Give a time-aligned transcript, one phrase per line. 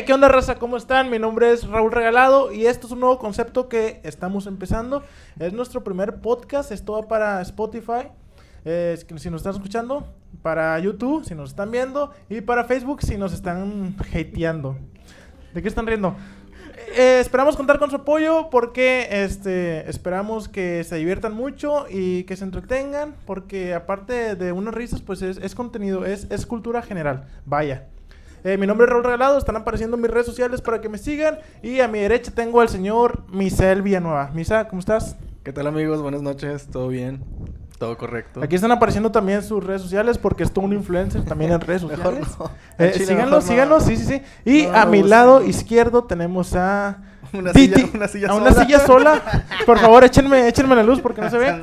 [0.00, 0.54] Eh, ¿Qué onda, raza?
[0.54, 1.10] ¿Cómo están?
[1.10, 5.02] Mi nombre es Raúl Regalado y esto es un nuevo concepto que estamos empezando.
[5.38, 6.72] Es nuestro primer podcast.
[6.72, 8.08] Esto va para Spotify,
[8.64, 10.06] eh, si nos están escuchando,
[10.40, 14.78] para YouTube, si nos están viendo, y para Facebook, si nos están hateando.
[15.52, 16.16] ¿De qué están riendo?
[16.96, 22.36] Eh, esperamos contar con su apoyo porque este, esperamos que se diviertan mucho y que
[22.36, 27.26] se entretengan porque aparte de unas risas, pues es, es contenido, es, es cultura general.
[27.44, 27.88] Vaya.
[28.44, 30.98] Eh, mi nombre es Raúl Regalado, están apareciendo en mis redes sociales para que me
[30.98, 31.38] sigan.
[31.62, 34.30] Y a mi derecha tengo al señor Misael Villanueva.
[34.34, 35.16] Misa, ¿cómo estás?
[35.42, 36.00] ¿Qué tal amigos?
[36.02, 37.22] Buenas noches, ¿todo bien?
[37.78, 38.42] Todo correcto.
[38.42, 41.82] Aquí están apareciendo también sus redes sociales porque es todo un influencer también en redes
[41.82, 42.28] Mejor sociales.
[42.38, 42.50] no.
[42.78, 43.48] Eh, Chile, síganlo, mejor no.
[43.48, 44.22] síganlo, sí, sí, sí.
[44.44, 46.98] Y No, a mi lado izquierdo tenemos a...
[47.32, 47.74] Una Titi.
[47.80, 48.64] silla, una silla a una sola.
[48.66, 49.22] silla sola.
[49.64, 51.54] Por favor, échenme, échenme la luz porque no se ve.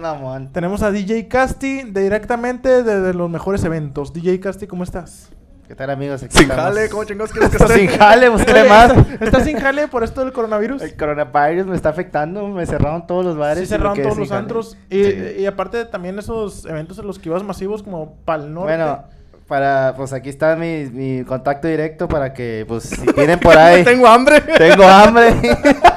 [0.53, 4.13] Tenemos a DJ Casti directamente desde los mejores eventos.
[4.13, 5.29] DJ Casti, ¿cómo estás?
[5.67, 6.23] ¿Qué tal, amigos?
[6.23, 6.63] Aquí Sin estamos.
[6.63, 7.73] jale, ¿cómo chingados quieres que esté?
[7.75, 8.89] sin jale, Oye, más.
[8.91, 10.81] ¿estás- ¿Estás sin jale por esto del coronavirus?
[10.81, 12.47] El coronavirus me está afectando.
[12.47, 13.59] Me cerraron todos los bares.
[13.63, 14.39] Sí, cerraron todos los jale.
[14.39, 14.77] antros.
[14.89, 15.23] Y, Sí.
[15.39, 18.77] y aparte también esos eventos en los que ibas masivos como Pal Norte.
[18.77, 19.03] Bueno,
[19.45, 23.83] para, pues aquí está mi, mi contacto directo para que, pues, si tienen por ahí.
[23.83, 24.39] Tengo hambre.
[24.41, 25.35] Tengo hambre.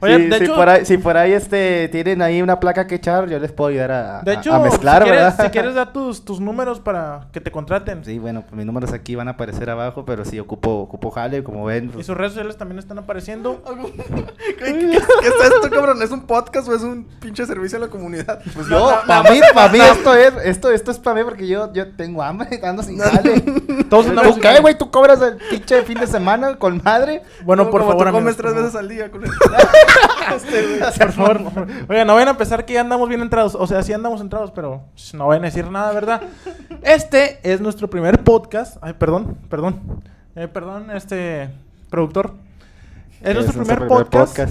[0.00, 2.86] Oye, si, de si hecho- por ahí, si por ahí este, tienen ahí una placa
[2.86, 5.44] que echar, yo les puedo ayudar a, de a- hecho, a mezclar, si, quieres, ¿verdad?
[5.44, 8.04] si quieres dar tus, tus números para que te contraten.
[8.04, 11.42] Sí, bueno, pues mis números aquí van a aparecer abajo, pero si ocupo, ocupo jale,
[11.42, 11.86] como ven.
[11.86, 13.62] Y pues, sus redes sociales también están apareciendo.
[14.36, 16.02] ¿Qué, qué- qué- qué es esto, cabrón?
[16.02, 18.40] ¿Es un podcast o es un pinche servicio a la comunidad?
[18.54, 21.72] Pues yo, para mí, para mí esto es, esto, esto es para mí porque yo,
[21.72, 23.40] yo tengo hambre, ando sin jale.
[23.90, 24.60] Todos andamos ¿Tú sin qué, jale.
[24.60, 24.78] güey?
[24.78, 27.22] ¿Tú cobras el pinche fin de semana con madre?
[27.44, 29.10] Bueno, por como favor, tú amigos, comes tres veces al día.
[29.10, 29.32] culero.
[30.98, 31.68] Por favor, por favor.
[31.88, 33.54] Oiga, no vayan a empezar que ya andamos bien entrados.
[33.54, 34.82] O sea, sí andamos entrados, pero
[35.14, 36.22] no vayan a decir nada, ¿verdad?
[36.82, 38.76] Este es nuestro primer podcast.
[38.80, 40.02] Ay, perdón, perdón.
[40.36, 41.50] Eh, perdón, este
[41.90, 42.34] productor.
[43.20, 44.50] Es nuestro primer, podcast.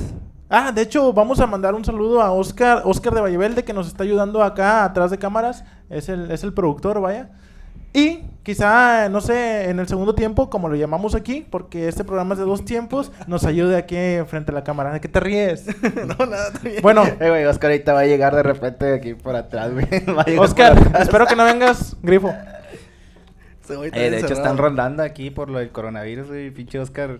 [0.49, 3.87] Ah, de hecho, vamos a mandar un saludo a Oscar, Oscar de Vallevelde, que nos
[3.87, 5.63] está ayudando acá atrás de cámaras.
[5.89, 7.29] Es el, es el productor, vaya.
[7.93, 12.33] Y quizá, no sé, en el segundo tiempo, como lo llamamos aquí, porque este programa
[12.33, 14.91] es de dos tiempos, nos ayude aquí frente a la cámara.
[14.93, 15.65] ¿De qué te ríes?
[16.19, 16.81] no, nada, está bien.
[16.81, 19.87] Bueno, Eh, güey, Oscar ahorita va a llegar de repente aquí por atrás, güey.
[20.37, 21.03] Oscar, atrás.
[21.03, 22.33] espero que no vengas, grifo.
[23.69, 24.33] Eh, de hecho, cerrado.
[24.33, 26.51] están rondando aquí por lo del coronavirus, güey.
[26.51, 27.19] Pinche Oscar.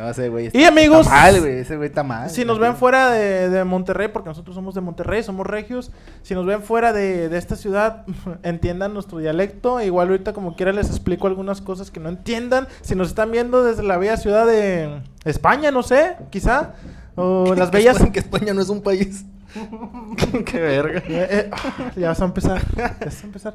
[0.00, 0.50] No sé, güey.
[0.52, 1.58] Y amigos, Está mal, güey.
[1.58, 2.30] Ese güey está mal.
[2.30, 5.90] Si nos ven fuera de, de Monterrey, porque nosotros somos de Monterrey, somos regios,
[6.22, 8.04] si nos ven fuera de, de esta ciudad,
[8.42, 9.80] entiendan nuestro dialecto.
[9.80, 12.66] Igual ahorita como quiera les explico algunas cosas que no entiendan.
[12.80, 16.74] Si nos están viendo desde la bella ciudad de España, no sé, quizá.
[17.16, 17.96] O las Que bellas...
[17.96, 19.24] España- Que España no es un país.
[20.46, 21.00] Qué verga.
[21.08, 21.50] Eh, eh,
[21.96, 22.62] ya vas a empezar.
[22.76, 23.54] Ya vas a empezar.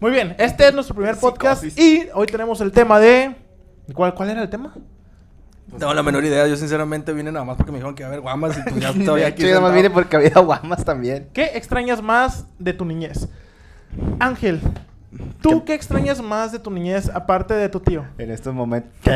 [0.00, 1.82] Muy bien, este es nuestro primer podcast Psicosis.
[1.84, 3.34] y hoy tenemos el tema de...
[3.94, 4.74] ¿Cuál, cuál era el tema?
[5.70, 6.46] No tengo la menor idea.
[6.46, 8.80] Yo sinceramente vine nada más porque me dijeron que iba a haber guamas y pues
[8.80, 9.42] ya estoy aquí.
[9.42, 9.74] yo nomás sentado.
[9.74, 11.28] vine porque había guamas también.
[11.32, 13.28] ¿Qué extrañas más de tu niñez?
[14.20, 14.60] Ángel,
[15.40, 18.04] ¿tú qué extrañas más de tu niñez aparte de tu tío?
[18.18, 18.90] En estos momentos.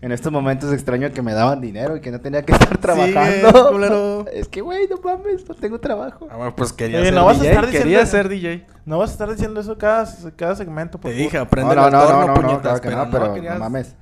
[0.00, 3.70] en estos momentos extraño que me daban dinero y que no tenía que estar trabajando.
[3.70, 4.26] culero.
[4.32, 6.26] es que, güey, no mames, no tengo trabajo.
[6.30, 7.50] Ah, bueno, pues quería Oye, ser no vas a DJ.
[7.50, 8.66] estar diciendo- Quería ser DJ.
[8.84, 10.06] No vas a estar diciendo eso cada,
[10.36, 12.90] cada segmento, por Te dije, aprende no, el no, no, no, no, puñetas, claro que
[12.90, 13.94] no, pero no, querías- mames.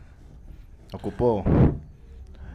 [0.92, 1.44] Ocupo.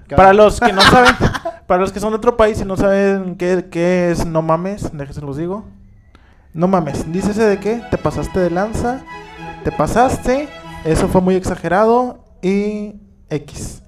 [0.08, 1.14] ¿Qué Para los que no saben,
[1.68, 4.90] para los que son de otro país y no saben qué, qué es no mames,
[4.96, 5.66] déjense los digo.
[6.53, 9.03] No mames, dícese de qué, te pasaste de lanza,
[9.63, 10.50] te pasaste,
[10.85, 12.96] eso fue muy exagerado y
[13.30, 13.84] X.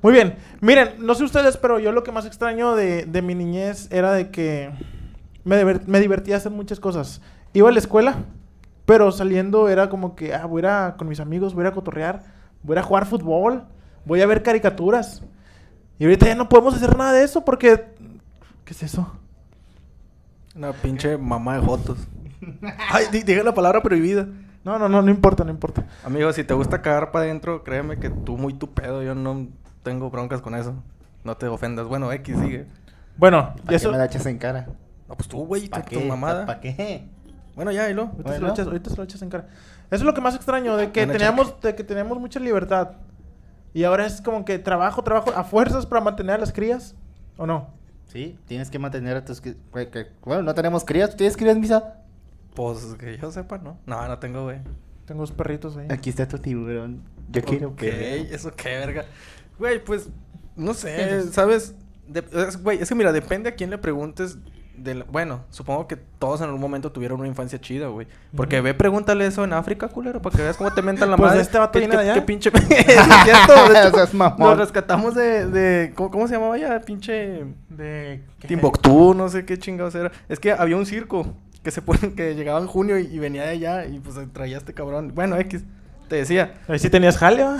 [0.00, 3.34] Muy bien, miren, no sé ustedes, pero yo lo que más extraño de, de mi
[3.34, 4.70] niñez era de que
[5.44, 7.20] me, diver- me divertía hacer muchas cosas.
[7.52, 8.16] Iba a la escuela,
[8.86, 12.22] pero saliendo era como que, ah, voy a ir con mis amigos, voy a cotorrear,
[12.62, 13.64] voy a jugar fútbol,
[14.04, 15.22] voy a ver caricaturas.
[15.98, 17.92] Y ahorita ya no podemos hacer nada de eso porque...
[18.64, 19.12] ¿Qué es eso?
[20.54, 21.98] Una pinche mamá de jotos.
[22.90, 24.26] Ay, di- dije la palabra prohibida.
[24.64, 25.84] No, no, no, no importa, no importa.
[26.04, 29.02] Amigo, si te gusta cagar para adentro, créeme que tú muy tu pedo.
[29.02, 29.48] Yo no
[29.82, 30.74] tengo broncas con eso.
[31.22, 31.86] No te ofendas.
[31.86, 32.66] Bueno, X sigue.
[33.16, 33.88] Bueno, y ¿Para eso...
[33.88, 34.66] qué me la echas en cara?
[35.08, 36.46] No, pues tú, güey, ¿Para tu, mamada.
[36.46, 37.06] ¿Para qué?
[37.54, 38.04] Bueno, ya, y lo.
[38.04, 39.48] Ahorita, se lo echas, ahorita se lo echas en cara.
[39.90, 42.92] Eso es lo que más extraño, de que, teníamos, de que teníamos mucha libertad.
[43.74, 46.94] Y ahora es como que trabajo, trabajo a fuerzas para mantener a las crías.
[47.36, 47.68] ¿O no?
[48.14, 49.42] Sí, tienes que mantener a tus...
[50.24, 51.10] Bueno, no tenemos crías.
[51.10, 51.96] ¿Tú tienes crías, Misa?
[52.54, 53.76] Pues que yo sepa, ¿no?
[53.86, 54.60] No, no tengo, güey.
[55.04, 55.88] Tengo dos perritos ahí.
[55.90, 57.02] Aquí está tu tiburón.
[57.30, 58.20] Yo quiero que...
[58.32, 59.04] eso qué verga.
[59.58, 60.08] Güey, pues,
[60.54, 61.74] no sé, ¿sabes?
[62.06, 64.38] De- es- Güey, es que mira, depende a quién le preguntes
[64.76, 68.06] de la- bueno, supongo que todos en algún momento tuvieron una infancia chida, güey.
[68.36, 71.30] Porque ve, pregúntale eso en África, culero, para que veas cómo te mentan la Pues
[71.30, 71.42] madre.
[71.42, 72.14] este vato ¿Qué- viene allá.
[72.14, 72.50] qué pinche...
[72.70, 72.86] es
[73.24, 74.38] cierto, de hecho, es mamón.
[74.50, 75.46] Nos rescatamos de...
[75.46, 76.80] de ¿cómo, cómo se llamaba ya?
[76.80, 77.44] Pinche...
[77.68, 78.22] De...
[78.40, 78.48] ¿qué?
[78.48, 80.10] Timbuktu, no sé qué chingados era.
[80.28, 81.26] Es que había un circo
[81.62, 84.58] que se pone, que llegaba en junio y, y venía de allá y pues traía
[84.58, 85.12] este cabrón.
[85.14, 85.64] Bueno, X,
[86.08, 86.54] te decía.
[86.68, 87.56] Ahí sí tenías jale, ¿va?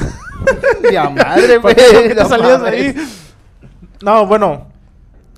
[0.93, 1.77] Ya madre, ¿Por güey.
[2.09, 2.95] qué te no salías ahí?
[4.03, 4.67] No, bueno.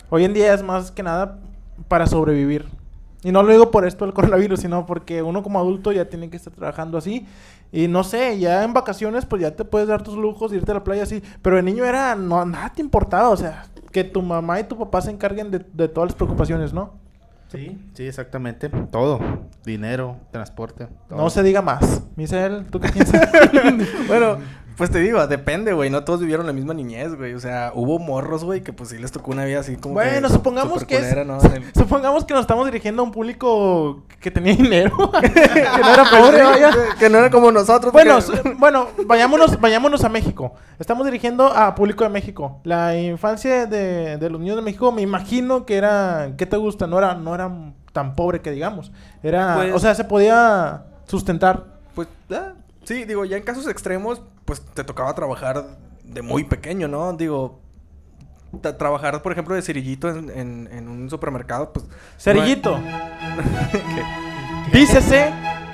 [0.08, 1.38] Hoy en día es más que nada
[1.88, 2.66] para sobrevivir.
[3.22, 6.30] Y no lo digo por esto del coronavirus, sino porque uno como adulto ya tiene
[6.30, 7.26] que estar trabajando así.
[7.72, 10.74] Y no sé, ya en vacaciones pues ya te puedes dar tus lujos, irte a
[10.74, 11.22] la playa así.
[11.42, 13.30] Pero de niño era, no, nada te importaba.
[13.30, 16.72] O sea, que tu mamá y tu papá se encarguen de, de todas las preocupaciones,
[16.72, 16.94] ¿no?
[17.48, 18.68] Sí, sí, exactamente.
[18.68, 19.20] Todo.
[19.64, 20.88] Dinero, transporte.
[21.08, 21.18] todo.
[21.18, 22.02] No se diga más.
[22.16, 23.28] Misael, ¿tú qué piensas?
[24.08, 24.38] Bueno,
[24.76, 25.88] pues te digo, depende, güey.
[25.90, 27.32] No todos vivieron la misma niñez, güey.
[27.34, 30.28] O sea, hubo morros, güey, que pues sí les tocó una vida así como Bueno,
[30.28, 31.40] que supongamos que es- culera, ¿no?
[31.42, 35.10] En el- Supongamos que nos estamos dirigiendo a un público que tenía dinero.
[35.20, 36.70] que no era pobre, vaya.
[36.98, 37.92] que no era como nosotros.
[37.92, 40.52] Bueno, porque- bueno, vayámonos, vayámonos a México.
[40.78, 42.60] Estamos dirigiendo a público de México.
[42.64, 46.86] La infancia de, de los niños de México, me imagino que era, ¿qué te gusta?
[46.86, 47.50] No era, no era
[47.92, 48.92] tan pobre que digamos.
[49.22, 51.64] Era, Pues- o sea, se podía sustentar.
[51.94, 52.52] Pues, ah,
[52.86, 57.12] sí, digo, ya en casos extremos, pues te tocaba trabajar de muy pequeño, ¿no?
[57.12, 57.60] Digo,
[58.62, 61.84] tra- trabajar, por ejemplo, de cerillito en, en- en un supermercado, pues...
[62.18, 62.78] Cerillito.
[64.72, 65.32] Dícese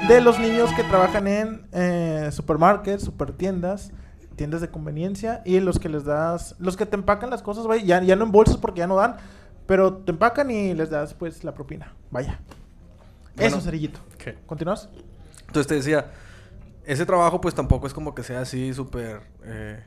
[0.08, 3.92] de los niños que trabajan en eh, supermarkets, supertiendas,
[4.36, 7.82] tiendas de conveniencia y los que les das, los que te empacan las cosas, vaya,
[7.84, 9.16] ya, ya no en bolsas porque ya no dan,
[9.66, 11.94] pero te empacan y les das pues la propina.
[12.10, 12.40] Vaya.
[13.36, 13.56] Bueno.
[13.56, 14.00] Eso, cerillito.
[14.18, 14.36] ¿Qué?
[14.46, 14.88] ¿Continúas?
[15.46, 16.10] Entonces te decía,
[16.84, 19.82] ese trabajo pues tampoco es como que sea así súper, eh,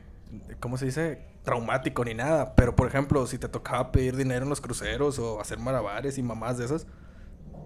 [0.60, 1.22] ¿cómo se dice?
[1.42, 2.54] Traumático ni nada.
[2.54, 6.22] Pero por ejemplo, si te tocaba pedir dinero en los cruceros o hacer malabares y
[6.22, 6.86] mamás de esas,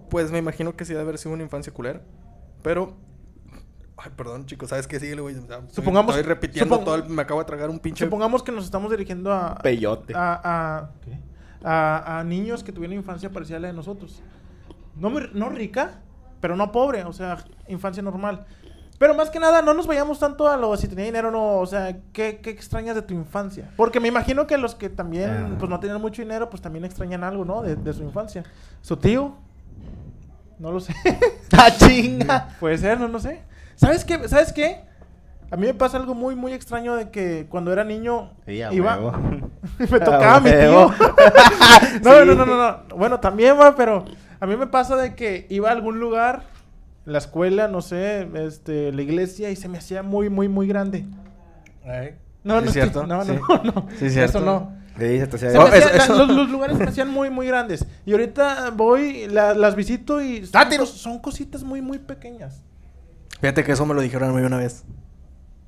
[0.09, 2.01] pues me imagino que sí debe haber sido una infancia culera.
[2.61, 2.95] Pero...
[4.03, 5.35] Ay, perdón, chicos, ¿sabes qué sigue, güey?
[5.69, 8.03] Supongamos- Estoy repitiendo supong- todo el- Me acabo de tragar un pinche...
[8.05, 10.13] Supongamos que nos estamos dirigiendo a, Peyote.
[10.15, 10.91] a, a,
[11.63, 14.23] a- a niños que tuvieron infancia parecida a la de nosotros.
[14.95, 16.01] No, no rica,
[16.39, 18.45] pero no pobre, o sea, infancia normal.
[19.01, 21.55] Pero más que nada, no nos vayamos tanto a lo si tenía dinero o no,
[21.57, 23.67] o sea, ¿qué, qué extrañas de tu infancia?
[23.75, 25.55] Porque me imagino que los que también, Ah.
[25.57, 27.63] pues no tenían mucho dinero, pues también extrañan algo, ¿no?
[27.63, 28.43] De, de su infancia.
[28.83, 29.33] ¿Su tío?
[30.59, 30.93] No lo sé.
[31.57, 32.49] ¡Ah, chinga!
[32.59, 33.41] Puede ser, no, no sé.
[33.75, 34.27] ¿Sabes qué?
[34.29, 34.83] ¿Sabes qué?
[35.49, 38.97] A mí me pasa algo muy, muy extraño de que cuando era niño Sí, iba...
[38.97, 39.13] huevo.
[39.79, 40.89] me tocaba A mi tío.
[42.03, 42.25] no, Sí.
[42.27, 42.95] no, no, no, no.
[42.95, 44.05] Bueno, también va, pero
[44.39, 46.43] a mí me pasa de que iba a algún lugar,
[47.05, 51.05] la escuela, no sé, este, la iglesia, y se me hacía muy, muy, muy grande.
[52.43, 53.05] No, ¿Es no, cierto?
[53.07, 53.39] no, no, Sí.
[53.49, 53.87] no, no.
[53.97, 54.37] Sí, es cierto.
[54.37, 54.81] Eso no.
[54.97, 57.29] Sí, se te hacía- Se Oh, eso- la- los, los lugares se me hacían muy,
[57.29, 57.85] muy grandes.
[58.05, 60.45] Y ahorita voy, la- las visito y...
[60.45, 62.63] son Son cositas muy, muy pequeñas.
[63.39, 64.83] Fíjate que eso me lo dijeron a mí una vez.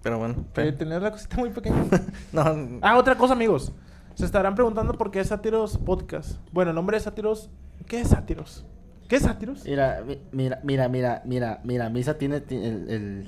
[0.03, 0.35] Pero bueno.
[0.53, 1.85] Fe- tener la cosita muy pequeña.
[2.33, 3.71] No, Ah, otra cosa, amigos.
[4.15, 6.33] Se estarán preguntando por qué es Sátiros Podcast.
[6.51, 7.49] Bueno, el nombre de Sátiros...
[7.87, 8.65] ¿Qué es Sátiros?
[9.07, 9.63] ¿Qué Sátiros?
[9.65, 12.89] Mira, mi- mira, mira, mira, mira, mira, Misa tiene ti- el...
[12.89, 13.27] el...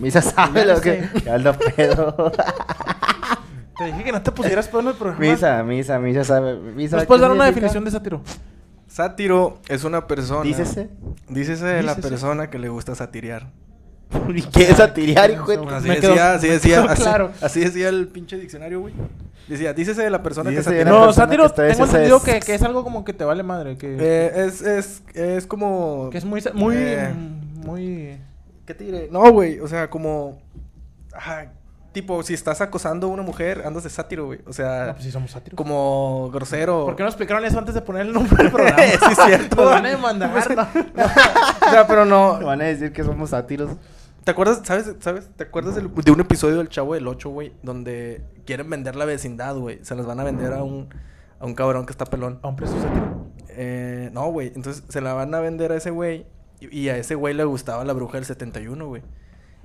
[0.00, 1.08] Misa sabe lo que...
[1.24, 2.32] Ya lo pedo.
[3.78, 5.20] Te dije que no te pusieras pedo en el programa.
[5.20, 6.56] Misa, Misa, Misa sabe...
[6.56, 7.66] Misa, ¿Nos puedes ¿qué dar una significa?
[7.66, 8.22] definición de sátiro?
[8.88, 10.42] Sátiro es una persona.
[10.42, 10.90] Dícese.
[11.28, 13.46] Dícese de la persona que le gusta satirear.
[14.34, 16.84] ¿Y qué es satiriar, hijo de Así decía, así decía,
[17.40, 18.92] así decía el pinche diccionario, güey.
[19.50, 22.22] Decía, dícese de la persona Dícese que la No, persona sátiro, que tengo entendido es-
[22.22, 23.76] que, que es algo como que te vale madre.
[23.76, 26.08] Que, Eh, es, es, es como...
[26.10, 26.42] que es muy...
[26.54, 26.76] Muy...
[26.78, 27.10] eh,
[27.64, 28.18] muy...
[28.64, 29.08] ¿Qué te diré?
[29.10, 30.38] No, güey, o sea, como...
[31.12, 31.50] ajá,
[31.92, 34.38] tipo, si estás acosando a una mujer, andas de sátiro, güey.
[34.46, 35.56] O sea, No, pues sí somos sátiros.
[35.56, 36.84] como grosero.
[36.84, 38.76] ¿Por qué no explicaron eso antes de poner el nombre del programa?
[38.86, 39.56] Sí, es cierto.
[39.56, 40.62] Nos van a demandar, ¿no?
[41.66, 42.38] o sea, pero no...
[42.38, 43.72] Me van a decir que somos sátiros.
[44.30, 45.28] ¿Te acuerdas, sabes, sabes?
[45.34, 47.52] ¿Te acuerdas del- de un episodio del Chavo del 8, güey?
[47.64, 49.80] Donde quieren vender la vecindad, güey.
[49.82, 50.88] Se las van a vender a un,
[51.40, 52.38] a un cabrón que está pelón.
[52.42, 52.76] ¿A un precio?
[53.48, 54.52] Eh, no, güey.
[54.54, 56.26] Entonces se la van a vender a ese güey.
[56.60, 59.02] Y, y a ese güey le gustaba la bruja del 71, güey.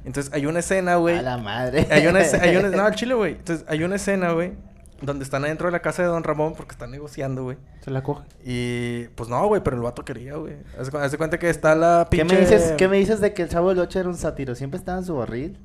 [0.04, 1.20] Entonces hay una escena, güey.
[1.20, 1.86] A la madre.
[1.92, 3.34] Hay una, escena- hay una- no, al chile, güey.
[3.34, 4.54] Entonces hay una escena, güey.
[5.02, 7.58] Donde están adentro de la casa de Don Ramón porque están negociando, güey.
[7.82, 8.24] Se la coge.
[8.46, 10.56] Y pues no, güey, pero el vato quería, güey.
[10.80, 12.36] Haz de cu- haz de cuenta que está la ¿Qué pinche...
[12.36, 14.56] me, dices, ¿Qué me dices de que el chavo del 8 era un sátiro?
[14.56, 15.60] Siempre estaba en su barril.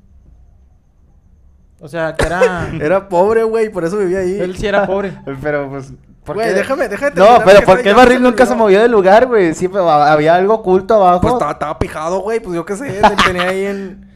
[1.79, 2.69] O sea, que era...
[2.81, 4.39] Era pobre, güey, por eso vivía ahí.
[4.39, 5.17] Él sí era pobre.
[5.41, 5.93] Pero pues.
[6.23, 6.53] ¿por Güey, qué?
[6.53, 9.55] déjame, déjame No, pero ¿por qué el barril nunca se movió del lugar, güey?
[9.55, 11.21] Siempre ha- había algo oculto abajo.
[11.21, 12.39] Pues estaba, estaba pijado, güey.
[12.39, 14.07] Pues yo qué sé, tenía ahí en.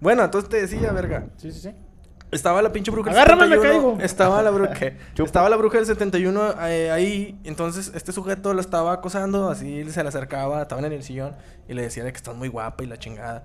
[0.00, 1.24] Bueno, entonces te decía, verga.
[1.38, 1.70] Sí, sí, sí.
[2.34, 3.82] Estaba la pinche bruja del Agárrame, me 71.
[3.82, 4.02] caigo.
[4.02, 4.74] Estaba la bruja.
[5.24, 7.38] estaba la bruja del 71 eh, ahí.
[7.44, 9.48] Entonces, este sujeto la estaba acosando.
[9.48, 10.62] Así se le acercaba.
[10.62, 11.36] Estaban en el sillón.
[11.68, 13.44] Y le decía de que estás muy guapa y la chingada.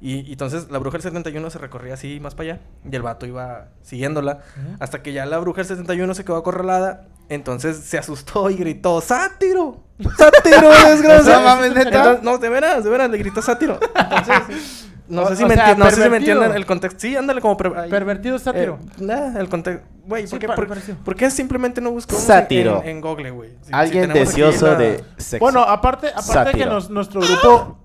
[0.00, 2.62] Y, y entonces la bruja del 71 se recorría así más para allá.
[2.90, 4.40] Y el vato iba siguiéndola.
[4.78, 7.06] Hasta que ya la bruja del 71 se quedó acorralada.
[7.28, 9.84] Entonces se asustó y gritó: ¡Sátiro!
[10.16, 11.40] ¡Sátiro, desgraciado!
[11.40, 11.98] No mames, ¿neta?
[11.98, 13.78] Entonces, no, de veras, de veras, le gritó sátiro.
[13.94, 14.79] Entonces,
[15.10, 16.32] no O- sé si o me, sea, enti- no sé si me pervertido.
[16.36, 17.00] entienden el contexto.
[17.00, 17.56] Sí, ándale como...
[17.56, 17.90] pre- ahí.
[17.90, 18.78] Pervertido sátiro.
[18.98, 19.86] Eh, nah, el contexto.
[20.06, 20.96] Güey, ¿por, qué, pa- por, parecido.
[21.04, 22.80] por qué simplemente no buscamos Sátiro.
[22.82, 23.50] En, en Google, güey?
[23.62, 25.38] Si- Alguien deseoso la- de sexo.
[25.44, 26.70] Bueno, aparte, aparte que Sátiro.
[26.70, 27.78] nos- nuestro grupo,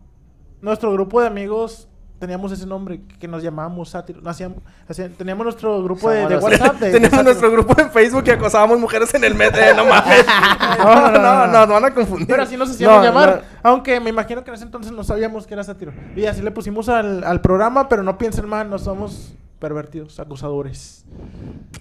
[0.62, 1.88] nuestro grupo de amigos
[2.26, 4.20] teníamos ese nombre que nos llamábamos sátiro.
[4.22, 6.80] No, hacíamos- hacían- teníamos nuestro grupo de, WhatsApp.
[6.80, 7.24] de- de Tenemos sátiro.
[7.24, 9.62] nuestro grupo en Facebook y acosábamos mujeres en el metro.
[9.62, 10.26] Eh, no mames.
[10.80, 12.28] no, no, no, nos van a confundir.
[12.28, 13.44] Pero así nos hacíamos No, llamar.
[13.64, 13.70] no.
[13.70, 15.94] Aunque me imagino que en ese entonces no sabíamos que era sátiro.
[16.16, 21.06] Y así le pusimos al, al programa, pero no piensen mal, no somos pervertidos, acusadores.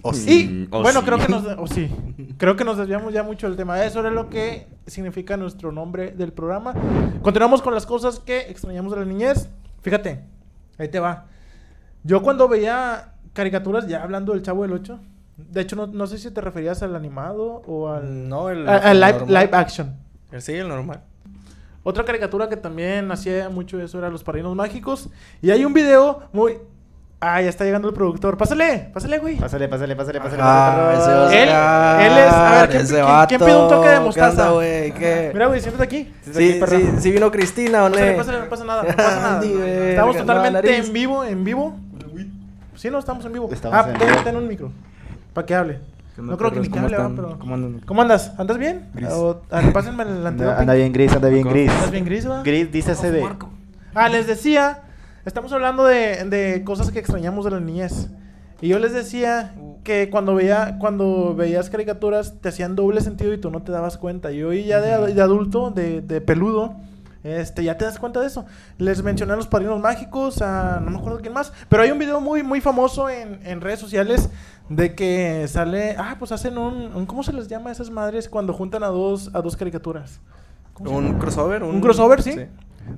[0.02, 1.06] O Y sí, o bueno, sí.
[1.06, 1.90] creo que nos o sí,
[2.38, 3.82] creo que nos desviamos ya mucho del tema.
[3.82, 6.74] Eso era lo que significa nuestro nombre del programa.
[7.22, 9.48] Continuamos con las cosas que extrañamos de la niñez.
[9.84, 10.24] Fíjate,
[10.78, 11.26] ahí te va.
[12.02, 14.98] Yo cuando veía caricaturas, ya hablando del Chavo del 8,
[15.36, 18.68] de hecho no, no sé si te referías al animado o al, No, el...
[18.68, 19.94] a- el live, live action.
[20.32, 21.02] El sí, el normal.
[21.82, 25.10] Otra caricatura que también hacía mucho eso era Los Padrinos Mágicos.
[25.42, 26.58] Y hay un video muy...
[27.26, 28.36] Ah, ya está llegando el productor.
[28.36, 29.36] Pásale, pásale, güey.
[29.36, 30.42] Pásale, pásale, pásale, pásale.
[30.44, 31.42] Ah, pásale.
[31.42, 33.94] Él- Oscar, él es- a ver, ¿quién- ese quién- vato, quién pide un toque de
[33.94, 34.28] ¿qué mostaza?
[34.42, 34.92] onda, güey?
[34.92, 35.30] ¿Qué?
[35.32, 36.12] Mira, güey, siéntate aquí.
[36.20, 37.94] Sí, sí, sí vino Cristina, ¿o no?
[37.94, 39.44] Pásale, pásale, no pasa nada, no pasa nada.
[39.44, 41.76] Estamos totalmente en vivo, en vivo.
[42.74, 43.48] Sí, no, estamos en vivo.
[43.50, 44.70] Estamos ah, en ten, ten un micro.
[45.32, 45.80] Para que hable.
[46.14, 47.38] ¿Qué onda, No creo que ni que ¿Cómo hable, pero...
[47.38, 47.80] ¿Cómo andan?
[47.86, 48.32] ¿Cómo andas?
[48.36, 48.90] ¿Andas bien?
[48.92, 49.08] Gris.
[49.10, 49.40] O,
[49.72, 50.58] pásenme el antídoto.
[50.60, 51.72] anda bien gris, anda bien gris.
[51.72, 52.42] ¿Estás bien gris, va?
[52.42, 53.26] Gris, dice de...
[53.94, 54.80] Ah, les decía,
[55.24, 58.08] estamos hablando de, de cosas que extrañamos de la niñez.
[58.60, 63.38] Y yo les decía que cuando veía cuando veías caricaturas te hacían doble sentido y
[63.38, 64.32] tú no te dabas cuenta.
[64.32, 66.74] Y hoy ya de, de adulto, de, de peludo,
[67.24, 68.46] este, ya te das cuenta de eso.
[68.78, 71.98] Les mencioné a los padrinos mágicos, a no me acuerdo quién más, pero hay un
[71.98, 74.30] video muy muy famoso en, en redes sociales
[74.70, 78.28] de que sale, ah, pues hacen un, un- ¿cómo se les llama a esas madres
[78.30, 80.20] cuando juntan a dos a dos caricaturas?
[80.78, 81.62] Un crossover.
[81.62, 82.34] Un crossover, sí.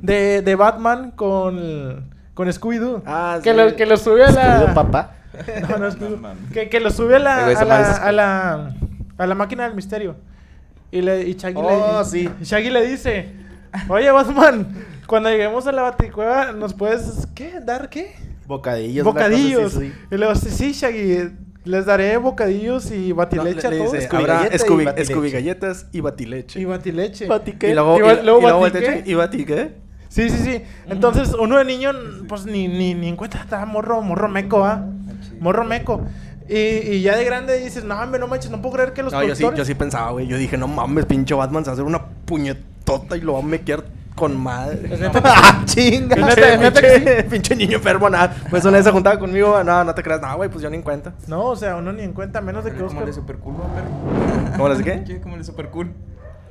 [0.03, 3.03] De, de Batman con, con Scooby-Doo.
[3.07, 3.57] Ah, que, sí.
[3.57, 4.75] lo, que lo sube a Scooby-Doo, la...
[4.75, 5.15] papá.
[5.69, 6.35] No, no, Scooby-Doo.
[6.53, 8.75] que, que lo sube a la, a, la, a, la,
[9.19, 10.15] a la máquina del misterio.
[10.93, 12.31] Y, le, y Shaggy, Oh, le, sí.
[12.41, 13.33] y Shaggy le dice...
[13.89, 14.67] Oye, Batman,
[15.09, 18.15] cuando lleguemos a la baticueva, ¿nos puedes, qué, dar qué?
[18.47, 19.05] Bocadillos.
[19.05, 19.77] una cosa Bocadillos.
[19.77, 19.93] así, sí.
[20.13, 21.31] Y luego, sí, sí, Shaggy,
[21.65, 23.93] les daré bocadillos y batileche No, le- le a todos.
[23.95, 25.13] dice, Scooby habrá galleta y Scooby, batileche.
[25.13, 26.61] Scooby galletas y batileche.
[26.61, 27.27] Y batileche.
[27.27, 27.71] Batique.
[27.71, 28.81] Y luego, Y y, luego- luego y luego batique.
[28.87, 29.75] batileche y batique.
[30.17, 30.63] Sí, sí, sí.
[30.89, 31.91] Entonces, uno de niño,
[32.27, 34.83] pues ni, ni, ni en cuenta estaba morro, morro meco, ¿ah?
[35.41, 36.01] Morro meco.
[36.49, 39.13] Y, y ya de grande dices, no, hombre, no manches, no puedo creer que los
[39.13, 40.27] No, yo sí, yo sí pensaba, güey.
[40.27, 43.41] Yo dije, no mames, pinche Batman se va a hacer una puñetota y lo va
[43.41, 44.89] a mequear con madre.
[44.95, 46.17] Es neta que- ¡Ah, chinga!
[46.17, 48.35] Es neta- es neta que pinche, pinche niño enfermo, nada.
[48.49, 50.77] Pues una vez se juntaba conmigo, no, no te creas, nada, güey, pues yo ni
[50.77, 51.13] en cuenta.
[51.27, 53.65] No, o sea, uno ni en cuenta, menos de que Como de super cool, ¿no,
[53.65, 54.53] perro?
[54.57, 55.03] ¿Cómo les qué?
[55.05, 55.21] ¿Qué?
[55.21, 55.91] Como el de super cool.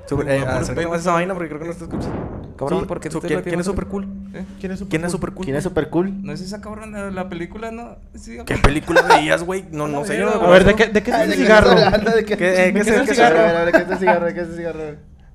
[0.07, 2.09] Super, eh, acércate más esa vaina porque creo que no te escuchas.
[2.57, 4.03] Cabrón, Sí, ¿por qué te su- estoy ¿quién, quién es super cool?
[4.33, 4.45] ¿Eh?
[4.59, 5.11] ¿Quién es super ¿Quién es cool?
[5.19, 5.45] super cool?
[5.45, 6.23] ¿Quién es super cool?
[6.23, 7.97] ¿No es esa cabrón de la película, no?
[8.13, 9.65] Sí, ¿Qué película veías, güey?
[9.71, 11.71] No, no sé, yo A ver, ¿de qué, de qué es el ¿de cigarro?
[11.75, 13.39] ¿De qué- ¿Qué- eh, ¿De es es el cigarro?
[13.39, 14.25] A a ver, ¿qué es el cigarro?
[14.27, 14.79] ¿Qué es el cigarro?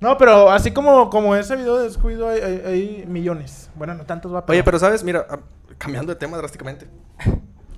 [0.01, 3.69] No, pero así como, como ese video de Scooby-Doo hay, hay, hay millones.
[3.75, 5.41] Bueno, no tantos va, Oye, pero sabes, mira, ah,
[5.77, 6.87] cambiando de tema drásticamente.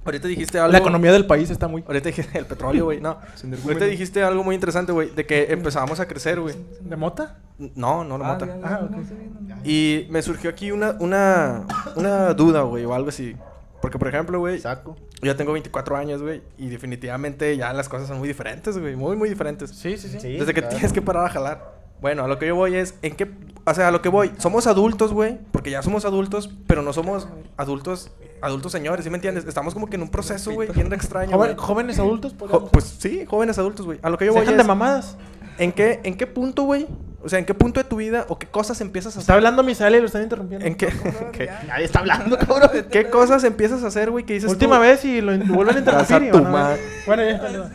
[0.04, 0.72] Ahorita dijiste algo.
[0.72, 1.84] La economía del país está muy...
[1.86, 3.00] Ahorita dijiste el petróleo, güey.
[3.00, 3.18] No.
[3.36, 6.54] Sin Ahorita dijiste algo muy interesante, güey, de que empezábamos a crecer, güey.
[6.80, 7.38] ¿De mota?
[7.74, 8.90] No, no ya, Ah, ya, ok.
[8.90, 9.56] no sé bien, no.
[9.64, 11.66] Y me surgió aquí una, una,
[11.96, 13.36] una duda, güey, o algo así.
[13.80, 14.96] Porque, por ejemplo, güey, Saco.
[15.22, 19.16] yo tengo 24 años, güey, y definitivamente ya las cosas son muy diferentes, güey, muy,
[19.16, 19.70] muy diferentes.
[19.70, 20.20] Sí, sí, sí.
[20.20, 20.36] Sí.
[20.38, 21.72] Desde que tienes que parar a jalar.
[22.00, 23.28] Bueno, a lo que yo voy es, ¿en qué?
[23.64, 26.92] O sea, a lo que voy, somos adultos, güey, porque ya somos adultos, pero no
[26.92, 28.10] somos adultos,
[28.42, 29.46] adultos señores, ¿sí me entiendes?
[29.46, 33.24] Estamos como que en un proceso, güey, bien extraño, Joven- jóvenes adultos, Jo- pues sí,
[33.26, 33.98] jóvenes adultos, güey.
[34.02, 35.16] A lo que yo Se voy dejan es, de mamadas.
[35.58, 36.86] ¿en qué, ¿en qué punto, güey?
[37.24, 39.36] O sea, ¿en qué punto de tu vida o qué cosas empiezas a Está hacer?
[39.36, 40.66] hablando Misael y lo están interrumpiendo.
[40.66, 40.88] ¿En qué,
[41.32, 42.70] qué, Nadie está hablando, cabrón.
[42.90, 44.82] qué cosas empiezas a hacer, güey, que dices Última tú?
[44.82, 46.28] vez y lo vuelven a interrumpir.
[46.28, 46.80] A tu madre.
[47.06, 47.70] Bueno, ya está.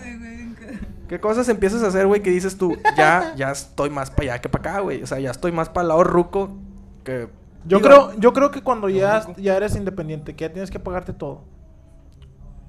[1.08, 2.76] ¿Qué cosas empiezas a hacer, güey, que dices tú?
[2.98, 5.02] Ya, ya estoy más para allá que para acá, güey.
[5.02, 6.58] O sea, ya estoy más para el lado ruco
[7.06, 7.30] que...
[7.68, 10.80] Yo Digo, creo, yo creo que cuando ya, ya eres independiente, que ya tienes que
[10.80, 11.44] pagarte todo.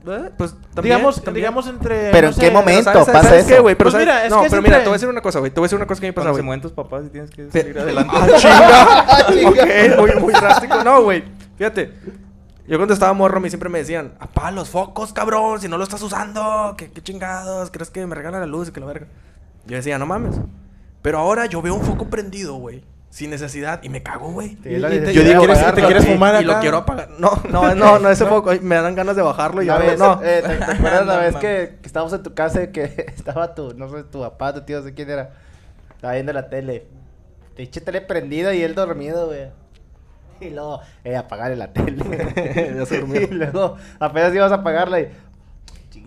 [0.07, 0.31] ¿eh?
[0.39, 1.35] Pues también, digamos, también.
[1.43, 2.11] digamos entre.
[2.11, 2.83] Pero no ¿en qué sé, momento?
[2.85, 3.49] ¿Sabes, pasa sabes eso?
[3.55, 3.75] qué, güey?
[3.75, 5.39] Pero Pues mira, es no, que pero mira, entre- te voy a decir una cosa,
[5.41, 5.51] güey.
[5.51, 6.47] Te voy a decir una cosa que me pasa, Cuando se güey.
[6.47, 8.15] mueven tus papás y tienes que salir adelante.
[8.17, 9.49] Ah, chinga.
[9.51, 10.83] ok, muy, muy drástico.
[10.85, 11.25] No, güey.
[11.57, 11.93] Fíjate.
[12.67, 15.79] Yo cuando estaba morro, a mí siempre me decían, apaga los focos, cabrón, si no
[15.79, 17.71] lo estás usando, ¿qué, qué chingados?
[17.71, 19.07] ¿Crees que me regala la luz y que la verga?
[19.67, 20.35] Yo decía, no mames.
[21.01, 24.51] Pero ahora yo veo un foco prendido, güey, sin necesidad, y me cago, güey.
[24.63, 25.75] Sí, Yo digo, ¿quieres- apagarlo.
[25.75, 26.61] te quieres fumar Y lo acá?
[26.61, 27.09] quiero apagar.
[27.19, 28.51] No, no, no, no ese foco.
[28.51, 30.21] ay, Me dan ganas de bajarlo y ya, vez, no.
[30.23, 32.85] eh, ¿te, te acuerdas la No, vez que, que estábamos en tu casa y que
[33.17, 35.31] estaba tu, no sé, tu papá, tu tío, no sé quién era?
[35.95, 36.87] Estaba viendo la tele.
[37.57, 39.47] Te eché tele prendida y él dormido, güey.
[40.41, 42.75] Y luego, eh, apagarle la tele.
[42.77, 43.21] Ya se durmió.
[43.23, 45.09] y luego, apenas ibas a apagarla y...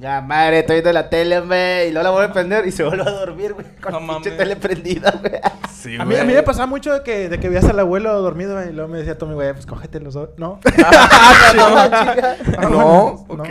[0.02, 1.90] Chingada madre, estoy viendo la tele, güey.
[1.90, 3.68] Y luego la vuelve a prender y se vuelve a dormir, güey.
[3.80, 5.34] Con No la tele prendida, güey.
[5.72, 8.20] Sí, A mí, a mí me pasaba mucho de que, de que veías al abuelo
[8.20, 10.32] dormido güey, y luego me decía Tommy, güey, pues cógete los ojos.
[10.38, 10.60] No.
[10.66, 12.38] Chinga.
[12.58, 13.50] Ah, No, bueno, ok.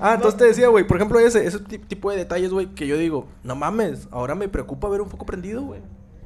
[0.00, 2.86] Ah, entonces te decía, güey, por ejemplo, ese, ese ti- tipo de detalles, güey, que
[2.86, 5.80] yo digo, no mames, ahora me preocupa ver un foco prendido, güey.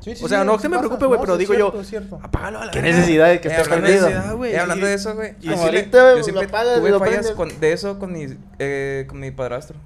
[0.06, 0.86] Sí, sí, O sea, sí, no se me pasa.
[0.88, 3.48] preocupe, güey, No, pero sí, digo yo, cierto, apágalo a la ¿Qué necesidad de que
[3.48, 4.08] Eh, esté prendido?
[4.08, 5.30] eh, hablando y- de eso, güey.
[5.40, 7.72] y yo Como siempre- ahorita, yo lo siempre apagas y tuve lo fallas con, de
[7.72, 8.26] eso con mi,
[8.60, 9.76] eh, con mi padrastro.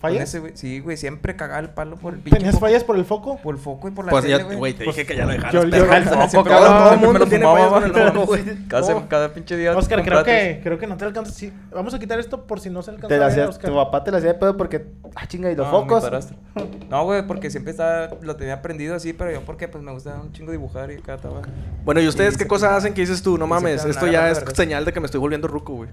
[0.00, 0.22] ¿Fallas?
[0.28, 0.52] ese, güey.
[0.54, 3.36] Sí, güey, siempre cagaba el palo por el pinche ¿Tenías foco- fallas por el foco?
[3.42, 4.56] Por el foco y por la Pues tele, ya, güey.
[4.56, 5.52] güey, te dije que ya lo dejaras.
[5.52, 8.12] yo- yo- el foco, todo el mundo tiene fallas con el ¿no?
[8.12, 8.44] foco, güey.
[9.08, 9.76] Cada, pinche día.
[9.76, 11.32] Oscar, creo que, creo que no te alcanza.
[11.32, 13.48] Sí, vamos a quitar esto por si no se alcanza Te a la ver, hacía,
[13.48, 13.70] Oscar.
[13.70, 14.86] tu papá te la hacía de pedo porque,
[15.16, 16.04] ah, chinga, y los focos.
[16.88, 20.14] No, güey, porque siempre estaba, lo tenía prendido así, pero yo porque pues me gusta
[20.20, 21.42] un chingo dibujar y acá estaba.
[21.84, 23.36] Bueno, ¿y ustedes qué cosas hacen que dices tú?
[23.36, 25.90] No mames, esto ya es señal de que me estoy volviendo ruco, güey.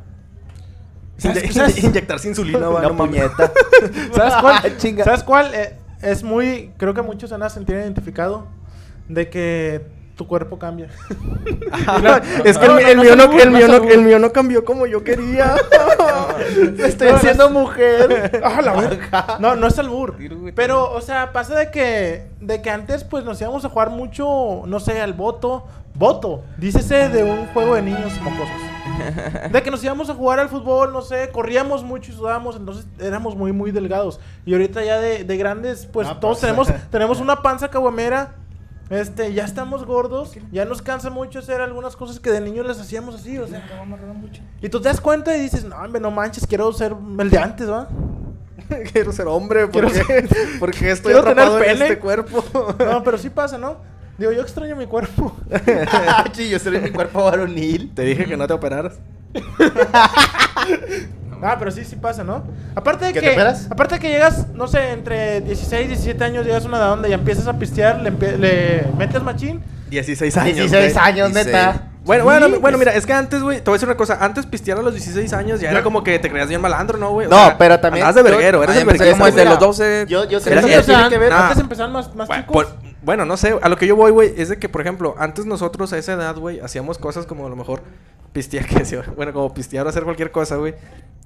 [1.18, 3.52] ¿Sabes- Inye- sabes- Inyectarse insulina, va, no puñeta.
[4.16, 4.76] ¿Sabes cuál?
[5.04, 5.54] ¿Sabes cuál?
[5.54, 6.72] Eh, es muy.
[6.78, 8.44] Creo que muchos se van a sentir identificados
[9.08, 10.88] de que tu cuerpo cambia.
[11.88, 13.80] Ah, es que No, el, no, no mío no, burle, el, no mío se no,
[13.80, 13.94] burle.
[13.96, 15.56] el mío no cambió como yo quería.
[16.80, 18.42] Estoy haciendo mujer.
[18.44, 19.38] Ah, la verga.
[19.40, 20.16] no, no es albur.
[20.56, 24.64] Pero, o sea, pasa de que, de que antes, pues, nos íbamos a jugar mucho,
[24.66, 25.66] no sé, al voto.
[25.98, 29.52] Voto, dícese de un juego de niños mocosos.
[29.52, 32.86] De que nos íbamos a jugar al fútbol, no sé, corríamos mucho y sudábamos, entonces
[33.00, 34.20] éramos muy, muy delgados.
[34.46, 36.42] Y ahorita ya de, de grandes, pues Ah, todos pues.
[36.42, 38.36] tenemos, tenemos una panza caguamera.
[38.90, 42.80] Este, ya estamos gordos, ya nos cansa mucho hacer algunas cosas que de niños les
[42.80, 43.68] hacíamos así, o sea.
[44.62, 47.40] Y tú te das cuenta y dices, no, hombre, no manches, quiero ser el de
[47.40, 47.88] antes, ¿va?
[48.92, 50.28] Quiero ser hombre, porque,
[50.60, 52.44] porque estoy quiero tener atrapado en este cuerpo.
[52.80, 53.78] No, pero sí pasa, ¿no?
[54.18, 55.36] Digo, yo extraño mi cuerpo.
[56.34, 57.94] Sí, yo soy mi cuerpo varonil.
[57.94, 58.98] Te dije que no te operaras.
[61.42, 62.44] Ah, pero sí, sí pasa, ¿no?
[62.76, 66.24] Aparte de ¿Que que, te aparte de que llegas, no sé, entre 16 y 17
[66.24, 69.62] años, llegas a una edad donde ya empiezas a pistear, le, le metes machín.
[69.90, 70.56] 16 años.
[70.56, 71.06] 16 güey.
[71.06, 71.46] años, 16.
[71.46, 71.84] neta.
[72.04, 73.98] Bueno, Sí, bueno, pues- bueno, mira, es que antes, güey, te voy a decir una
[73.98, 74.18] cosa.
[74.22, 76.98] Antes pistear a los 16 años ya era Yo- como que te creías bien malandro,
[77.00, 77.28] ¿no, güey?
[77.28, 79.12] No, sea, pero también- Andabas de yo- verguero, eres el verguero.
[79.14, 80.06] como desde mira, los 12.
[80.08, 81.48] yo- yo Era- era- empezaban, tiene que ver- nah.
[81.48, 82.66] antes empezaban más, más Bueno, chicos.
[82.66, 85.16] por- bueno, no sé, a lo que yo voy, güey, es de que, por ejemplo,
[85.18, 87.82] antes nosotros a esa edad, güey, hacíamos cosas como a lo mejor
[88.36, 90.76] pistear, que decía, bueno, como pistear o hacer cualquier cosa, güey.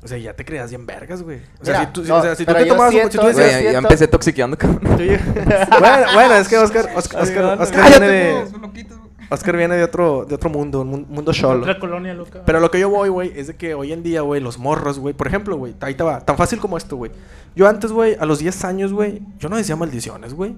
[0.01, 1.39] O sea, ya te creías bien vergas, güey.
[1.61, 3.17] O sea, Mira, si tú, no, o sea, si tú pero te tomabas, siento- si
[3.17, 4.97] tú Güey, decías, Güey, ya siento- empecé toxiqueando, cabrón.
[4.97, 8.99] ya- bueno, bueno, es que Oscar, Oscar, Oscar, Oscar Cállate, viene de.
[9.31, 11.61] Oscar viene de otro, de otro mundo, un mun- mundo solo.
[11.61, 12.41] Otra colonia loca.
[12.45, 14.97] Pero lo que yo voy, güey, es de que hoy en día, güey, los morros,
[14.99, 17.11] güey, por ejemplo, güey, ahí te va, tan fácil como esto, güey.
[17.55, 20.55] Yo antes, güey, a los 10 años, güey, yo no decía maldiciones, güey.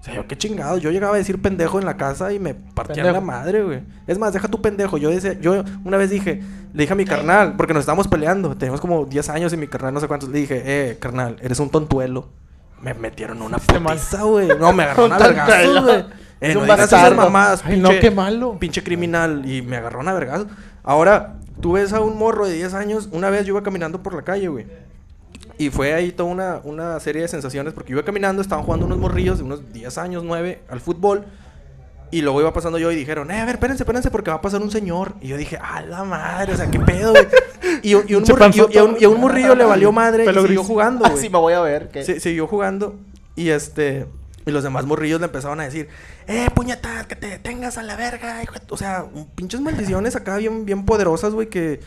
[0.00, 2.54] O sea, yo qué chingado, yo llegaba a decir pendejo en la casa y me
[2.54, 3.14] partían Pendejo.
[3.14, 3.80] la madre, güey.
[4.06, 4.96] Es más, deja tu pendejo.
[4.96, 6.40] Yo decía, yo una vez dije,
[6.72, 9.66] le dije a mi carnal, porque nos estábamos peleando, teníamos como 10 años y mi
[9.68, 12.28] carnal no sé cuántos, le dije, eh, carnal, eres un tontuelo.
[12.80, 14.48] Me metieron una putiza, güey.
[14.58, 16.04] No, me agarró Un una vergazo, güey.
[16.40, 18.56] Eh, un no digas esas mamadas, Ay, no, pinche- qué malo.
[18.58, 20.46] pinche criminal y me agarró una vergazo.
[20.82, 24.14] Ahora, tú ves a un morro de 10 años, una vez yo iba caminando por
[24.14, 24.66] la calle, güey.
[25.60, 28.96] Y fue ahí toda una, una serie de sensaciones porque iba caminando, estaban jugando unos
[28.98, 31.26] morrillos de unos 10 años, 9 al fútbol.
[32.10, 34.40] Y luego iba pasando yo y dijeron, eh, a ver, espérense, espérense porque va a
[34.40, 35.14] pasar un señor.
[35.20, 37.26] Y yo dije, a la madre, o sea, qué pedo, güey.
[37.82, 39.92] Y, un- y un Pinche morri- y a un- y a un morrillo le valió
[39.92, 40.66] madre Pelo y siguió gris.
[40.66, 41.30] jugando, Así güey.
[41.30, 41.90] me voy a ver.
[42.04, 42.96] Se- siguió jugando
[43.36, 44.06] y este
[44.46, 45.88] y los demás morrillos le empezaron a decir,
[46.26, 48.74] "Eh, puñetas, que te detengas a la verga." hijo de tu-".
[48.74, 51.80] O sea, un- pinches maldiciones acá bien bien poderosas, güey, que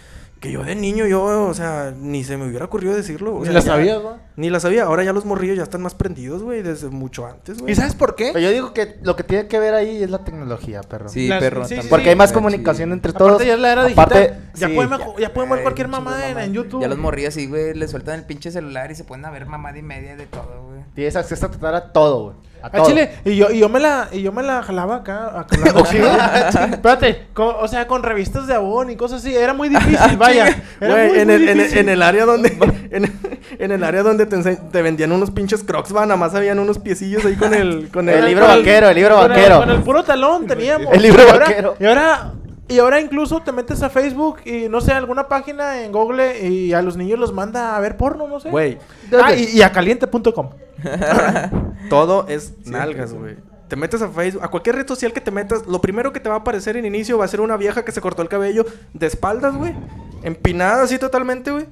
[0.44, 3.34] que yo de niño yo, o sea, ni se me hubiera ocurrido decirlo.
[3.36, 4.18] o Ni sea, la ya- sabías, ¿no?
[4.36, 4.84] Ni la sabía.
[4.84, 7.72] Ahora ya los morrillos ya están más prendidos, güey, desde mucho antes, güey.
[7.72, 8.32] ¿Y sabes por qué?
[8.34, 11.08] Pero yo digo que lo que tiene que ver ahí es la tecnología, perro.
[11.08, 11.64] Sí, Las- perro.
[11.64, 11.90] sí, sí, también.
[11.90, 12.36] Porque hay más Sí.
[12.36, 13.46] comunicación entre Aparte todos.
[13.46, 14.52] ya es la era Aparte, digital.
[14.56, 16.44] Ya, sí, podemos, ya- ya, podemos ver cualquier mamada en, mamá.
[16.46, 16.82] en YouTube.
[16.82, 19.46] Ya los morrillos así, güey, le sueltan el pinche celular y se ponen a ver
[19.46, 20.82] mamada y media de todo, güey.
[20.94, 22.36] Tienes acceso a tratar a todo, güey.
[22.64, 22.82] A.
[22.84, 25.46] Chile, y yo, y yo me la, y yo me la jalaba acá.
[26.72, 30.48] Espérate, con- o sea, con revistas de abón y cosas así, era muy difícil, vaya.
[30.80, 31.78] Era Güey, muy, en, muy el, en, el, difícil.
[31.80, 32.50] en el área donde
[32.92, 33.14] en,
[33.60, 36.80] en el área donde te, te vendían unos pinches crocs, va, nada más habían unos
[36.80, 39.60] piecillos ahí con el con el, El libro con vaquero, el libro con vaquero.
[39.60, 40.94] con el puro talón teníamos.
[40.94, 41.76] El libro Y ahora- vaquero.
[41.80, 42.32] Y ahora,
[42.70, 46.74] Y ahora incluso te metes a Facebook y no sé, alguna página en Google y
[46.74, 48.50] a los niños los manda a ver porno, no sé.
[48.50, 48.78] Güey,
[49.22, 50.50] Ah, y, y a caliente.com.
[51.90, 53.36] todo es nalgas, güey.
[53.68, 56.30] Te metes a Facebook, a cualquier red social que te metas, lo primero que te
[56.30, 58.66] va a aparecer en inicio va a ser una vieja que se cortó el cabello
[58.94, 59.74] de espaldas, güey.
[60.22, 61.66] Empinada así totalmente, güey.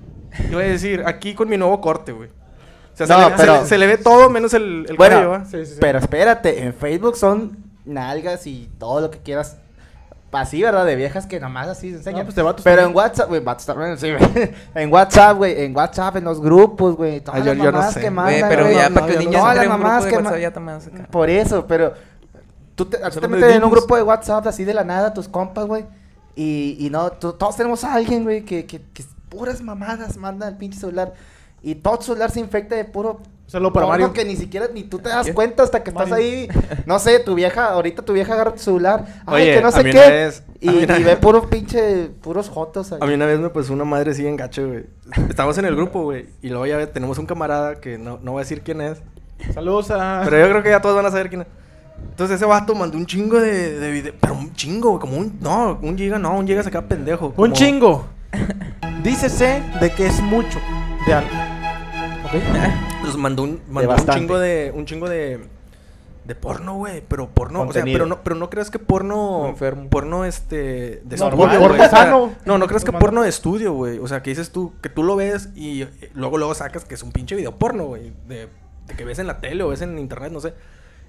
[0.50, 2.30] Y voy a decir, aquí con mi nuevo corte, güey.
[2.30, 4.98] O sea, se, No, le, pero- se le- se le ve todo menos el, el
[4.98, 5.46] Bueno, cabello, ¿va?
[5.46, 5.78] Sí, sí, sí.
[5.80, 9.58] Pero espérate, en Facebook son nalgas y todo lo que quieras.
[10.32, 10.86] Así, ¿verdad?
[10.86, 12.20] De viejas que nomás así se enseñan.
[12.20, 12.92] No, pues de vatos Pero también.
[12.92, 14.52] en WhatsApp, güey, vatos también, sí, güey.
[14.76, 17.20] En WhatsApp, güey, en WhatsApp, en los grupos, güey.
[17.20, 18.00] Todas Ah, yo- las yo no mamadas sé.
[18.02, 18.76] que mandan, Güey, pero güey.
[18.76, 19.24] ya no, para que el no.
[19.26, 20.40] niño Todas entre las un grupo de WhatsApp
[20.98, 21.08] ya.
[21.12, 21.94] Por eso, pero
[22.76, 25.66] tú te, te metes en un grupo de WhatsApp así de la nada, tus compas,
[25.66, 25.86] güey.
[26.36, 30.56] Y, y no, todos tenemos a alguien, güey, que, que, que puras mamadas manda al
[30.58, 31.14] pinche celular.
[31.62, 34.14] Y todo tu celular se infecta de puro Saludo para porno Mario.
[34.14, 35.34] que ni siquiera ni tú te das ¿Qué?
[35.34, 36.26] cuenta hasta que estás Mario.
[36.26, 36.48] ahí.
[36.86, 39.06] No sé, tu vieja, ahorita tu vieja agarra tu celular.
[39.26, 39.98] Ay, Oye, que no a sé mí qué.
[39.98, 43.00] una vez- y, a mí una- y ve puro pinche, puros jotos ahí.
[43.02, 44.86] A mí una vez me pasó una madre así en gacho, güey.
[45.30, 46.28] Estamos en el grupo, güey.
[46.42, 49.02] Y luego ya tenemos un camarada que no, no voy a decir quién es.
[49.54, 50.22] Saludos a.
[50.24, 51.48] Pero yo creo que ya todos van a saber quién es.
[52.12, 54.14] Entonces ese vato mandó un chingo de, de video.
[54.22, 55.02] Pero un chingo, güey.
[55.02, 55.38] Como un.
[55.42, 57.28] No, un giga no, un giga se queda pendejo.
[57.28, 58.06] Un como- chingo.
[59.04, 60.60] Dícese de que es mucho
[61.06, 61.30] de algo.
[62.26, 62.34] ¿Ok?
[63.04, 64.72] Nos mandó un, mandó un chingo de.
[64.76, 65.40] Un chingo de.
[66.26, 67.02] De porno, güey.
[67.08, 67.64] Pero porno.
[67.64, 69.48] O sea, pero no, pero no creas que porno.
[69.48, 69.90] Enfermo.
[69.90, 71.02] Porno este.
[71.04, 72.34] De No, estudio, porno sano.
[72.46, 73.98] No, no creas que porno de estudio, güey.
[73.98, 74.74] O sea, que dices tú.
[74.82, 77.86] Que tú lo ves y eh, luego, luego sacas que es un pinche video porno,
[77.86, 78.14] güey.
[78.28, 78.48] De,
[78.88, 80.54] de que ves en la tele o ves en internet, no sé.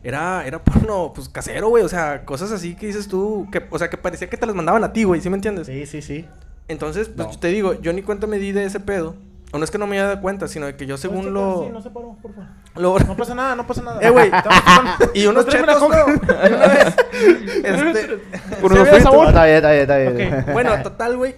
[0.03, 1.85] Era, era porno, pues casero, güey.
[1.85, 3.47] O sea, cosas así que dices tú.
[3.53, 5.21] Que, o sea, que parecía que te las mandaban a ti, güey.
[5.21, 5.67] ¿Sí me entiendes?
[5.67, 6.27] Sí, sí, sí.
[6.69, 7.33] Entonces, pues No.
[7.35, 9.15] yo te digo, yo ni cuenta me di de ese pedo.
[9.55, 11.31] O no es que no me haya dado cuenta, sino de que yo según Sí,
[11.31, 11.69] lo...
[11.71, 12.49] no se paró, por favor.
[12.75, 14.01] lo- No pasa nada, no pasa nada.
[14.01, 14.31] Eh, güey.
[15.15, 15.81] Y unos una chetos.
[15.81, 15.89] ¿no?
[15.89, 18.17] Y una vez, este,
[18.61, 19.13] Por unos fritos.
[19.13, 20.41] No, está bien, está bien, está bien.
[20.41, 21.37] Ok, bueno, total, güey,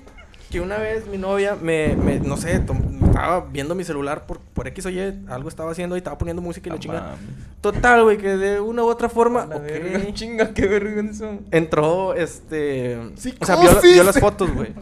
[0.50, 4.68] que una vez mi novia me, me no sé, estaba viendo mi celular por, por
[4.68, 7.16] X o Y, algo estaba haciendo y estaba poniendo música y la No chingada.
[7.60, 11.30] Total, güey, que de una u otra forma, La ok, verga, chinga, qué vergüenza.
[11.50, 13.82] entró, este, o sea, Psicosis.
[13.82, 14.72] vio, vio las fotos, güey.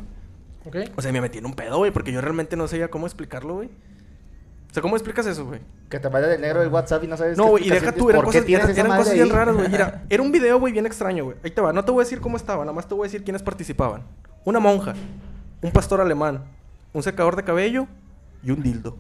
[0.97, 3.55] O sea, me metí en un pedo, güey, porque yo realmente no sabía cómo explicarlo,
[3.55, 3.69] güey.
[4.71, 5.61] O sea, ¿cómo explicas eso, güey?
[5.91, 8.09] Que te manda el negro del WhatsApp y no sabes No, güey, y deja tú,
[8.09, 9.69] eran ¿por qué cosas, eran, eran bien raras, güey.
[9.69, 11.37] Mira, era un video, güey, bien extraño, güey.
[11.45, 13.09] Ahí te va, no te voy a decir cómo estaba, nada más te voy a
[13.09, 14.03] decir quiénes participaban.
[14.45, 14.95] Una monja,
[15.61, 16.45] un pastor alemán,
[16.95, 17.87] un secador de cabello
[18.43, 18.97] y un dildo.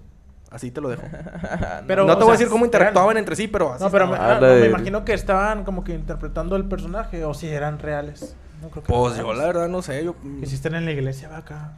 [0.50, 1.04] Así te lo dejo.
[1.86, 4.06] Pero, no o te voy a decir cómo interactuaban entre sí, pero así No, pero
[4.06, 7.78] me, ah, no, me imagino que estaban como que interpretando el personaje o si eran
[7.78, 8.36] reales.
[8.62, 10.14] No creo que Pues yo la verdad no sé, yo...
[10.40, 11.72] Que si están en la iglesia, va acá.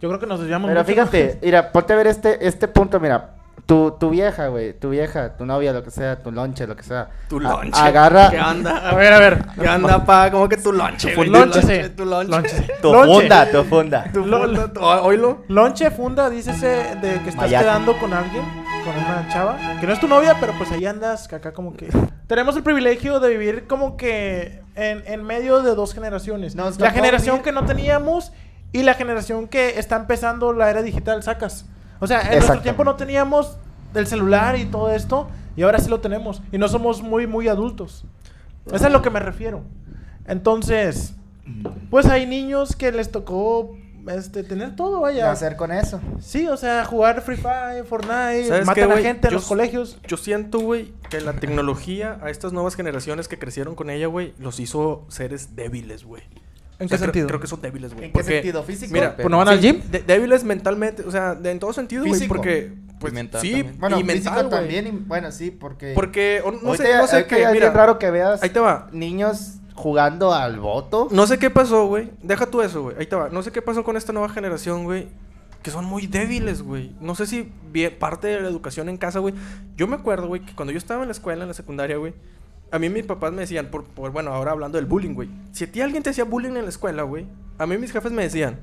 [0.00, 3.00] Yo creo que nos desviamos Pero mucho, fíjate, mira, ponte a ver este, este punto,
[3.00, 3.30] mira.
[3.66, 6.82] Tu, tu vieja, güey, tu vieja, tu novia, lo que sea, tu lonche, lo que
[6.82, 7.08] sea.
[7.28, 7.80] Tu lonche.
[7.80, 8.88] Agarra ¿Qué onda?
[8.90, 9.44] A ver, a ver.
[9.60, 10.28] ¿Qué onda, pa?
[10.30, 11.14] ¿Cómo que tu lonche?
[11.14, 12.66] Tu Lonche, Tu lonche.
[12.82, 14.04] Tu funda, tu funda.
[14.12, 15.44] Tu funda, Oílo.
[15.48, 17.64] Lonche funda, dícese de que estás Mayate.
[17.64, 18.42] quedando con alguien,
[18.84, 21.74] con una chava, que no es tu novia, pero pues ahí andas, que acá como
[21.74, 21.88] que...
[22.26, 26.54] Tenemos el privilegio de vivir como que en, en medio de dos generaciones.
[26.54, 28.32] Nos la generación vivir- que no teníamos
[28.72, 31.66] y la generación que está empezando la era digital, sacas.
[31.98, 33.56] O sea, en nuestro tiempo no teníamos
[33.94, 36.40] el celular y todo esto, y ahora sí lo tenemos.
[36.52, 38.04] Y no somos muy, muy adultos.
[38.66, 39.62] Eso es a lo que me refiero.
[40.26, 41.14] Entonces,
[41.90, 43.76] pues hay niños que les tocó
[44.08, 45.30] este, tener todo, ¿Qué vaya.
[45.30, 46.00] hacer con eso?
[46.20, 49.42] Sí, o sea, jugar Free Fire, Fortnite, ¿Sabes matan qué, a gente en Yo los
[49.44, 49.98] s- colegios.
[50.06, 54.34] Yo siento, güey, que la tecnología a estas nuevas generaciones que crecieron con ella, güey,
[54.38, 56.22] los hizo seres débiles, güey.
[56.78, 57.26] ¿En O sea, qué sentido?
[57.28, 58.06] Creo que son débiles, güey.
[58.06, 58.62] ¿En qué sentido?
[58.62, 58.92] ¿Físico?
[58.94, 59.82] Mira, ¿Pues no van al gym?
[59.90, 63.50] de- débiles mentalmente, o sea, de- en todo sentido, güey, porque pues Y mental sí,
[63.52, 63.76] también.
[63.80, 65.92] Bueno, y mental, también, y- bueno, sí, porque...
[65.94, 68.88] Porque o no sé, no sé es mira, bien raro que veas ahí te va.
[68.92, 71.08] niños jugando al voto.
[71.10, 72.10] No sé qué pasó, güey.
[72.22, 72.96] Deja tú eso, güey.
[72.98, 73.28] Ahí te va.
[73.30, 75.08] No sé qué pasó con esta nueva generación, güey.
[75.62, 76.94] Que son muy débiles, güey.
[77.00, 77.52] No sé si
[77.98, 79.34] parte de la educación en casa, güey.
[79.76, 82.14] Yo me acuerdo, güey, que cuando yo estaba en la escuela, en la secundaria, güey.
[82.72, 85.28] A mí mis papás me decían, por, por- bueno, ahora hablando del bullying, güey.
[85.52, 87.26] Si a ti alguien te hacía bullying en la escuela, güey.
[87.58, 88.58] A mí mis jefes me decían,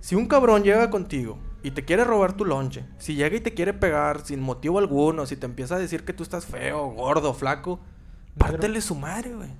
[0.00, 3.54] si un cabrón llega contigo y te quiere robar tu lonche, si llega y te
[3.54, 7.32] quiere pegar sin motivo alguno, si te empieza a decir que tú estás feo, gordo,
[7.32, 7.78] flaco,
[8.36, 9.50] pártele su madre, güey.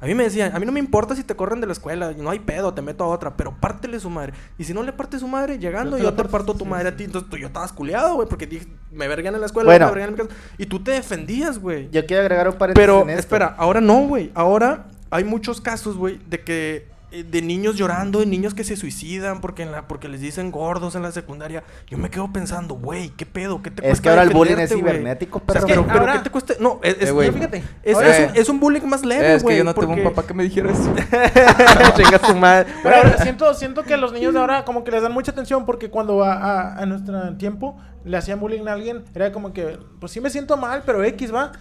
[0.00, 2.12] A mí me decían, a mí no me importa si te corren de la escuela,
[2.16, 4.34] no hay pedo, te meto a otra, pero pártele su madre.
[4.58, 6.70] Y si no le partes su madre, llegando, Yo te yo te parto, tu sí.
[6.70, 7.04] madre a ti.
[7.04, 9.86] Entonces tú- yo estaba culeado, güey, porque dije, me vergan en la escuela, Bueno.
[9.86, 10.40] me verguean en mi casa.
[10.58, 11.88] Y tú te defendías, güey.
[11.90, 13.20] Yo quiero agregar un paréntesis Pero, en esto.
[13.20, 14.30] espera, ahora no, güey.
[14.34, 19.40] Ahora hay muchos casos, güey, de que de niños llorando, de niños que se suicidan
[19.40, 21.62] porque en la porque les dicen gordos en la secundaria.
[21.86, 23.62] Yo me quedo pensando, güey, ¿qué pedo?
[23.62, 24.80] ¿Qué te Es cuesta que ahora el bullying es güey?
[24.82, 26.54] cibernético, O sea, pero, Es pero ahora- ¿qué te cuesta?
[26.58, 27.30] No, es, es- Eh, güey.
[27.30, 27.64] Pero fíjate.
[27.82, 29.54] es, es un, es un bullying más leve, es güey.
[29.54, 30.92] que yo no tuve un porque- papá que me dijera eso.
[31.96, 32.66] Chinga tu madre.
[32.82, 35.66] Pero ahora siento, siento que los niños de ahora como que les dan mucha atención
[35.66, 39.78] porque cuando a, a, a nuestro tiempo le hacían bullying a alguien, era como que,
[40.00, 41.52] pues sí me siento mal, pero X va.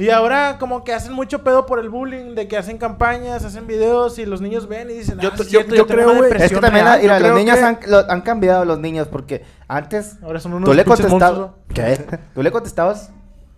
[0.00, 3.66] Y ahora como que hacen mucho pedo por el bullying, de que hacen campañas, hacen
[3.66, 6.32] videos y los niños ven y dicen, Yo ah, sí yo- yo tengo creo, güey,
[6.36, 7.00] Es que también, real".
[7.02, 10.54] mira, yo los niños que- han, lo- han cambiado los niños porque antes Ahora son
[10.54, 11.50] unos tú le contestabas.
[11.74, 12.18] ¿Qué?
[12.34, 13.10] Tú le contestabas.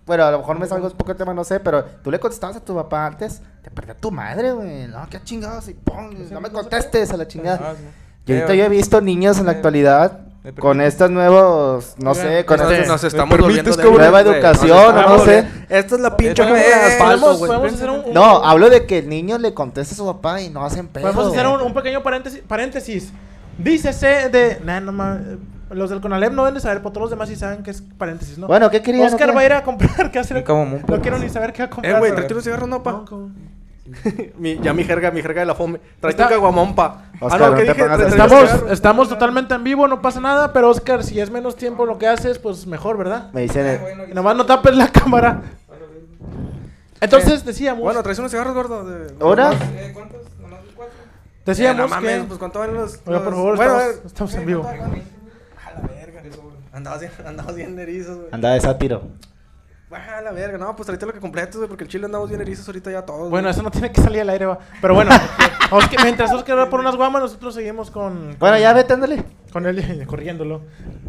[0.04, 2.18] Bueno, a lo mejor me salgo un poco de tema, no sé, pero tú le
[2.18, 4.88] contestabas a tu papá antes, te perdía tu madre, güey.
[4.88, 7.76] No, qué chingados, y pum, no me contestes a la chingada.
[8.26, 12.26] Y ahorita yo he visto niños en la actualidad ¿me con estos nuevos, no Oigan,
[12.26, 13.98] sé, con nos, este- nos estamos permites, volviendo de cabrón?
[14.00, 15.46] Nueva educación, nos no sé.
[15.68, 19.94] Esta es la pinche eh, asfalto, un, No, hablo de que el niño le conteste
[19.94, 21.02] a su papá y no hacen pedo.
[21.12, 22.42] podemos hacer un, un pequeño paréntesis.
[22.46, 23.12] paréntesis.
[23.56, 24.60] Dícese de...
[24.64, 25.20] Nah, no ma-
[25.70, 27.80] Los del Conalep no deben de saber, pero todos los demás sí saben que es
[27.96, 28.46] paréntesis, ¿no?
[28.48, 29.12] Bueno, ¿qué querías?
[29.12, 30.44] Oscar va a ir a comprar, ¿qué hacer?
[30.48, 31.94] No quiero ni saber qué va a comprar.
[31.96, 33.04] Eh, güey, unos cigarros, no, pa.
[34.62, 35.80] Ya mi jerga, mi jerga de la fome.
[36.02, 37.06] Está- un caguamón, pa.
[37.20, 41.56] Oscar, no Estamos, estamos totalmente en vivo, no pasa nada, pero Oscar, si es menos
[41.56, 43.30] tiempo lo que haces, pues mejor, ¿verdad?
[43.32, 45.42] Me dicen, Ah, eh, bueno, nomás no tapes la cámara.
[47.00, 48.84] Entonces decíamos, Bueno, traes unos cigarros, gordo.
[48.84, 49.52] de- ¿ahora?
[49.52, 50.20] Eh, ¿Cuántos?
[50.40, 50.94] ¿Nomás cuatro?
[51.44, 52.24] decíamos Eh, no mames, que...
[52.28, 53.00] pues cuánto valen los.
[53.04, 54.64] Oiga, por favor, bueno, estamos, eh, estamos en vivo.
[54.68, 56.22] A la verga.
[56.72, 58.28] Andabas bien, andabas bien erizos, güey.
[58.30, 59.02] Anda de sátiro.
[59.92, 60.56] Baja a la verga.
[60.56, 63.02] No, pues tráete lo que completes, güey, porque el chile andamos bien erizos ahorita ya
[63.04, 63.28] todos.
[63.28, 63.50] Bueno, güey.
[63.50, 64.58] eso no tiene que salir al aire, va.
[64.80, 65.10] Pero bueno,
[65.70, 68.34] Oscar- mientras Oscar va por unas guamas, nosotros seguimos con...
[68.38, 69.22] Bueno, con- ya vete, ándale.
[69.52, 70.62] Con él corriéndolo.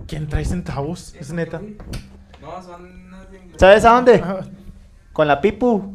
[0.05, 1.15] ¿Quién trae centavos?
[1.15, 1.61] Es neta.
[2.41, 3.09] No, son.
[3.55, 4.15] ¿Sabes a dónde?
[4.15, 4.39] Ajá.
[5.13, 5.93] Con la Pipu.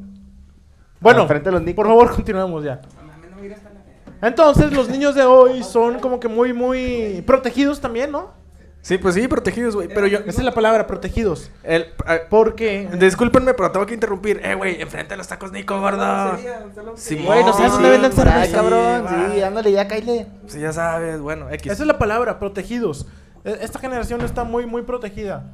[1.01, 2.81] Bueno, frente de los por favor, continuemos ya.
[2.97, 6.53] No mames, no mira hasta la- Entonces, los niños de hoy son como que muy,
[6.55, 8.33] muy protegidos también, ¿no?
[8.81, 9.89] Sí, pues sí, protegidos, güey.
[9.89, 10.19] Pero yo.
[10.21, 11.51] Esa es la palabra, protegidos.
[11.63, 12.89] El, eh, Porque...
[12.99, 14.41] Discúlpenme, pero tengo que interrumpir.
[14.43, 16.37] Eh, güey, enfrente de los tacos, Nico, gordo.
[16.95, 19.05] Sí, Güey, no sabes sí, dónde venden cerveza, ahí, cabrón.
[19.05, 19.31] va.
[19.35, 20.27] Sí, ándale, ya cállate.
[20.47, 21.21] Sí, ya sabes.
[21.21, 21.71] Bueno, X.
[21.73, 23.07] Esa es la palabra, protegidos.
[23.45, 25.45] E- Esta generación está muy, muy protegida.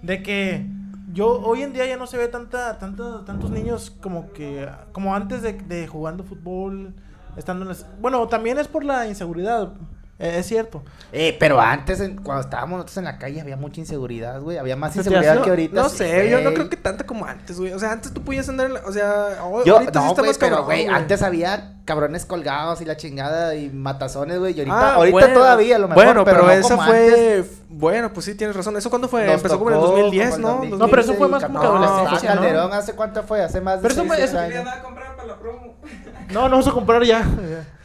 [0.00, 0.64] De que
[1.12, 5.14] yo hoy en día ya no se ve tanta, tanta, tantos niños como que como
[5.14, 6.94] antes de, de jugando fútbol,
[7.36, 7.84] estando en las...
[8.00, 9.72] Bueno, también es por la inseguridad,
[10.18, 10.82] eh, es cierto.
[11.12, 14.58] Eh, pero antes, en- cuando estábamos nosotros en la calle, había mucha inseguridad, güey.
[14.58, 15.74] Había más ¿Se te inseguridad que ahorita.
[15.82, 17.72] No sé, yo no creo que tanto como antes, güey.
[17.72, 18.80] O sea, antes tú podías andar en la...
[18.86, 21.74] O sea, hoy- Yo, ahorita sí no, está güey, más pero, cabrón, güey, antes había
[21.84, 24.54] cabrones colgados y la chingada y matazones, güey.
[24.54, 25.34] Y ahorita, Ah, ahorita bueno.
[25.34, 27.04] todavía, a lo mejor, Bueno, pero, no esa como fue...
[27.08, 27.62] antes.
[27.70, 28.76] Bueno, pues sí, tienes razón.
[28.76, 29.26] ¿Eso cuándo fue?
[29.26, 30.48] Nos Empezó como en el tocó 2010, como ¿no?
[30.62, 32.40] el 2015 No, pero eso fue más como que no, adolescencia, ¿no?
[32.40, 33.42] Calderón, ¿hace cuánto fue?
[33.42, 34.66] Hace más de Pero eso fue- eso- años.
[34.66, 35.74] A comprar para la promo.
[36.32, 37.26] No, no vamos a comprar ya.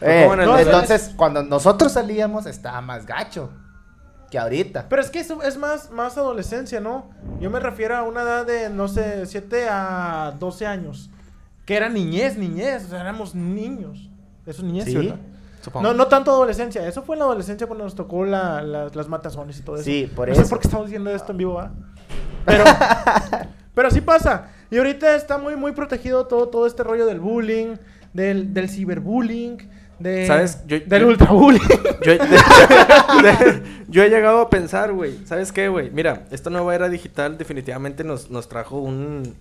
[0.01, 3.49] Eh, No, entonces, cuando nosotros salíamos, estaba más gacho
[4.29, 4.87] que ahorita.
[4.89, 7.09] Pero es que eso es más, más adolescencia, ¿no?
[7.39, 11.09] Yo me refiero a una edad de, no sé, 7 a 12 años.
[11.65, 12.85] Que era niñez, niñez.
[12.85, 14.09] O sea, éramos niños.
[14.45, 14.95] Eso es niñez, Sí.
[14.97, 15.19] ¿verdad?
[15.63, 15.87] Supongo.
[15.87, 16.85] No, no tanto adolescencia.
[16.87, 19.85] Eso fue en la adolescencia cuando nos tocó la, la- las matazones y todo eso.
[19.85, 20.49] Sí, por no sé eso.
[20.49, 21.71] por qué estamos diciendo esto en vivo, ¿va?
[22.45, 22.63] Pero,
[23.73, 24.49] pero sí pasa.
[24.69, 27.75] Y ahorita está muy, muy protegido todo, todo este rollo del bullying,
[28.13, 29.57] del, del ciberbullying,
[29.99, 30.59] de, ¿Sabes?
[30.67, 31.61] Yo- del yo- ultrabullying.
[32.01, 32.13] Yo,
[33.87, 35.25] yo he llegado a pensar, güey.
[35.25, 35.89] ¿Sabes qué, güey?
[35.91, 39.35] Mira, esta nueva era digital definitivamente nos, nos trajo un,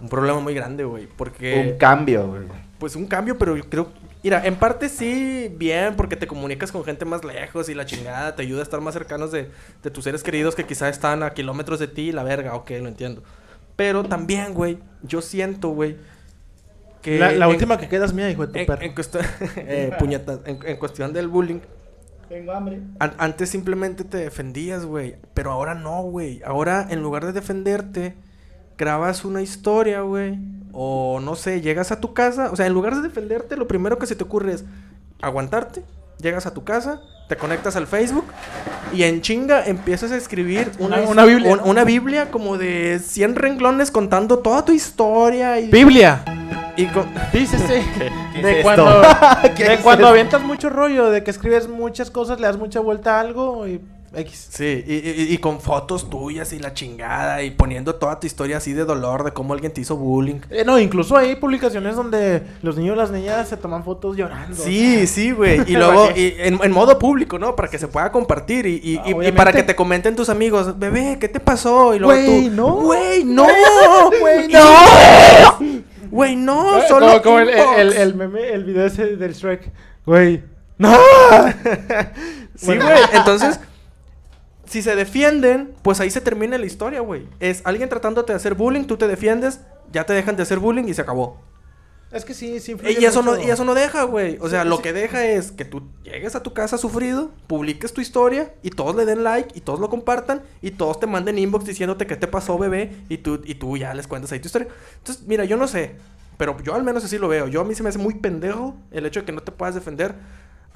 [0.00, 1.06] un problema muy grande, güey.
[1.16, 1.70] Porque...
[1.72, 2.42] Un cambio, güey.
[2.78, 3.88] Pues un cambio, pero yo creo...
[4.22, 8.34] Mira, en parte sí, bien, porque te comunicas con gente más lejos y la chingada
[8.34, 9.50] te ayuda a estar más cercanos de,
[9.82, 12.70] de tus seres queridos que quizás están a kilómetros de ti y la verga, ok,
[12.80, 13.22] lo entiendo.
[13.76, 15.96] Pero también, güey, yo siento, güey,
[17.02, 17.18] que...
[17.20, 18.82] la la en- última que queda es mía, hijo de tu en, perro.
[18.82, 19.24] en cuestión,
[19.56, 21.60] eh, puñetas, en, en cuestión del bullying,
[22.28, 22.80] Tengo hambre.
[22.98, 25.16] an- antes simplemente te defendías, güey.
[25.34, 26.42] Pero ahora no, güey.
[26.44, 28.16] Ahora, en lugar de defenderte,
[28.78, 30.38] grabas una historia, güey.
[30.72, 32.50] O no sé, llegas a tu casa.
[32.52, 34.64] O sea, en lugar de defenderte, lo primero que se te ocurre es
[35.22, 35.82] aguantarte.
[36.18, 38.24] Llegas a tu casa, te conectas al Facebook
[38.92, 43.34] y en chinga empiezas a escribir una, Una- una Biblia, una Biblia como de 100
[43.36, 46.22] renglones contando toda tu historia y, Biblia.
[46.76, 47.82] y con- Dícese.
[48.34, 49.16] ¿Qué de es cuando, esto?
[49.56, 50.08] ¿Qué de es cuando esto?
[50.12, 53.80] avientas mucho rollo, de que escribes muchas cosas, le das mucha vuelta a algo y
[54.14, 54.48] X.
[54.50, 58.56] Sí, y, y- y con fotos tuyas y la chingada y poniendo toda tu historia
[58.58, 60.40] así de dolor de cómo alguien te hizo bullying.
[60.50, 64.56] Eh, no, incluso hay publicaciones donde los niños y las niñas se toman fotos llorando.
[64.56, 65.60] Sí, sí, güey.
[65.66, 67.54] Y luego, y en, en modo público, ¿no?
[67.56, 69.32] Para que se pueda compartir y, y- y- y Obviamente.
[69.32, 71.94] para que te comenten tus amigos, bebé, ¿qué te pasó?
[71.94, 72.74] Y luego Güey, tú, no.
[72.76, 73.46] Güey, no.
[74.20, 75.82] Güey, no.
[76.10, 77.06] Güey, no, Eh, solo.
[77.20, 79.70] como, como el, el meme, el video ese del Shrek.
[80.06, 80.42] Güey.
[80.78, 80.94] ¡No!
[82.54, 82.98] Sí, güey.
[83.12, 83.58] Entonces,
[84.66, 87.26] si se defienden, pues ahí se termina la historia, güey.
[87.40, 89.60] Es alguien tratándote de hacer bullying, tú te defiendes,
[89.92, 91.40] ya te dejan de hacer bullying y se acabó.
[92.12, 94.38] Es que sí, sí Y eso, no, y eso no deja, güey.
[94.40, 94.82] O sea, Sí, lo sí.
[94.82, 98.94] que deja es que tú llegues a tu casa sufrido, publiques tu historia y todos
[98.94, 102.28] le den like y todos lo compartan y todos te manden inbox diciéndote qué te
[102.28, 104.68] pasó, bebé, y tú, y tú ya les cuentas ahí tu historia.
[104.98, 105.96] Entonces, mira, yo no sé,
[106.38, 107.48] pero yo al menos así lo veo.
[107.48, 109.74] Yo a mí se me hace muy pendejo el hecho de que no te puedas
[109.74, 110.14] defender.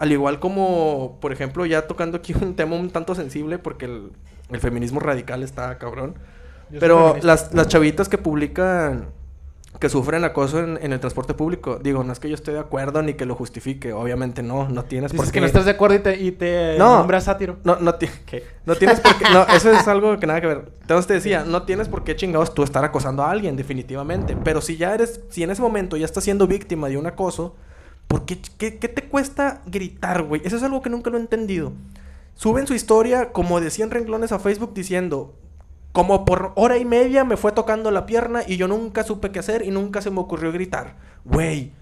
[0.00, 4.10] Al igual como, por ejemplo, ya tocando aquí un tema un tanto sensible porque el,
[4.50, 6.14] el feminismo radical está cabrón.
[6.70, 9.08] Yo Pero las, las chavitas que publican
[9.78, 12.58] que sufren acoso en, en el transporte público, digo, no es que yo esté de
[12.58, 15.40] acuerdo ni que lo justifique, obviamente no, no tienes por que qué.
[15.40, 16.96] no estás de acuerdo y te, y te No.
[16.98, 17.56] nombras sátiro.
[17.64, 18.08] No, no, ti-
[18.66, 19.24] no tienes por qué.
[19.32, 20.72] No, eso es algo que nada que ver.
[20.82, 24.36] Entonces te decía, no tienes por qué chingados tú estar acosando a alguien, definitivamente.
[24.42, 27.54] Pero si ya eres, si en ese momento ya estás siendo víctima de un acoso,
[28.10, 30.42] ¿por qué, qué, qué te cuesta gritar, güey?
[30.44, 31.72] Eso es algo que nunca lo he entendido.
[32.34, 35.36] Suben su historia como de 100 renglones a Facebook diciendo,
[35.92, 39.38] como por hora y media me fue tocando la pierna y yo nunca supe qué
[39.38, 40.96] hacer y nunca se me ocurrió gritar.
[41.24, 41.72] Güey,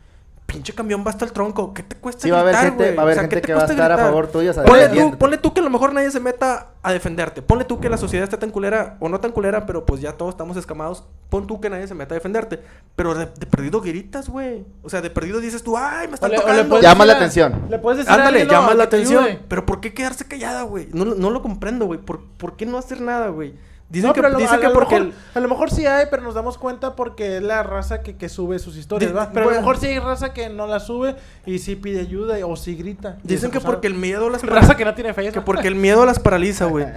[0.49, 1.75] pinche camión va hasta el tronco.
[1.75, 3.37] ¿Qué te cuesta Sí, va a haber gritar, gente, va a haber O sea, gente
[3.37, 4.11] ¿qué te que va a cuesta estar a gritar?
[4.11, 4.51] favor tuyo.
[4.51, 7.43] o sea, Ponle tú, ponle tú que a lo mejor nadie se meta a defenderte.
[7.43, 10.15] Ponle tú que la sociedad está tan culera, o no tan culera, pero pues ya
[10.15, 11.05] todos estamos escamados.
[11.29, 12.61] Pon tú que nadie se meta a defenderte.
[12.97, 14.65] Pero de, de perdido gritas, güey.
[14.83, 16.81] O sea, de perdido dices tú, ay, me están O le tocando.
[16.81, 17.67] Llama la a- atención.
[17.69, 19.27] Le puedes decir a Ándale, alguien, no, llama la atención.
[19.49, 20.89] Pero ¿por qué quedarse callada, güey?
[20.95, 22.01] No, lo- no lo comprendo, güey.
[22.01, 23.55] ¿Por, ¿Por qué no hacer nada, güey?
[23.91, 25.01] Dicen No, que, pero a lo, dicen a que lo porque...
[25.01, 28.17] mejor, a lo mejor sí hay, pero nos damos cuenta porque es la raza que,
[28.17, 29.31] que sube sus historias, ¿va?
[29.33, 32.37] Pero a lo mejor sí hay raza que no la sube y sí pide ayuda
[32.47, 33.17] o sí grita.
[33.23, 35.33] Dicen que porque el miedo las Raza que no tiene fe.
[35.33, 36.87] Que porque el miedo las paraliza, güey.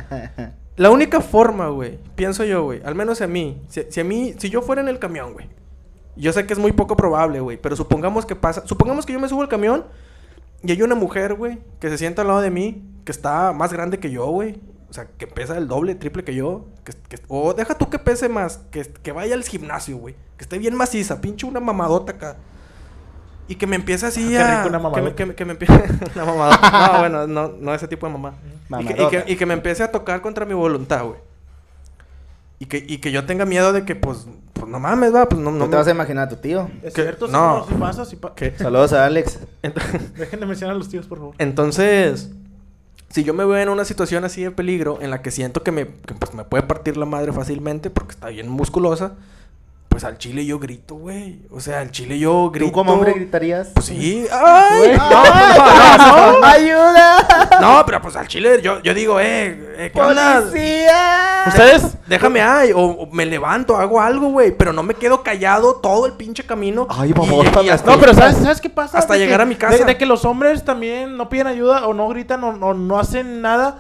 [0.77, 4.34] La única forma, güey, pienso yo, güey, al menos a mí, si, si a mí,
[4.38, 5.49] si yo fuera en el camión, güey,
[6.15, 9.19] yo sé que es muy poco probable, güey, pero supongamos que pasa, supongamos que yo
[9.19, 9.86] me subo al camión
[10.63, 13.73] y hay una mujer, güey, que se sienta al lado de mí, que está más
[13.73, 14.60] grande que yo, güey,
[14.91, 17.97] o sea, que pesa el doble, triple que yo, que, que- o deja tú que
[17.97, 22.12] pese más, que, que vaya al gimnasio, güey, que esté bien maciza, pinche una mamadota
[22.12, 22.36] acá.
[23.47, 24.63] Y que me empiece así Ah, qué a...
[24.63, 25.15] rico una que me- mamadota.
[25.15, 25.73] que, me- que me empiece...
[26.15, 26.89] una mamadota.
[26.93, 28.34] No, bueno, no, no ese tipo de mamá.
[28.36, 29.10] Y que, y, Mamadota.
[29.25, 31.19] que, y que me empiece a tocar contra mi voluntad, güey.
[32.60, 35.41] Y que, y que yo tenga miedo de que, pues, pues no mames, va, pues
[35.41, 36.69] no, No, no te me- vas a imaginar a tu tío.
[36.84, 37.65] Es cierto, sí, no.
[37.67, 38.54] sí pasa, sí pa- ¿Qué?
[38.58, 39.39] Saludos a Alex.
[39.63, 41.36] Ent- Dejen de mencionar a los tíos, por favor.
[41.39, 42.30] Entonces,
[43.12, 45.71] si yo me veo en una situación así de peligro, en la que siento que
[45.71, 49.15] me, que, pues, me puede partir la madre fácilmente porque está bien musculosa,
[49.91, 51.41] pues al chile yo grito, güey.
[51.51, 52.67] O sea, al chile yo grito.
[52.69, 53.67] ¿Tú como hombre gritarías?
[53.73, 54.25] Pues sí.
[54.32, 56.45] No, no, no.
[56.45, 57.49] ¡Ayuda!
[57.60, 60.39] No, pero pues al chile yo, yo digo, eh, eh, ¿qué onda?
[60.41, 61.43] ¡Policía!
[61.47, 61.97] ¿Ustedes?
[62.08, 64.51] Déjame ay, o, o me levanto, hago algo, güey.
[64.58, 66.88] Pero no me quedo callado todo el pinche camino.
[66.89, 67.13] Ay,
[67.69, 68.97] hasta- No, pero ¿sabes, ¿sabes qué pasa?
[68.97, 69.77] Hasta De llegar que- a mi casa.
[69.77, 72.97] De, de que los hombres también no piden ayuda o no gritan o, o no
[72.99, 73.80] hacen nada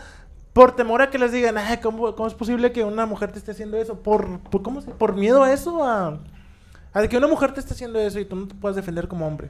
[0.53, 3.39] por temor a que les digan, Ay, ¿cómo, cómo es posible que una mujer te
[3.39, 3.95] esté haciendo eso?
[3.95, 5.83] ¿Por, por, ¿cómo se- por miedo a eso?
[5.83, 6.19] A,
[6.93, 9.25] a que una mujer te esté haciendo eso y tú no te puedas defender como
[9.27, 9.47] hombre.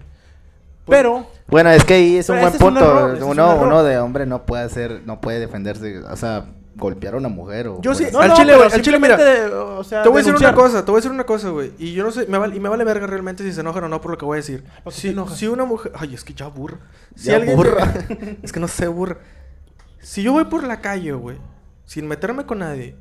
[0.85, 2.83] Pues, Pero, Bueno, es que ahí es un buen ese es un punto.
[2.85, 6.45] error, es un uno, uno de hombre no puede hacer, no puede defenderse, o sea,
[6.75, 8.99] golpear a una mujer o Yo sí- pues, no, Al no, chile, güey, al chile,
[8.99, 9.17] mira,
[9.77, 11.71] o sea, Te voy a decir una cosa, te voy a decir una cosa, güey.
[11.79, 13.89] Y yo no sé, me vale, y me vale verga realmente si se enojan o
[13.89, 14.63] no por lo que voy a decir.
[14.83, 15.91] ¿Por qué Si, si una mujer.
[15.95, 16.77] Ay, es que ya burra.
[17.15, 17.55] Si Ya alguien.
[17.57, 17.93] burra.
[18.43, 19.17] es que no sé, burra.
[20.01, 21.37] Si yo voy por la calle, güey,
[21.85, 22.95] sin meterme con nadie,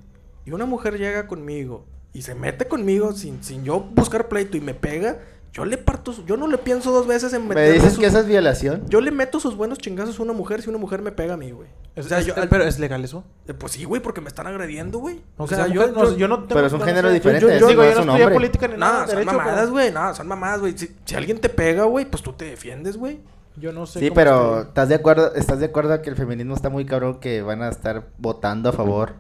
[0.45, 4.61] y una mujer llega conmigo y se mete conmigo sin, sin yo buscar pleito y
[4.61, 5.19] me pega,
[5.53, 6.13] yo le parto.
[6.13, 8.27] su- Yo no le pienso dos veces en ¿Me meterle dices sus- que esa es
[8.27, 8.85] violación?
[8.89, 11.37] Yo le meto sus buenos chingazos a una mujer si una mujer me pega a
[11.37, 11.69] mí, güey.
[11.97, 13.25] O sea, es- yo- pero es legal eso.
[13.49, 15.21] eh, Pues sí, güey, porque me están agrediendo, güey.
[15.37, 17.67] O sea, yo, no, yo no tengo- Pero es un no género diferente, Yo, yo,
[17.69, 18.99] digo, no yo es no estudié política ni No, nada.
[19.07, 19.91] son derecho, mamadas, pero güey.
[19.93, 20.79] No, son mamadas, güey.
[20.79, 23.19] Si, si alguien te pega, güey, pues tú te defiendes, güey.
[23.61, 24.01] Yo no sé.
[24.01, 24.69] Sí, cómo pero estoy.
[24.69, 27.69] ¿estás de acuerdo estás de acuerdo que el feminismo está muy cabrón que van a
[27.69, 29.15] estar votando a favor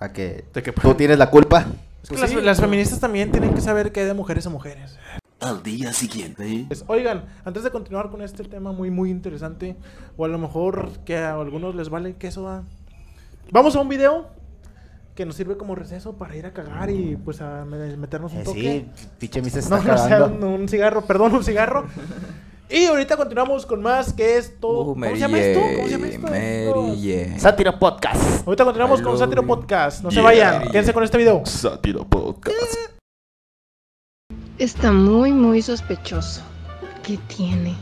[0.00, 1.60] a que De que- tú tienes la culpa?
[2.02, 4.46] Es que Pues las, sí, las feministas también tienen que saber que hay de mujeres
[4.46, 4.98] a mujeres.
[5.40, 6.64] Al día siguiente.
[6.68, 9.76] Pues, Oigan, antes de continuar con este tema muy, muy interesante,
[10.16, 12.64] o a lo mejor que a algunos les vale que eso va.
[13.52, 14.26] Vamos a un video
[15.14, 18.38] que nos sirve como receso para ir a cagar y pues a me- meternos un
[18.40, 18.86] Eh, toque.
[18.96, 21.86] sí, pinche misa está No, no sea un, un cigarro, perdón, un cigarro.
[22.70, 24.68] y ahorita continuamos con más que esto.
[24.68, 25.60] Uh, ¿Cómo Mary se llama esto?
[25.60, 26.26] ¿Cómo se llama esto?
[26.28, 27.38] Mary.
[27.38, 28.46] Sátiro Podcast.
[28.46, 29.46] Ahorita continuamos I con Sátiro.
[29.46, 30.02] Podcast.
[30.02, 31.44] No se vayan, quédense con este video.
[31.46, 32.76] Sátiro Podcast.
[34.58, 36.42] Está muy, muy sospechoso.
[37.02, 37.74] ¿Qué tiene?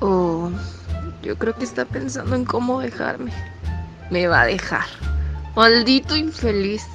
[0.00, 0.50] Oh,
[1.22, 3.32] yo creo que está pensando en cómo dejarme.
[4.10, 4.86] Me va a dejar.
[5.56, 6.86] Maldito infeliz.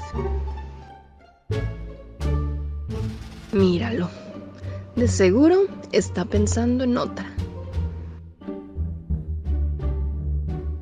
[3.51, 4.09] Míralo.
[4.95, 7.25] De seguro está pensando en otra.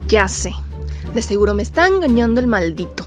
[0.07, 0.53] Ya sé.
[1.15, 3.05] De seguro me está engañando el maldito.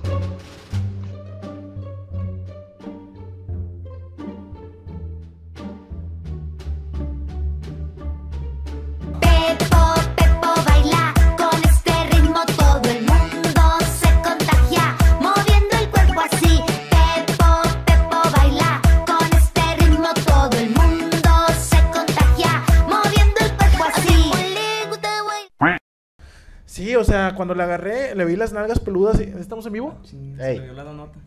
[27.46, 29.20] Cuando la agarré, le vi las nalgas peludas.
[29.20, 29.94] y- ¿Estamos en vivo?
[30.40, 30.60] Ey.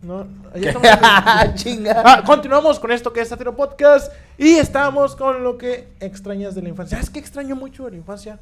[0.04, 1.54] No, ya estamos en vivo.
[1.56, 2.04] Chinga.
[2.06, 4.12] Ah, continuamos con esto que es Satiro Podcast.
[4.38, 6.98] Y estamos con lo que extrañas de la infancia.
[6.98, 8.38] ¿Sabes qué extraño mucho de la infancia?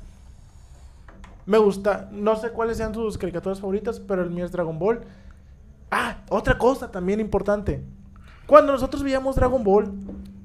[1.46, 2.10] Me gusta.
[2.12, 5.02] No sé cuáles sean sus caricaturas favoritas, pero el mío es Dragon Ball.
[5.92, 7.82] Ah, otra cosa también importante.
[8.48, 9.92] Cuando nosotros veíamos Dragon Ball,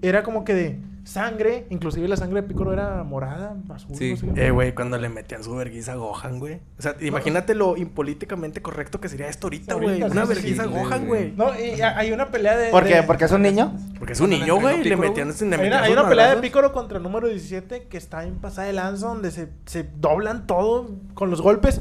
[0.03, 1.66] era como que de sangre.
[1.70, 3.96] Inclusive la sangre de Piccolo era morada, azul.
[3.96, 4.11] Sí.
[4.26, 4.46] no sé.
[4.46, 6.61] Eh, güey, cuando le metían su vergüenza a Gohan, güey.
[6.78, 10.03] O sea, imagínate lo impolíticamente correcto que sería esto ahorita, güey.
[10.03, 11.32] Una vergüenza a Gohan, güey.
[11.36, 12.70] No, y hay una pelea de.
[12.70, 12.96] ¿Por qué?
[12.96, 13.76] de- ¿Porque es un niño?
[13.98, 14.82] Porque es un niño, güey.
[14.84, 16.40] Le metían, le Hay metían una, hay una pelea de.
[16.40, 20.46] Piccolo contra el número 17 que está en pasada de lanza donde se, se doblan
[20.46, 21.80] todo con los golpes.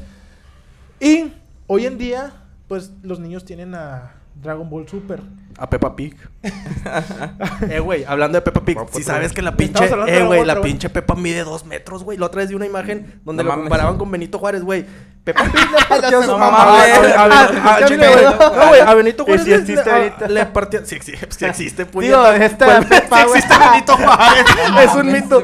[1.00, 1.34] Y
[1.68, 2.32] hoy en día,
[2.68, 5.22] pues los niños tienen a Dragon Ball Super.
[5.58, 6.16] A Peppa Pig.
[7.70, 9.86] eh, güey, hablando de Peppa Pig, si sabes que la pinche.
[10.08, 12.18] Eh, güey, la pinche Peppa mide dos metros, güey.
[12.18, 13.64] La otra vez vi una imagen donde No lo mames.
[13.70, 14.86] comparaban con Benito Juárez, güey.
[15.24, 16.58] Peppa Pig le partió No su mamá.
[16.58, 18.32] A, a- a- a- Ah, a- veo.
[18.56, 20.28] No, güey, a Benito Juárez sí le- existe a- ahorita.
[20.28, 20.86] le partió.
[20.86, 22.36] Sí, sí, sí existe, Digo, puñeta.
[22.38, 23.38] esta Pues, Peppa, sí güey.
[23.40, 24.46] existe Benito Juárez.
[24.84, 25.44] Es un mito.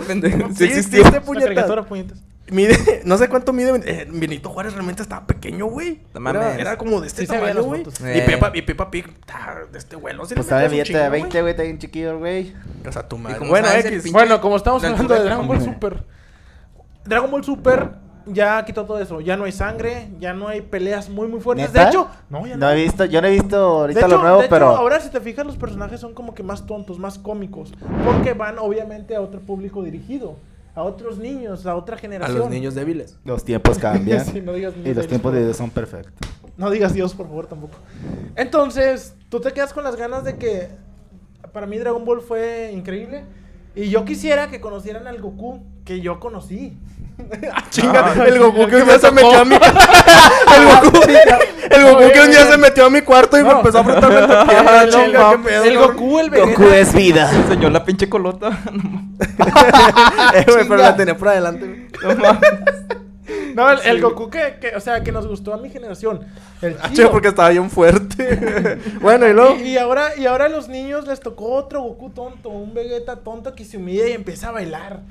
[0.56, 1.68] Sí Sí existe, puñeta.
[2.50, 3.72] Mide, no sé cuánto mide.
[3.86, 6.02] eh, Benito Juárez realmente estaba pequeño, güey.
[6.18, 7.82] No Era, era como de este Sí tamaño, güey.
[7.82, 8.24] Y Eh.
[8.26, 10.26] Peppa, y Peppa Pig, ah, de este vuelo.
[10.26, 12.54] Sí le Pues billete de chingo, 20, güey, está bien chiquillo, güey.
[12.88, 13.38] O sea, tu madre.
[13.40, 14.04] como Bueno, X.
[14.04, 15.62] pinche- Bueno, como estamos la hablando de Dragon Ball.
[15.62, 16.04] Super.
[17.06, 19.22] Dragon Ball Super ya quitó todo eso.
[19.22, 21.68] Ya no hay sangre, ya no hay peleas muy, muy fuertes.
[21.68, 21.84] ¿Neta?
[21.86, 22.66] De hecho, no, ya no.
[22.66, 24.68] No he visto, yo no he visto ahorita de hecho, lo nuevo, de hecho, pero.
[24.76, 27.72] ahora si te fijas, los personajes son como que más tontos, más cómicos.
[28.06, 30.36] Porque van, obviamente, a otro público dirigido.
[30.78, 32.38] A otros niños, a otra A generación.
[32.38, 33.18] los niños débiles.
[33.26, 34.24] Los tiempos cambian.
[34.32, 35.44] Sí, no digas y los débiles, tiempos de.
[35.44, 36.14] Dios son perfectos.
[36.56, 37.74] No digas Dios, por favor, tampoco.
[38.36, 40.70] Entonces, tú te quedas con las ganas de que
[41.52, 43.24] para mí Dragon Ball fue increíble.
[43.78, 46.78] Y yo quisiera que conocieran al Goku que yo conocí.
[47.52, 49.56] Ah, Chinga, Ah, el Goku el que un día me se metió a mi.
[50.56, 51.02] el Goku,
[51.72, 53.58] el Goku que un día se metió a mi cuarto y me no.
[53.58, 54.84] empezó a frotarme la pierna.
[54.84, 55.64] El- Chinga, qué el, pedo.
[55.64, 55.78] el.
[55.80, 56.50] Goku, el Vegeta.
[56.52, 57.32] Goku es vida.
[57.34, 58.60] Enseñó la pinche colota.
[60.36, 61.88] Eh, güey, pero la tenía por adelante.
[62.04, 62.40] No mames.
[63.56, 66.26] No, el, el Goku que, que, o sea, que nos gustó a mi generación.
[66.62, 67.12] El Ah, chido.
[67.12, 68.80] porque estaba bien fuerte.
[69.02, 69.56] bueno, y luego.
[69.58, 73.18] Y, y ahora, y ahora a los niños les tocó otro Goku tonto, un Vegeta
[73.18, 75.02] tonto que se humilla y empieza a bailar.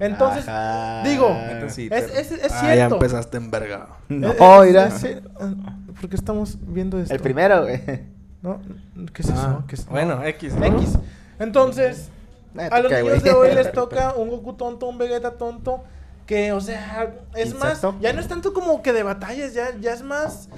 [0.00, 1.02] Entonces, Ajá.
[1.04, 1.36] digo,
[1.68, 2.94] sí, es, es, es Ah, ya cierto.
[2.96, 3.88] empezaste envergado.
[4.08, 4.86] No, Es- es- mira.
[4.86, 5.54] es cier- ah,
[6.00, 7.12] ¿Por qué estamos viendo esto?
[7.14, 7.80] El primero, güey.
[8.42, 8.60] ¿No?
[9.12, 9.34] ¿Qué es eso?
[9.38, 10.24] Ah, ¿Qué es- bueno, no.
[10.24, 10.54] X.
[10.54, 10.64] ¿no?
[10.64, 10.98] X.
[11.38, 12.08] Entonces,
[12.70, 15.82] a los niños de hoy les toca un Goku tonto, un Vegeta tonto.
[16.30, 19.92] Que, o sea, es más, ya no es tanto como que de batallas, ya, ya
[19.92, 20.48] es más.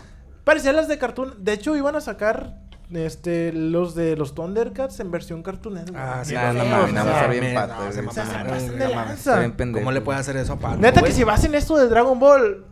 [0.44, 1.42] Parecía las de Cartoon.
[1.42, 2.58] De hecho, iban a sacar
[2.92, 5.98] este los de los Thundercats en versión Cartoon Network.
[5.98, 9.72] Ah, sí, no feos, mames, no, está bien pato, no, se mamaron, no.
[9.72, 10.76] ¿Cómo le puede hacer eso a Pato?
[10.76, 12.66] Neta, que si vas en esto de Dragon Ball,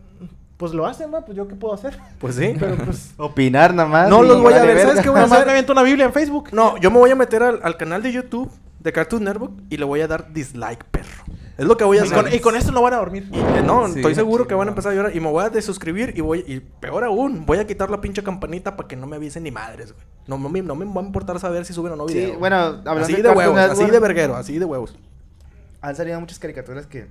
[0.58, 1.24] pues lo hacen, ¿va?
[1.24, 1.98] Pues yo qué puedo hacer.
[2.18, 2.54] Pues sí.
[2.60, 3.14] Pero pues.
[3.16, 4.10] Opinar nada más.
[4.10, 4.78] No los voy a ver.
[4.78, 5.46] ¿sabes qué voy a hacer?
[5.46, 6.50] me aviento una Biblia en Facebook.
[6.52, 9.78] No, yo me voy a meter al, al canal de YouTube de Cartoon Network y
[9.78, 11.24] le voy a dar dislike, perro.
[11.60, 12.16] Es lo que voy a Y hacer.
[12.24, 13.28] con, y con eso no van a dormir.
[13.30, 15.28] Y, eh, no, Sí, estoy seguro sí, que van a empezar a llorar y me
[15.28, 18.88] voy a desuscribir y voy y peor aún, voy a quitar la pinche campanita para
[18.88, 20.04] que no me avisen ni madres, güey.
[20.26, 22.38] No, no me, no me va a importar saber si suben o no Sí, video.
[22.38, 24.96] bueno, hablando así de huevos, así de verguero, así de huevos.
[25.82, 27.08] Han salido muchas caricaturas que.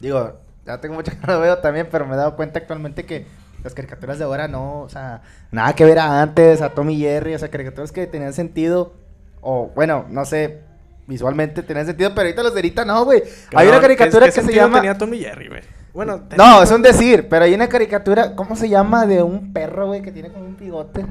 [0.00, 3.26] Digo, ya tengo mucho que no veo también, pero me he dado cuenta actualmente que
[3.64, 7.34] las caricaturas de ahora no, o sea, nada que ver a antes, a Tommy Jerry,
[7.34, 8.92] o sea, caricaturas que tenían sentido,
[9.40, 10.60] o bueno, no sé,
[11.06, 13.22] visualmente tenían sentido, pero ahorita los de ahorita no, güey.
[13.54, 14.76] Hay una caricatura ¿qué- qué que se llama.
[14.80, 15.60] tenía Tommy Jerry, güey?
[15.94, 19.06] Bueno, No, tenía- es un decir, pero hay una caricatura, ¿cómo se llama?
[19.06, 21.04] De un perro, güey, que tiene como un bigote.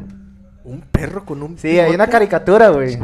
[0.64, 2.98] un perro con un Sí, hay una caricatura, güey.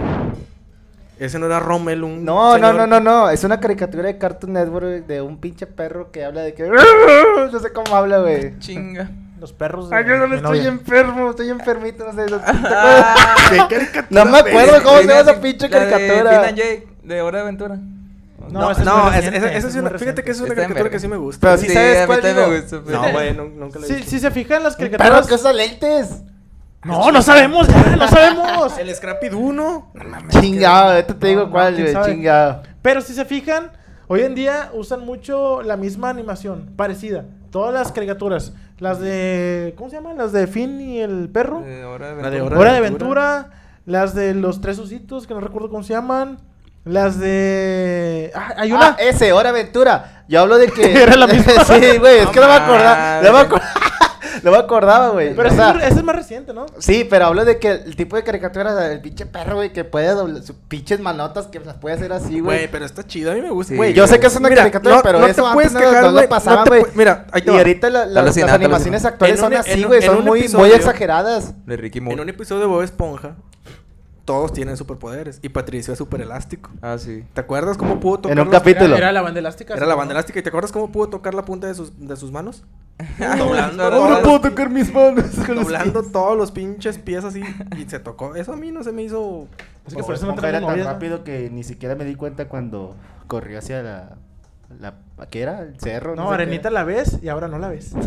[1.19, 3.29] Ese no era Rommel, un No, no, señor- no, no, no.
[3.29, 6.63] Es una caricatura de Cartoon Network de un pinche perro que habla de que.
[7.51, 8.57] No sé cómo habla, güey.
[8.57, 9.11] Chinga.
[9.41, 9.89] Los perros.
[9.89, 10.69] de Ay, yo no mi estoy novia.
[10.69, 12.29] enfermo, estoy enfermito, no sé.
[12.31, 12.39] no-
[13.49, 16.29] ¿Qué caricatura No me acuerdo cómo se llama esa pinche la de caricatura.
[16.31, 17.75] Finn and Jake, de Hora de Aventura.
[17.75, 20.83] No, No, esa es no, esa- es una, fíjate que es una Está en caricatura
[20.83, 20.89] verga.
[20.91, 21.47] que sí me gusta.
[21.47, 22.49] Pero sí, sabes a mí cuál también digo.
[22.49, 24.09] me gusta, pero- No, güey, nu- nunca la he Si, visto.
[24.11, 25.27] si se fijan las Un perro caricaturas.
[25.27, 26.23] que usa lentes.
[26.83, 28.77] No, no sabemos ya, no sabemos.
[28.77, 29.91] El Scrappy Duno.
[30.29, 32.11] Chingado, ahorita te digo No, cuál, quién güey, sabe.
[32.13, 32.63] chingado.
[32.81, 33.71] Pero si se fijan,
[34.07, 37.25] hoy en día usan mucho la misma animación, parecida.
[37.51, 38.53] Todas las caricaturas.
[38.81, 39.75] Las de.
[39.77, 40.17] ¿Cómo se llaman?
[40.17, 41.63] Las de Finn y el perro.
[41.63, 42.59] Eh, hora de La de aventura.
[42.59, 43.49] Hora de aventura.
[43.85, 46.39] Las de los tres ositos, que no recuerdo cómo se llaman.
[46.83, 48.31] Las de.
[48.33, 48.87] Ah, hay una.
[48.87, 50.25] Ah, ese, Hora Aventura.
[50.27, 50.93] Yo hablo de que.
[51.03, 51.63] Era la misma.
[51.63, 53.21] sí, güey, es No que no me acordaba.
[53.21, 53.61] No me, mames.
[54.43, 55.35] No me acordaba, güey.
[55.35, 56.65] pero O ese, sea, es, ese es más reciente, ¿no?
[56.79, 60.07] Sí, pero hablo de que el tipo de caricatura, el pinche perro, güey, que puede
[60.13, 62.67] doblar sus pinches manotas, que las puede hacer así, Güey, güey.
[62.71, 63.31] pero está chido.
[63.31, 63.71] A mí me gusta.
[63.71, 63.77] Sí.
[63.77, 65.83] Güey, Yo sé que es una Mira, caricatura, no- pero no eso te puedes antes
[65.83, 68.21] no, quejar, no güey, lo pasaban, no te Mira, ahí te y ahorita la- la-
[68.23, 71.53] las animaciones actuales En un- son así, en- güey, en son un muy, muy exageradas.
[71.65, 72.21] De Ricky En Moore.
[72.21, 73.35] un episodio de Bob Esponja,
[74.25, 75.39] todos tienen superpoderes.
[75.41, 76.69] Y Patricio es super elástico.
[76.81, 77.23] Ah, sí.
[77.33, 78.85] ¿Te acuerdas cómo pudo tocar En un capítulo.
[78.95, 79.73] Era, era la banda elástica.
[79.73, 80.39] Era sí, la banda elástica.
[80.39, 82.63] ¿Y te acuerdas cómo pudo tocar la punta de sus, de sus manos?
[83.37, 87.41] Doblando no puedo tocar mis manos Doblando todos los pinches pies así.
[87.77, 88.35] Y se tocó.
[88.35, 89.47] Eso a mí no se me hizo.
[89.85, 92.47] Así que por eso no Esponja era tan rápido que ni siquiera me di cuenta
[92.47, 92.95] cuando
[93.27, 94.09] corrió hacia la...
[94.79, 94.93] la
[95.29, 95.61] ¿Qué era?
[95.61, 96.15] ¿El cerro?
[96.15, 97.93] No, sé Arenita la ves y ahora no la ves.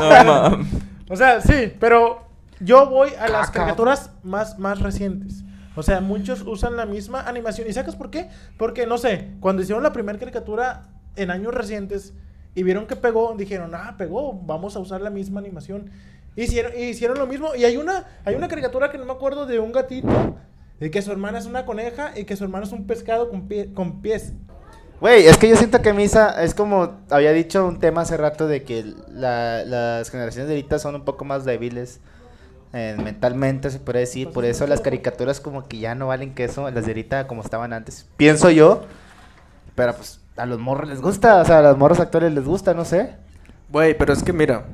[0.00, 0.66] No, mames.
[1.10, 2.26] O sea, sí, pero
[2.60, 3.60] yo voy a las Caca.
[3.60, 5.42] caricaturas más, más recientes.
[5.76, 7.68] O sea, muchos usan la misma animación.
[7.68, 8.28] ¿Y sabes por qué?
[8.56, 12.14] Porque, no sé, cuando hicieron la primera caricatura en años recientes
[12.54, 15.90] y vieron que pegó, dijeron, ah, pegó, vamos a usar la misma animación.
[16.36, 17.54] Hicieron, hicieron lo mismo.
[17.54, 20.36] Y hay una, hay una caricatura que no me acuerdo de un gatito,
[20.78, 23.48] de que su hermana es una coneja y que su hermano es un pescado con,
[23.48, 24.32] pie- con pies.
[25.00, 28.46] Güey, es que yo siento que Misa es como había dicho un tema hace rato
[28.46, 32.00] de que la- las generaciones de ahorita son un poco más débiles
[32.72, 34.30] eh, mentalmente, se puede decir.
[34.30, 37.72] Por eso las caricaturas como que ya no valen queso, las de ahorita como estaban
[37.72, 38.06] antes.
[38.16, 38.82] Pienso yo.
[39.74, 42.74] Pero pues a los morros les gusta, o sea, a los morros actuales les gusta,
[42.74, 43.16] no sé.
[43.70, 44.64] Güey, pero es que mira.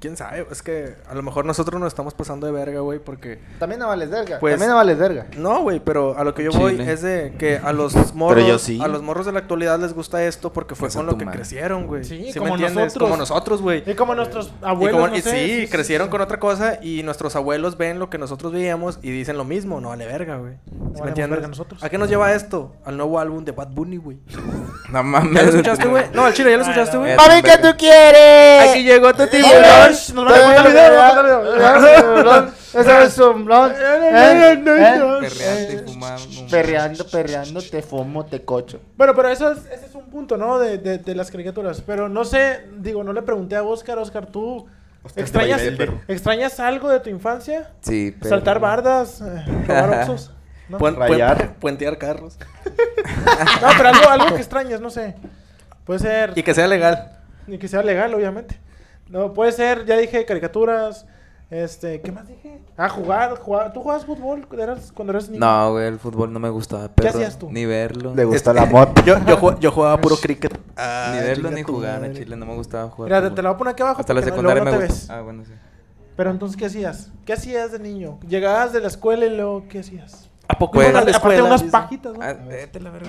[0.00, 0.46] Quién sabe.
[0.50, 3.00] Es que a lo mejor nosotros nos estamos pasando de verga, güey.
[3.00, 3.40] Porque.
[3.58, 4.38] También no vales verga.
[4.38, 5.26] Pues- También no vales verga.
[5.36, 8.58] No, güey, pero a lo que yo voy es de que a los morros, yo
[8.60, 8.78] sí.
[8.80, 11.24] a los morros de la actualidad les gusta esto porque fue Pues con lo que
[11.24, 11.38] madre.
[11.40, 12.04] crecieron, güey.
[12.04, 12.94] Sí, me como nosotros.
[12.94, 13.82] Como nosotros, güey.
[13.90, 16.24] Y como nuestros Y abuelos, como- no y sé, sí, sí, crecieron sí, con sí.
[16.24, 19.88] otra cosa y nuestros abuelos ven lo que nosotros veíamos y dicen lo mismo, no
[19.88, 20.52] vale verga, güey.
[20.64, 21.30] ¿Sí valemos me entiendes?
[21.38, 21.82] verga nosotros.
[21.82, 22.72] ¿A qué nos lleva esto?
[22.84, 24.18] Al nuevo álbum de Bad Bunny, güey.
[24.92, 25.34] No mames.
[25.34, 26.04] ¿Ya lo escuchaste, güey?
[26.14, 27.14] No, al chile, ¿ya lo escuchaste, güey?
[27.14, 28.70] ¡Mami, ¿qué tú quieres!
[28.70, 29.87] Aquí llegó tu tiburón.
[29.88, 32.52] Nos van a cortar el video, nos van a cortar el video.
[32.74, 33.50] Ese es un.
[33.50, 33.74] ¿Eh?
[34.12, 34.62] ¿Eh?
[34.62, 36.46] Perreando y fumando.
[36.50, 38.80] Perreando, perreando, te fumo, te cocho.
[38.96, 40.58] Bueno, pero eso es, ese es un punto, ¿no?
[40.58, 41.80] De, de, de las caricaturas.
[41.80, 44.66] Pero no sé, digo, no le pregunté a Oscar, Oscar, ¿tú
[45.16, 45.62] extrañas,
[46.08, 47.70] extrañas algo de tu infancia?
[47.80, 48.28] Sí, pero...
[48.36, 50.30] Saltar bardas, eh, robar oxos.
[50.68, 50.78] ¿no?
[50.78, 51.54] Puen- puen- Rayar.
[51.54, 52.38] puentear carros.
[53.62, 55.14] No, pero algo, algo que extrañas, no sé.
[55.84, 56.32] Puede ser.
[56.36, 57.18] Y que sea legal.
[57.46, 58.58] Y que sea legal, obviamente.
[59.08, 61.06] No, puede ser, ya dije, caricaturas.
[61.50, 62.60] Este, ¿qué más dije?
[62.76, 63.72] Ah, jugar, jugar.
[63.72, 65.40] ¿Tú jugabas fútbol cuando eras, cuando eras niño?
[65.40, 67.08] No, güey, el fútbol no me gustaba, perro.
[67.08, 67.50] hacías tú?
[67.50, 68.14] Ni verlo.
[68.14, 69.02] Le gustó la moto.
[69.06, 70.60] Yo, yo, ju- yo jugaba puro cricket.
[70.76, 72.12] Ah, Ni verlo ni jugar madre.
[72.14, 73.08] Chile, no me gustaba jugar.
[73.08, 73.36] Mira, te, fútbol.
[73.36, 74.00] te la voy a poner aquí abajo.
[74.00, 74.94] Hasta la no- secundaria me no te gusta.
[74.94, 75.10] ves.
[75.10, 75.52] Ah, bueno, sí.
[76.16, 77.10] Pero entonces, ¿qué hacías?
[77.24, 78.18] ¿Qué hacías de niño?
[78.28, 80.28] Llegabas de la escuela y luego, ¿qué hacías?
[80.48, 82.22] ¿A poco Pues- la Aparte unas pajitas, ¿no?
[82.22, 83.08] Ah, vete la verga.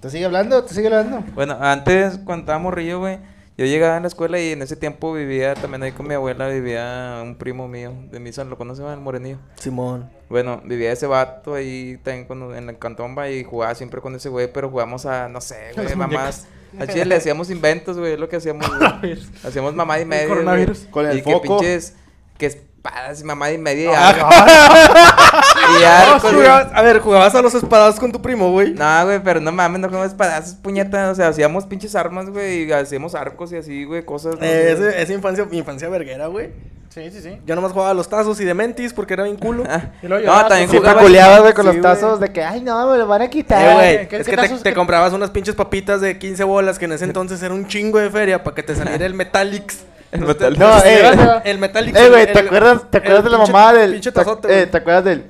[0.00, 0.62] ¿Te sigue hablando?
[0.62, 1.24] ¿Te sigue hablando?
[1.34, 3.18] Bueno, antes, cuando estaba morrillo, güey,
[3.56, 6.48] yo llegaba a la escuela y en ese tiempo vivía también ahí con mi abuela,
[6.48, 8.86] vivía un primo mío de mi son, ¿lo conocen?
[8.86, 9.38] El morenillo.
[9.56, 10.10] Simón.
[10.28, 14.14] Bueno, vivía ese vato ahí también cuando, en el cantón va y jugaba siempre con
[14.16, 16.46] ese güey, pero jugamos a, no sé, güey, Las mamás.
[16.80, 18.66] A Chile le hacíamos inventos, güey, es lo que hacíamos,
[19.00, 19.16] güey.
[19.44, 20.26] Hacíamos mamá y media.
[20.26, 20.38] güey.
[20.38, 20.88] coronavirus.
[20.90, 21.58] Con el y que foco.
[21.58, 21.94] pinches,
[22.36, 25.40] que espadas y mamá y media y Ah.
[25.80, 26.34] y arcos, güey.
[26.46, 28.72] Jugabas- a ver, jugabas a los espadados con tu primo, güey.
[28.74, 31.12] No, güey, pero no mames, no jugamos espadazos, puñetas.
[31.12, 34.36] O sea, hacíamos pinches armas, güey, y hacíamos arcos y así, güey, cosas.
[34.38, 36.50] no Eh, ese- esa infancia, mi infancia verguera, güey.
[36.90, 37.40] Sí, sí, sí.
[37.44, 39.64] Yo nomás jugaba a los tazos y de mentis porque era bien culo.
[39.68, 41.40] Ah, Y luego no, llorabas también Siempre jugaba.
[41.40, 41.82] güey, con Sí, los güey.
[41.82, 43.60] tazos de que, ay, no, me lo van a quitar.
[43.68, 46.16] Eh, güey, ¿qué- es qué que te, tazos te que- comprabas unas pinches papitas de
[46.20, 49.04] 15 bolas que en ese entonces era un chingo de feria para que te saliera
[49.04, 49.78] el Metallics.
[50.12, 50.60] El Metallics.
[50.60, 51.98] No, eh, el Metallics.
[51.98, 53.92] Eh, güey, ¿te acuerdas, ¿te el acuerdas de la mamada del.
[53.94, 54.70] Pinche te- tazote, eh, güey.
[54.70, 55.24] ¿Te acuerdas del.?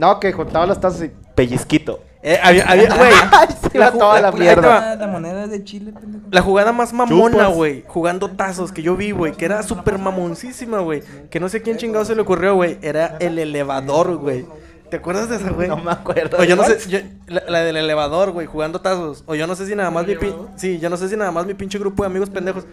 [0.00, 2.02] No, que juntaba los tazos y pellizquito.
[2.22, 4.96] Eh, había, había- güey, ju- toda la mierda.
[4.96, 6.24] la moneda de Chile, pendejo.
[6.30, 10.78] La jugada más mamona, güey, jugando tazos que yo vi, güey, que era súper mamoncísima,
[10.80, 11.02] güey.
[11.30, 12.78] Que no sé quién chingado se le ocurrió, güey.
[12.82, 14.46] Era el elevador, güey.
[14.90, 15.68] ¿Te acuerdas de esa, güey?
[15.68, 16.38] No me acuerdo.
[16.38, 19.22] O yo no sé, yo- la, la del elevador, güey, jugando tazos.
[19.26, 20.34] O yo no sé si nada más mi pin...
[20.56, 22.64] Sí, yo no sé si nada más mi pinche grupo de amigos pendejos.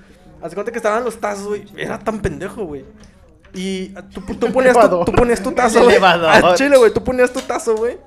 [0.42, 1.66] Hace cuenta que estaban los tazos, güey.
[1.76, 2.86] Era tan pendejo, güey.
[3.54, 5.96] Y ah, tú, tú ponías tu, tú ponías tu tazo, El güey.
[5.96, 6.30] elevador.
[6.30, 6.94] Al chile, güey.
[6.94, 7.98] Tú ponías tu tazo, güey.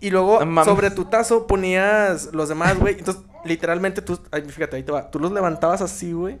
[0.00, 2.98] Y luego No sobre tu tazo ponías los demás, güey.
[2.98, 4.18] Entonces, literalmente tú...
[4.30, 5.10] ay, fíjate, ahí te va.
[5.10, 6.38] Tú los levantabas así, güey.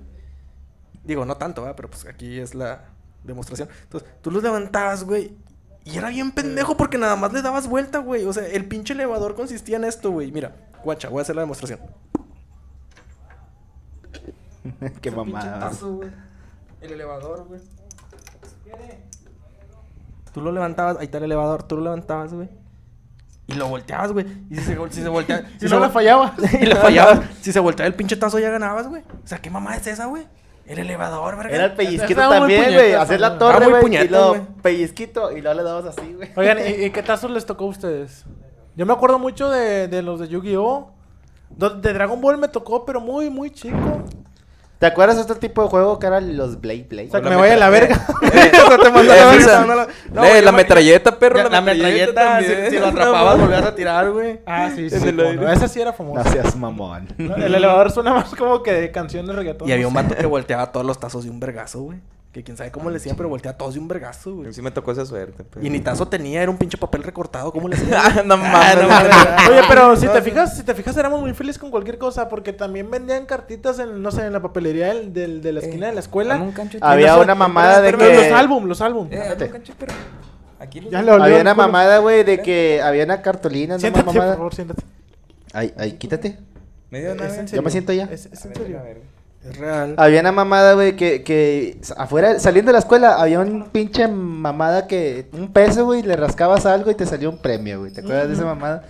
[1.04, 1.76] Digo, no tanto, ¿verdad?
[1.76, 2.84] Pero pues aquí es la...
[3.22, 3.68] demostración.
[3.84, 5.32] Entonces, tú los levantabas, güey.
[5.84, 8.24] Y era bien pendejo porque nada más le dabas vuelta, güey.
[8.26, 10.30] O sea, el pinche elevador consistía en esto, güey.
[10.32, 11.78] Mira, guacha, voy a hacer la demostración.
[15.00, 15.60] Qué mamada.
[15.60, 16.00] tazo.
[16.80, 17.60] El elevador, güey.
[20.32, 22.48] Tú lo levantabas, ahí está el elevador, tú lo levantabas, güey.
[23.46, 24.26] Y lo volteabas, güey.
[24.50, 25.42] Y si se, si se volteaba.
[25.60, 26.34] Si no le fallaba.
[26.60, 27.20] y le fallabas.
[27.40, 29.02] Si se volteaba el pinche tazo, ya ganabas, güey.
[29.02, 30.26] O sea, ¿qué mamá es esa, güey?
[30.66, 31.54] El elevador, verga.
[31.54, 32.94] Era el pellizquito Estaba también, güey.
[32.94, 33.96] Hacer la torre, güey.
[33.96, 36.30] Y luego pellizquito y luego le dabas así, güey.
[36.36, 38.24] Oigan, ¿y, y qué tazos les tocó a ustedes?
[38.74, 40.90] Yo me acuerdo mucho de, de los de Yu-Gi-Oh!
[41.50, 44.04] De Dragon Ball me tocó, pero muy, muy chico.
[44.84, 47.08] ¿Te acuerdas de otro tipo de juego que eran los Blade Blade?
[47.08, 48.06] O sea, que me vaya a la verga.
[50.12, 51.38] La Eh, Eh, la metralleta, perro.
[51.38, 52.70] Ya, La metralleta, si, también.
[52.70, 54.40] si lo atrapabas, volvías a tirar, güey.
[54.44, 55.10] Ah, sí, sí.
[55.10, 55.50] No.
[55.50, 56.30] Esa sí era famosa.
[56.30, 57.08] Seas mamón.
[57.16, 59.66] El elevador suena más como que de canción de reggaetón.
[59.66, 61.98] Y había un vato que volteaba todos los tazos de un vergazo, güey.
[62.34, 64.52] Que quién sabe cómo le decía, pero volteaba todos de un vergazo, güey.
[64.52, 65.44] Sí me tocó esa suerte.
[65.48, 67.52] pero- Y ni tazo tenía, era un pinche papel recortado.
[67.52, 67.96] ¿Cómo le hacía?
[68.04, 68.82] Ah, no Ah, mames.
[68.82, 69.12] no mames.
[69.50, 72.28] Oye, pero si No, te fijas, si te fijas, éramos muy felices con cualquier cosa,
[72.28, 75.86] porque también vendían cartitas en, no sé, en la papelería del, del- de la esquina
[75.86, 76.36] de la escuela.
[76.36, 78.14] Un cancho Había no sé, una mamada de Pero que...
[78.16, 79.06] los álbum, los álbum.
[79.12, 79.72] Eh, cancho.
[80.58, 83.80] Aquí lo Había una mamada, güey, de que había una cartulina, ¿no?
[83.80, 84.30] Siéntate, mamada.
[84.32, 84.82] por favor, siéntate.
[85.52, 86.36] Ay, ay, quítate.
[86.90, 87.36] Medio Es nave.
[87.38, 88.04] en Yo me siento ya.
[88.06, 88.80] Es, es en serio.
[89.48, 89.94] Es real.
[89.98, 94.86] Había una mamada, güey, que, que afuera, saliendo de la escuela, había un pinche mamada
[94.86, 97.92] que, un peso, güey, le rascabas algo y te salió un premio, güey.
[97.92, 98.84] ¿Te acuerdas de esa mamada?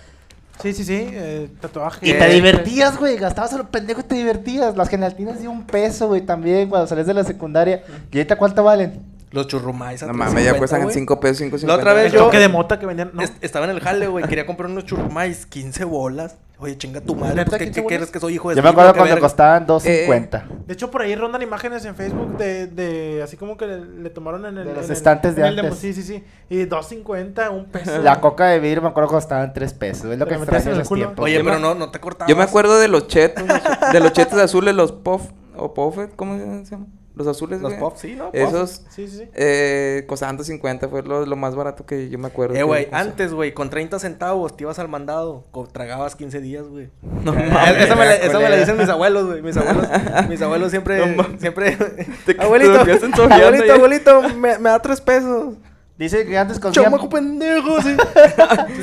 [0.61, 1.09] Sí, sí, sí.
[1.11, 2.07] eh, tatuaje.
[2.07, 4.77] Y te divertías, güey, gastabas a lo pendejo y te divertías.
[4.77, 7.83] Las genatinas de un peso, güey, también, cuando salías de la secundaria.
[8.11, 9.01] ¿Y ahorita cuánto valen?
[9.31, 10.01] Los churrumais.
[10.03, 10.93] No mames, ya 3.50, cuestan güey.
[10.93, 11.67] 5 pesos, 5.50.
[11.67, 13.11] La otra vez El yo- choque de mota que vendían.
[13.13, 13.21] No.
[13.21, 14.23] Est- Estaba en el jale, güey.
[14.29, 16.37] Quería comprar unos churrumais, 15 bolas.
[16.57, 17.35] Oye, chinga tu madre.
[17.35, 17.89] ¿Neta, Pues, ¿qué, 15 qué bolas?
[17.89, 19.21] quieres que soy hijo de Yo me acuerdo cuando verga?
[19.21, 20.43] costaban 2.50.
[20.65, 24.09] De hecho, por ahí rondan imágenes en Facebook de, de así como que le, le
[24.09, 24.65] tomaron en el.
[24.65, 25.77] De los en el- estantes de en el antes.
[25.79, 26.23] Sí, sí, sí.
[26.49, 28.01] Y 2.50, un peso.
[28.01, 30.11] La coca de vidrio me acuerdo que costaban 3 pesos.
[30.11, 31.01] Es lo que me extraño en culo.
[31.07, 31.25] tiempos.
[31.25, 32.29] Oye, pero no, no te cortabas.
[32.29, 33.43] Yo me acuerdo de los chetos,
[33.91, 35.23] de los chetos azules, los puff,
[35.57, 36.87] o puffet, ¿cómo se llaman?
[37.15, 37.79] Los azules, Los güey.
[37.79, 38.25] pop, sí, ¿no?
[38.25, 38.35] Pop.
[38.35, 39.29] Esos Sí, sí, sí.
[39.33, 42.55] eh, costaban 250, fue lo, lo más barato que yo me acuerdo.
[42.55, 46.89] Eh, güey, antes, güey, con 30 centavos te ibas al mandado, tragabas 15 días, güey.
[47.23, 49.41] No Eh, mames, eso, me le, eso me le dicen mis abuelos, güey.
[49.41, 49.87] Mis abuelos,
[50.29, 51.77] mis abuelos siempre, No siempre...
[52.25, 53.73] Te- abuelito, te abuelito, ya.
[53.75, 55.55] abuelito, me, me da tres pesos.
[55.97, 56.91] Dice que antes consumían...
[56.91, 57.95] Chamaco pendejo, sí.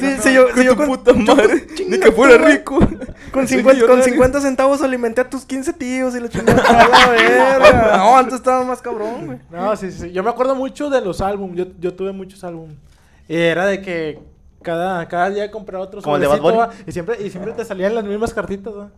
[0.00, 2.78] sí, sí, yo, sí, yo con, puta madre, ni que fuera rico.
[3.30, 4.04] con, Soy 50, con millonario.
[4.04, 6.62] 50 centavos alimenté a tus 15 tíos y la chingada.
[6.62, 7.96] a la verga.
[7.98, 9.38] No, antes estaba más cabrón, güey.
[9.50, 10.10] No, sí, sí.
[10.10, 11.56] Yo me acuerdo mucho de los álbumes.
[11.58, 12.76] Yo, yo tuve muchos álbumes.
[13.28, 14.18] Y era de que
[14.62, 16.70] cada, cada día compraba otro Como el de Bad.
[16.86, 18.88] Y siempre, y siempre te salían las mismas cartitas, ¿va?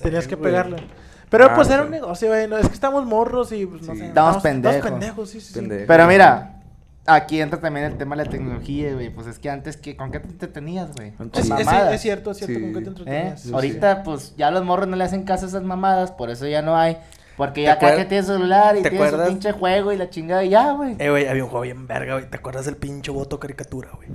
[0.00, 0.76] Tenías que pegarle.
[1.28, 1.84] Pero Ah, pues era sí.
[1.86, 2.46] un negocio, güey.
[2.46, 3.98] No, es que estamos morros y pues no Sí.
[4.00, 4.06] sé.
[4.06, 4.90] Estamos estamos pendejos.
[4.90, 5.54] pendejos, sí, sí, sí.
[5.58, 5.84] Pendejo.
[5.88, 6.55] Pero mira,
[7.06, 9.10] aquí entra también el tema de la tecnología, güey.
[9.10, 11.12] Pues es que antes, ¿qué, ¿con qué te entretenías, güey?
[11.34, 11.94] Es, es- mamadas.
[11.94, 12.54] es cierto, es cierto.
[12.54, 12.60] Sí.
[12.60, 12.88] ¿Con qué te ¿Eh?
[12.88, 13.40] entretenías?
[13.42, 16.46] Sí, Ahorita, pues, ya los morros no le hacen caso a esas mamadas, por eso
[16.46, 16.96] ya no hay.
[17.36, 19.28] Porque ya ¿Te cada acuer- quien tiene celular y te tiene su acuerdas?
[19.28, 20.96] pinche juego y la chingada y ya, güey.
[20.98, 22.30] Eh, güey, había un juego bien verga, güey.
[22.30, 24.08] ¿Te acuerdas del pinche voto caricatura, güey?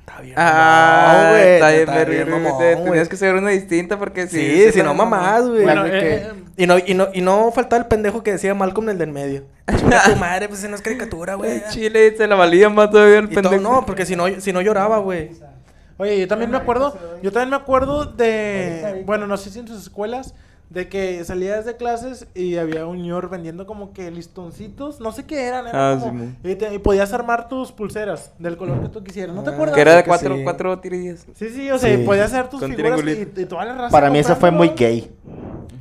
[0.00, 0.34] Estaba bien.
[0.36, 1.48] Ah, güey.
[1.54, 1.86] está bien,
[2.26, 2.84] verga.
[2.84, 4.36] Tenías que ser una distinta porque si...
[4.38, 5.62] Sí, si no está- mamás, güey.
[5.62, 8.52] Bueno, eh, que- eh, Y no, y, no, y no faltaba el pendejo que decía
[8.52, 9.44] Malcolm el del medio.
[9.66, 11.62] Tu madre, pues ese no es caricatura, güey.
[11.70, 13.62] Chile se la valía más todavía el Y todo- pendejo.
[13.62, 15.30] no, porque si no, si no lloraba, güey.
[15.98, 19.64] Oye, yo también me acuerdo, yo también me acuerdo de, bueno, no sé si en
[19.66, 20.34] tus escuelas,
[20.70, 25.24] de que salías de clases y había un ñor vendiendo como que listoncitos, no sé
[25.24, 26.36] qué eran, eran Ah, como- Simón.
[26.44, 29.54] y, te- y podías armar tus pulseras del color que tú quisieras, ¿no te Ah,
[29.54, 29.74] acuerdas?
[29.74, 30.44] Que era de cuatro, sí.
[30.44, 31.26] cuatro tirillas.
[31.34, 32.02] Sí, sí, o sea, Sí.
[32.04, 34.68] podías hacer tus Con figuras y, y toda la raza Para mí eso fue muy
[34.70, 35.10] gay.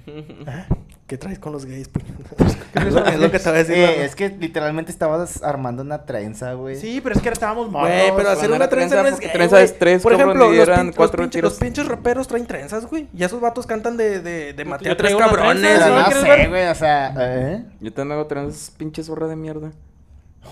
[1.08, 2.06] ¿Qué traes con los gays, puño?
[2.76, 3.78] es, lo, es lo que te voy a decir.
[3.78, 6.76] Eh, es que literalmente estabas armando una trenza, güey.
[6.76, 7.88] Sí, pero es que estábamos morros.
[7.90, 10.58] Güey, pero hacer una trenza, trenza, no es gay, trenza es tres, Por ejemplo, los,
[10.58, 13.08] eran pin- cuatro los, los pinches raperos traen trenzas, güey.
[13.14, 15.62] Y esos vatos cantan de, de, de Maté yo a tres cabrones.
[15.62, 16.50] trenza, ¿no sé, ver?
[16.50, 17.66] güey, o sea, ¿eh?
[17.80, 19.72] Yo también hago trenzas pinche zorra de mierda.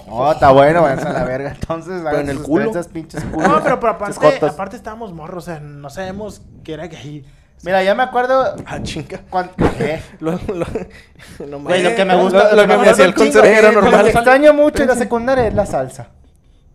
[0.07, 1.51] Oh, está bueno, váyanse a la verga.
[1.51, 2.69] Entonces, Pero en el culo.
[2.69, 3.47] Esas pinches culos.
[3.49, 7.25] No, pero, aparte, aparte estábamos morros, o sea, no sabemos que era gay.
[7.63, 9.21] Mira, ya me acuerdo Ah, chinga.
[9.29, 9.53] cuando...
[9.77, 10.01] ¿Qué?
[10.19, 11.93] Lo, lo, Güey, lo mames.
[11.93, 12.55] que me Lo- gusta...
[12.55, 14.07] Lo, que me hacía el era eh, Lo que normal.
[14.07, 16.09] extraño mucho en la secundaria es la salsa.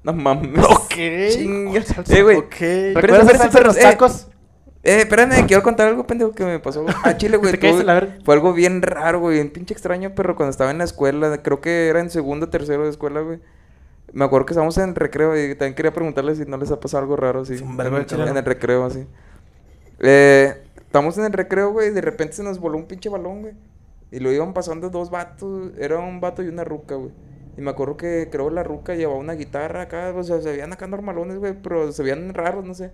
[0.02, 0.64] No mames.
[0.64, 0.94] Ok.
[1.30, 1.80] Chinga.
[2.08, 2.36] Eh, güey.
[2.38, 2.54] Ok.
[2.94, 3.80] ¿Recuerdas esa salsa de los eh.
[3.82, 4.26] tacos?
[4.82, 7.54] Eh, espérame, quiero contar algo pendejo que me pasó a Chile, güey.
[8.24, 9.38] Fue algo bien raro, güey.
[9.40, 12.48] Un pinche extraño, pero cuando estaba en la escuela, creo que era en segundo o
[12.48, 13.40] tercero de escuela, güey.
[14.14, 17.02] Me acuerdo que estábamos en recreo y también quería preguntarles si no les ha pasado
[17.02, 17.56] algo raro así.
[17.58, 19.06] En, en el recreo, así.
[20.00, 23.42] Eh, estamos en el recreo, güey, y de repente se nos voló un pinche balón,
[23.42, 23.54] güey.
[24.10, 25.70] Y lo iban pasando dos vatos.
[25.78, 27.12] Era un vato y una ruca, güey.
[27.56, 30.72] Y me acuerdo que creo la ruca llevaba una guitarra acá, o sea, se veían
[30.72, 32.90] acá normalones, güey, pero se veían raros, no sé.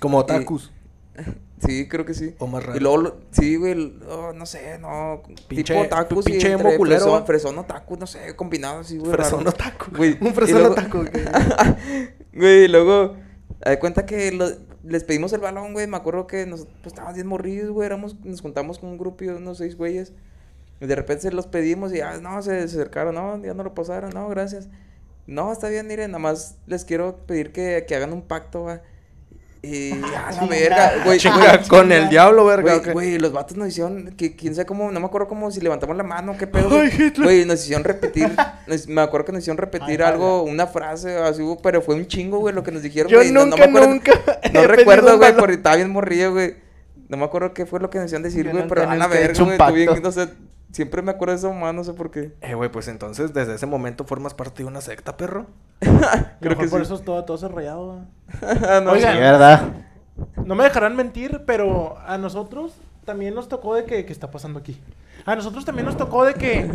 [0.00, 0.70] Como otakus.
[1.64, 2.34] Sí, creo que sí.
[2.40, 2.80] O más Y raro.
[2.80, 5.22] luego, lo- sí, güey, oh, no sé, no.
[5.48, 8.98] Pinche- tipo otakus pinche y emo entre culero, fresón, fresón otaku, no sé, combinado así,
[8.98, 9.12] güey.
[9.12, 9.96] Fresón otaku.
[9.96, 11.04] Güey, Un y fresón luego- otaku.
[12.34, 13.14] Güey, y luego,
[13.78, 14.48] cuenta que lo-
[14.84, 15.86] les pedimos el balón, güey.
[15.86, 17.86] Me acuerdo que nos, pues, estábamos bien morridos, güey.
[17.86, 20.12] Éramos, nos juntamos con un grupo de unos seis güeyes.
[20.80, 23.62] Y de repente se los pedimos y ya, no, se, se acercaron, no, ya no
[23.62, 24.68] lo pasaron, no, gracias.
[25.26, 28.80] No, está bien, miren, nada más les quiero pedir que, que hagan un pacto, güey.
[29.64, 31.18] Y a la verga, güey.
[31.18, 32.78] Chinga, güey, con el diablo, verga.
[32.92, 35.96] Güey, los vatos nos hicieron, que quién sabe cómo, no me acuerdo cómo si levantamos
[35.96, 36.68] la mano, qué pedo.
[36.70, 37.24] Ay, Güey, Hitler.
[37.24, 38.30] Güey, nos hicieron repetir,
[38.66, 42.06] nos- me acuerdo que nos hicieron repetir Ay, algo, una frase, así, pero fue un
[42.06, 43.30] chingo, güey, lo que nos dijeron, Yo güey.
[43.30, 44.12] no- no nunca, me acuerdo- nunca.
[44.52, 46.54] No recuerdo, güey, porque estaba bien morrillo, güey.
[47.08, 49.04] No me acuerdo qué fue lo que nos hicieron decir, güey, nunca, pero a la
[49.06, 50.28] nunca verga, güey, no sé,
[50.72, 52.34] siempre me acuerdo de esa mamá, no sé por qué.
[52.40, 55.46] Eh, güey, pues entonces desde ese momento formas parte de una secta, perro.
[56.40, 56.86] Creo que por sí.
[56.86, 58.00] eso es todo, todo ese rayado.
[58.82, 59.14] no, Oigan.
[59.14, 59.62] Sí, ¿verdad?
[60.44, 64.04] No me dejarán mentir, pero a nosotros también nos tocó de que...
[64.04, 64.80] ¿Qué está pasando aquí?
[65.24, 66.70] A nosotros también nos tocó de que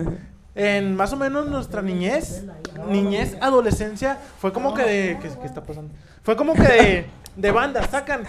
[0.55, 2.45] en más o menos nuestra niñez,
[2.89, 5.19] niñez, adolescencia, fue como que de...
[5.21, 5.93] ¿Qué, qué está pasando?
[6.23, 8.25] Fue como que de, de banda, sacan.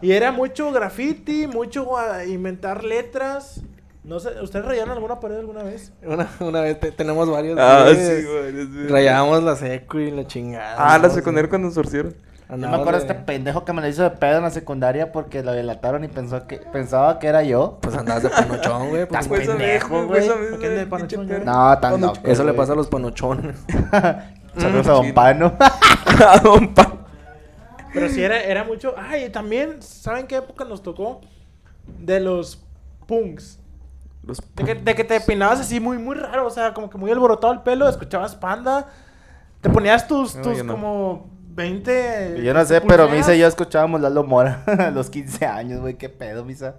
[0.00, 1.86] Y era mucho graffiti, mucho
[2.26, 3.62] inventar letras.
[4.10, 5.92] No sé, ¿ustedes rayaron alguna pared alguna vez?
[6.04, 7.56] Una, una vez te- tenemos varios.
[7.60, 8.88] Ah, sí, güey.
[8.88, 10.74] Rayábamos la secu y la chingada.
[10.76, 12.16] Ah, la secundaria cuando nos sorcieron.
[12.50, 15.12] Yo me acuerdo de este pendejo que me lo hizo de pedo en la secundaria
[15.12, 17.78] porque lo delataron y pensó que pensaba que era yo.
[17.80, 19.06] Pues andabas de panochón, güey.
[19.06, 20.40] pues, Estás vez, pendejo, fue esa güey.
[20.42, 21.44] vez, ¿Por qué de panochón.
[21.44, 22.18] No, tan loco.
[22.24, 23.54] Eso le pasa a los panochones.
[24.58, 25.14] Saludos a Don.
[25.14, 25.56] Pano.
[26.26, 26.96] A Don Pa-
[27.94, 28.92] Pero sí era, era mucho...
[28.98, 31.20] Ay, y también, ¿saben qué época nos tocó?
[32.00, 32.60] De los
[33.06, 33.59] punks.
[34.22, 36.98] Los De que, de que te peinabas así muy, muy raro, o sea, como que
[36.98, 38.86] muy alborotado el pelo, escuchabas panda,
[39.60, 40.72] te ponías tus, No, tus no.
[40.74, 42.42] como 20...
[42.42, 43.12] Yo no sé, pero pulseras.
[43.16, 45.94] Misa y yo escuchábamos Lalo Mora a los 15 años, güey.
[45.96, 46.76] ¿Qué pedo, Misa?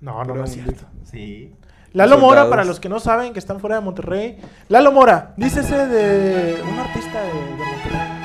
[0.00, 0.84] No, no, no es cierto.
[1.04, 1.54] Sí.
[1.92, 2.50] Lalo Mora, Soldados.
[2.50, 4.38] para los que no saben, que están fuera de Monterrey.
[4.68, 8.21] Lalo Mora, dícese de un artista de, de Monterrey.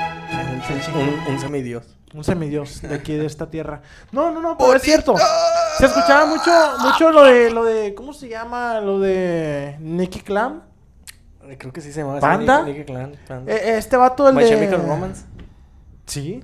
[0.70, 1.84] Un, un semidios.
[2.14, 3.82] Un semidios de aquí, de esta tierra.
[4.12, 5.14] No, no, no, pero es cierto.
[5.76, 6.50] Se escuchaba mucho,
[6.80, 8.80] mucho lo de, lo de, ¿cómo se llama?
[8.80, 10.62] Lo de Nicky Clam.
[11.48, 12.20] Eh, Creo que sí se llamaba.
[12.20, 12.62] ¿Panda?
[12.62, 12.84] Nicky.
[12.90, 13.18] Panda.
[13.46, 14.48] Eh, este vato, el My de...
[14.48, 15.24] Chemical Romance.
[16.06, 16.42] Sí.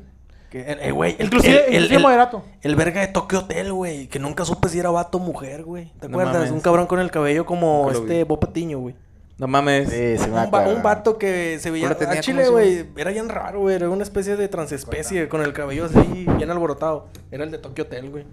[0.52, 2.44] Eh, eh, güey, el, Inclusive, el, el, inclusive el- moderato.
[2.62, 4.06] el verga de Tokyo Hotel, güey.
[4.06, 5.86] Que nunca supe si era vato o mujer, güey.
[5.98, 6.34] ¿Te No acuerdas?
[6.36, 6.50] mames.
[6.52, 8.22] Un cabrón con el cabello como este.
[8.24, 8.94] Bob Patiño, güey.
[9.38, 9.88] No mames.
[9.90, 11.92] Sí, sí me Un, va- un vato que se veía.
[11.96, 12.86] Tenía A Chile, güey.
[12.96, 13.74] Era bien raro, güey.
[13.76, 17.08] Era una especie de transespecie con el cabello así, bien alborotado.
[17.30, 18.24] Era el de Tokyo Hotel, güey.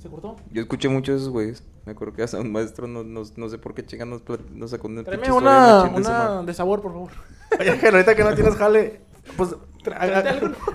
[0.00, 0.36] ¿Se cortó?
[0.50, 1.62] Yo escuché mucho de esos güeyes.
[1.84, 4.22] Me acuerdo que hasta un maestro, no, no, no sé por qué chingan nos,
[4.70, 7.10] sacó una Tráeme una, una de sabor, por favor.
[7.58, 9.00] Oye, que ahorita que no tienes jale,
[9.36, 9.54] pues.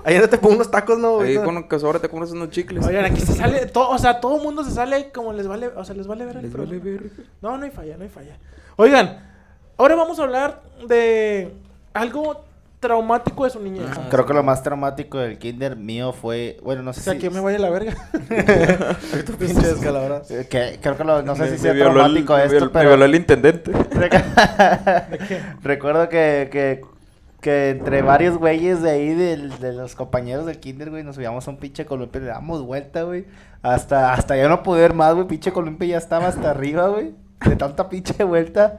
[0.04, 1.20] Ayer te pongo unos tacos, ¿no?
[1.20, 2.86] Ahí con que ahora te compras unos chicles.
[2.86, 5.68] Oigan, aquí se sale, todo, o sea, todo el mundo se sale como les vale,
[5.68, 7.00] o sea, les vale ver el Les vale.
[7.42, 8.36] No, no hay falla, no hay falla.
[8.76, 9.18] Oigan,
[9.76, 11.52] ahora vamos a hablar de
[11.92, 12.44] algo
[12.80, 13.86] traumático de su niñez.
[13.90, 14.08] Ajá.
[14.10, 16.58] Creo que lo más traumático del kinder mío fue...
[16.62, 17.18] Bueno, no sé O sea, si...
[17.18, 17.94] que me vaya a la verga.
[19.24, 20.20] Tu pinche descalabra.
[20.28, 22.44] eh, que, creo que lo, no sé Me- si me sea violó el- traumático me
[22.44, 22.88] esto, violó- Me pero...
[22.90, 23.72] violó el intendente.
[25.62, 26.82] Recuerdo que, que,
[27.44, 31.46] que entre varios güeyes de ahí, del- de los compañeros del kinder, güey, nos subíamos
[31.46, 33.26] a un pinche columpio y le damos vuelta, güey.
[33.60, 37.14] Hasta, hasta ya no poder más, güey, pinche columpio ya estaba hasta arriba, güey.
[37.46, 38.78] De tanta pinche vuelta.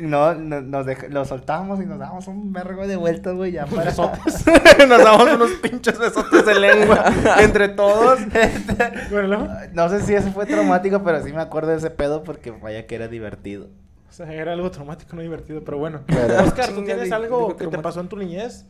[0.00, 3.66] No, no- nos dej- lo soltábamos y nos dábamos un vergo de vueltas, güey, ya
[3.66, 3.90] para...
[4.88, 7.04] Nos damos unos pinches besotes de lengua
[7.40, 8.20] entre todos.
[9.10, 12.52] Bueno, No sé si eso fue traumático, pero sí me acuerdo de ese pedo porque
[12.52, 13.68] vaya que era divertido.
[14.14, 16.02] O sea, era algo traumático, no divertido, pero bueno.
[16.06, 18.64] Pero- Oscar, ¿tú tienes algo que te pasó en tu niñez?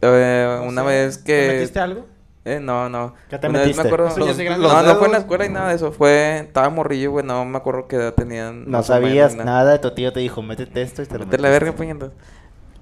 [0.00, 1.48] Eh, una vez ¿Te que...
[1.54, 2.06] metiste algo?
[2.44, 3.14] Eh, no, no.
[3.28, 3.82] ¿Qué te Una vez metiste?
[3.82, 4.16] me acuerdo...
[4.16, 5.90] Los- no, no fue en la escuela y nada de eso.
[5.90, 6.38] Fue...
[6.38, 7.24] Estaba morrillo, güey.
[7.26, 8.60] No me acuerdo qué edad tenían.
[8.60, 11.24] No menos, sabías ni nada, tu tío te dijo, métete esto y te lo la
[11.26, 11.48] metiste".
[11.50, 12.10] verga, puñetas.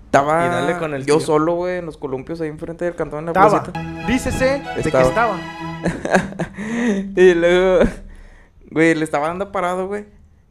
[0.07, 1.27] Estaba Y dale con el yo tío.
[1.27, 3.63] solo, güey, en los columpios ahí enfrente del cantón en la Estaba.
[3.63, 4.07] placita.
[4.07, 5.09] Dícese de que Estaba.
[5.09, 5.39] estaba.
[7.17, 7.85] y luego,
[8.71, 10.05] güey, le estaba dando parado, güey.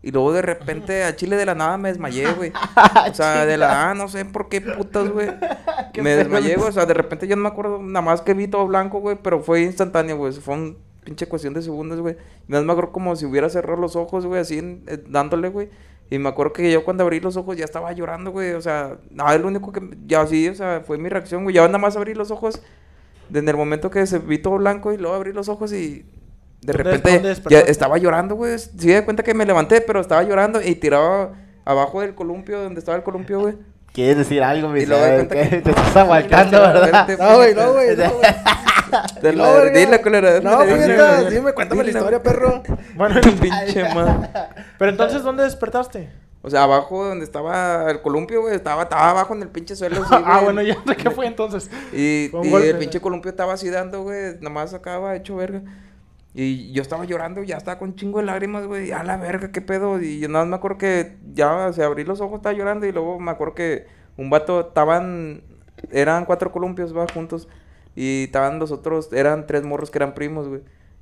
[0.04, 2.52] Y luego de repente a Chile de la nada me desmayé, güey.
[3.12, 5.30] O sea, de la nada, no sé por qué putas, güey.
[6.02, 6.70] Me desmayé, güey.
[6.70, 9.18] O sea, de repente yo no me acuerdo nada más que vi todo blanco, güey.
[9.22, 10.34] Pero fue instantáneo, güey.
[10.34, 12.16] Fue un pinche cuestión de segundos, güey.
[12.48, 15.50] Y nada más me acuerdo como si hubiera cerrado los ojos, güey, así eh, dándole,
[15.50, 15.70] güey.
[16.10, 18.52] Y me acuerdo que yo cuando abrí los ojos ya estaba llorando, güey.
[18.52, 19.82] O sea, nada, lo único que.
[20.08, 21.56] Ya sí, o sea, fue mi reacción, güey.
[21.56, 22.62] Ya nada más abrí los ojos.
[23.30, 26.06] Desde el momento que se vi todo blanco y luego abrí los ojos y.
[26.62, 28.58] De ¿Dónde- repente ya estaba llorando, güey.
[28.60, 31.32] Sí, de cuenta que me levanté, pero estaba llorando y tiraba
[31.64, 33.56] Abajo del columpio, donde estaba el columpio, güey.
[33.94, 37.08] ¿Quieres decir algo, mi que- Te estás aguantando, ¿verdad?
[37.20, 37.96] No, güey, no, güey.
[37.96, 38.32] No, güey.
[39.36, 39.66] No.
[39.70, 40.40] Dile, culera.
[40.42, 40.64] No,
[41.30, 42.62] dime, cuéntame la historia, perro.
[42.96, 44.30] Bueno, Pinche man.
[44.78, 46.10] pero entonces, ¿dónde despertaste?
[46.42, 50.04] O sea, abajo donde estaba el columpio, güey, estaba, estaba abajo en el pinche suelo.
[50.04, 51.70] así, ah, bueno, ya qué fue entonces.
[51.94, 52.70] Y, y golpe.
[52.72, 54.38] el pinche columpio estaba así dando, güey.
[54.42, 55.62] Nomás acaba hecho verga.
[56.34, 58.92] Y yo estaba llorando, ya estaba con chingo de lágrimas, güey.
[58.92, 60.02] A la verga, qué pedo.
[60.02, 62.86] Y yo nada más me acuerdo que ya, o sea, abrí los ojos, estaba llorando.
[62.86, 63.86] Y luego me acuerdo que
[64.18, 65.42] un vato, estaban,
[65.92, 67.50] eran cuatro columpios, va, juntos.
[67.96, 70.62] Y estaban los otros, eran tres morros que eran primos, güey.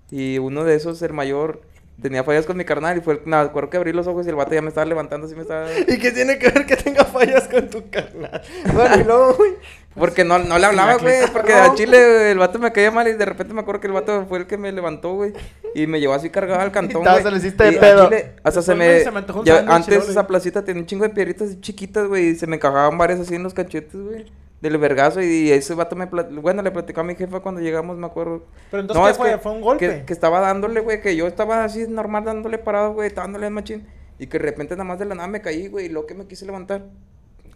[0.09, 1.61] Y uno de esos, el mayor,
[2.01, 2.97] tenía fallas con mi carnal.
[2.97, 4.85] Y fue, el- me acuerdo que abrí los ojos y el vato ya me estaba
[4.85, 5.67] levantando, así me estaba.
[5.87, 8.41] ¿Y qué tiene que ver que tenga fallas con tu carnal?
[8.73, 9.51] Bueno, y luego, güey.
[9.95, 11.15] Porque no, no le hablaba, güey.
[11.33, 13.87] Porque al chile güey, el vato me caía mal y de repente me acuerdo que
[13.87, 15.33] el vato fue el que me levantó, güey.
[15.75, 17.23] Y me llevó así cargado al cantón, güey.
[17.23, 18.05] se lo hiciste de pedo.
[18.05, 18.85] chile, hasta se me...
[18.87, 21.09] güey, se me antojó un ya sándwich y antes esa placita tenía un chingo de
[21.09, 22.29] piedritas chiquitas, güey.
[22.29, 24.25] Y se me encajaban varias así en los cachetes, güey.
[24.61, 25.21] Del vergazo.
[25.21, 26.09] Y ese vato me...
[26.09, 28.45] plat- Bueno, le platicó a mi jefa cuando llegamos, me acuerdo.
[28.71, 29.31] Pero entonces, ¿qué es fue?
[29.31, 29.89] que- ¿Fue un golpe?
[29.89, 31.01] Que, que estaba dándole, güey.
[31.01, 33.07] Que yo estaba así normal dándole parado, güey.
[33.07, 33.87] Estaba dándole machín.
[34.17, 35.87] Y que de repente nada más de la nada me caí, güey.
[35.87, 36.83] Y luego que me quise levantar.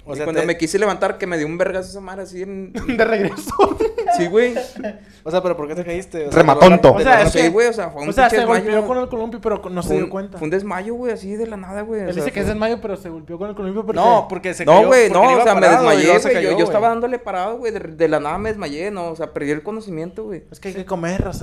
[0.05, 2.23] O y sea, cuando te- me quise levantar, que me dio un vergazo esa madre
[2.23, 2.73] así en...
[2.97, 3.53] De regreso.
[4.17, 4.53] Sí, güey.
[5.23, 6.27] O sea, ¿pero por qué te caíste?
[6.27, 6.93] O sea, Rematonto.
[6.93, 8.87] O sea, es que- güey, o sea, fue un O sea, pinche se golpeó desmayo.
[8.87, 10.37] con el columpio, pero no se dio cuenta.
[10.37, 12.01] Fue un desmayo, güey, así de la nada, güey.
[12.01, 13.83] o Él sea, dice que es fue- en mayo, pero se golpeó con el columpio
[13.83, 13.99] porque...
[13.99, 14.87] No, porque se No, cayó.
[14.87, 16.43] güey, porque no, o sea, me parado desmayé, se güey.
[16.43, 16.89] Yo, cayó, yo estaba güey.
[16.91, 17.71] dándole parado, güey.
[17.71, 20.43] De, de la nada me desmayé, no, o sea, perdí el conocimiento, güey.
[20.51, 21.33] Es que hay que comer, de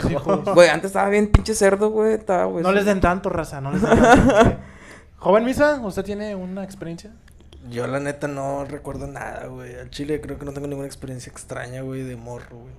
[0.00, 0.44] sus hijos.
[0.54, 2.12] Güey, antes estaba bien pinche cerdo, güey.
[2.14, 2.62] Estaba, güey.
[2.62, 3.60] No les den tanto, raza.
[3.60, 4.56] No les den tanto.
[5.18, 7.10] Joven Misa, ¿usted tiene una experiencia?
[7.70, 9.74] Yo, la neta, no recuerdo nada, güey.
[9.76, 12.72] Al chile creo que no tengo ninguna experiencia extraña, güey, de morro, güey.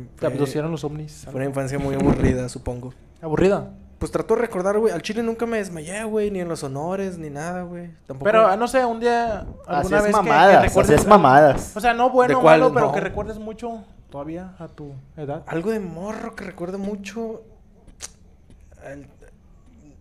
[0.00, 1.22] Mi- ¿Te abducieron los ovnis?
[1.24, 2.92] Fue una infancia muy aburrida, supongo.
[3.22, 3.70] ¿Aburrida?
[3.98, 4.92] Pues trato de recordar, güey.
[4.92, 6.30] Al chile nunca me desmayé, güey.
[6.30, 7.90] Ni en los honores, ni nada, güey.
[8.06, 8.24] Tampoco.
[8.24, 10.90] Pero, ah, no sé, un día, Así alguna es vez que- que, mamadas, recuerdes...
[10.92, 11.76] así es mamadas.
[11.76, 12.92] O sea, no bueno ¿De o malo, pero No.
[12.92, 15.42] que recuerdes mucho todavía a tu edad.
[15.48, 17.42] Algo de morro que recuerdo mucho.
[18.86, 19.06] Al,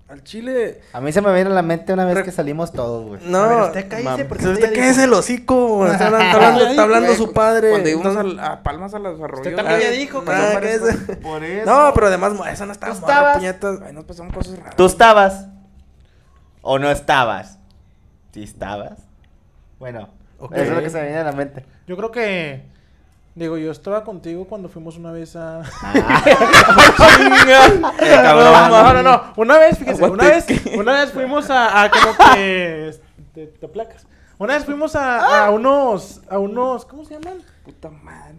[0.07, 0.81] al chile.
[0.93, 3.21] A mí se me viene a la mente una vez Re- que salimos todos, güey.
[3.25, 3.39] No.
[3.39, 5.85] A ver, usted cállese, porque usted usted el hocico.
[5.85, 7.69] Está hablando, está hablando, está hablando Güey, su padre.
[7.71, 9.55] Cuando íbamos a, Palmas a los arroyos.
[9.55, 11.65] también ah, ya dijo, Ah, que Por eso.
[11.65, 13.37] No, pero además, esa no estaba ¿Tú morra, estabas?
[13.37, 13.79] puñetas.
[13.85, 14.75] Ay, nos pasaron cosas raras.
[14.75, 15.47] ¿Tú estabas?
[16.61, 17.59] ¿O no estabas?
[18.33, 18.99] ¿Sí estabas?
[19.79, 20.09] Bueno,
[20.51, 21.65] eso es lo que se me viene a la mente.
[21.85, 22.76] Yo creo que...
[23.37, 25.61] Digo, yo estaba contigo cuando fuimos una vez a...
[27.99, 28.69] Cabrón.
[28.71, 29.21] No, no, no.
[29.35, 32.95] Una vez, fíjese, una vez, una vez fuimos a, a como que...
[33.35, 34.07] Te, te placas.
[34.39, 36.21] Una vez fuimos a, a unos...
[36.29, 36.85] A unos...
[36.85, 37.37] ¿Cómo se llaman?
[37.63, 38.35] Puta madre.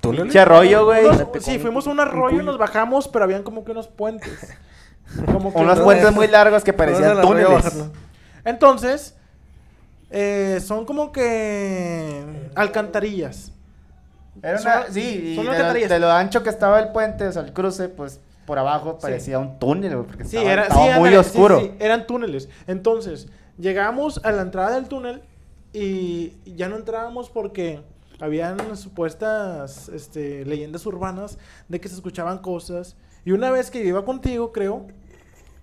[0.00, 1.04] Pinche arroyo, güey.
[1.40, 4.56] Sí, fuimos a un arroyo y nos bajamos, pero habían como que unos puentes.
[5.26, 7.84] Como que Unos no- puentes muy largos que parecían túneles.
[8.46, 9.14] Entonces,
[10.10, 12.24] eh, son como que
[12.54, 13.52] alcantarillas.
[14.42, 15.90] Era sí, y de lo, alcantarillas.
[15.90, 19.38] de lo ancho que estaba el puente, o sea, el cruce, pues por abajo parecía
[19.38, 21.60] un túnel, porque Sí, estaba, era, estaba sí, muy oscuro.
[21.60, 22.48] sí, eran túneles.
[22.66, 23.28] Entonces,
[23.58, 25.22] llegamos a la entrada del túnel
[25.72, 27.80] y ya no entrábamos porque
[28.20, 32.96] habían supuestas este, leyendas urbanas de que se escuchaban cosas.
[33.24, 34.86] Y una vez que iba contigo, creo,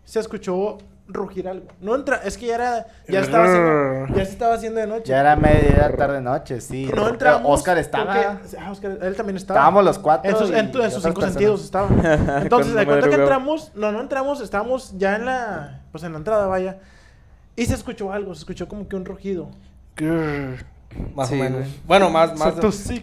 [0.03, 0.78] se escuchó
[1.08, 1.68] rugir algo.
[1.82, 5.03] No entra, es que ya era, ya estaba haciendo, ya se estaba haciendo de noche.
[5.06, 6.89] Ya era media tarde noche, sí.
[6.95, 7.60] No entramos.
[7.60, 8.06] Oscar estaba.
[8.41, 9.60] porque- ah, Oscar, él también estaba.
[9.60, 10.30] Estábamos los cuatro.
[10.32, 11.34] En sus, en sus cinco personas.
[11.34, 11.89] sentidos estaba.
[12.41, 16.18] Entonces, de cuenta que entramos, no, no entramos, estábamos ya en la, pues en la
[16.18, 16.78] entrada, vaya.
[17.56, 19.49] Y se escuchó algo, se escuchó como que un rugido.
[19.95, 20.66] Grrr.
[21.15, 21.59] Más Sí, o menos.
[21.59, 21.71] güey.
[21.85, 22.55] Bueno, más, más,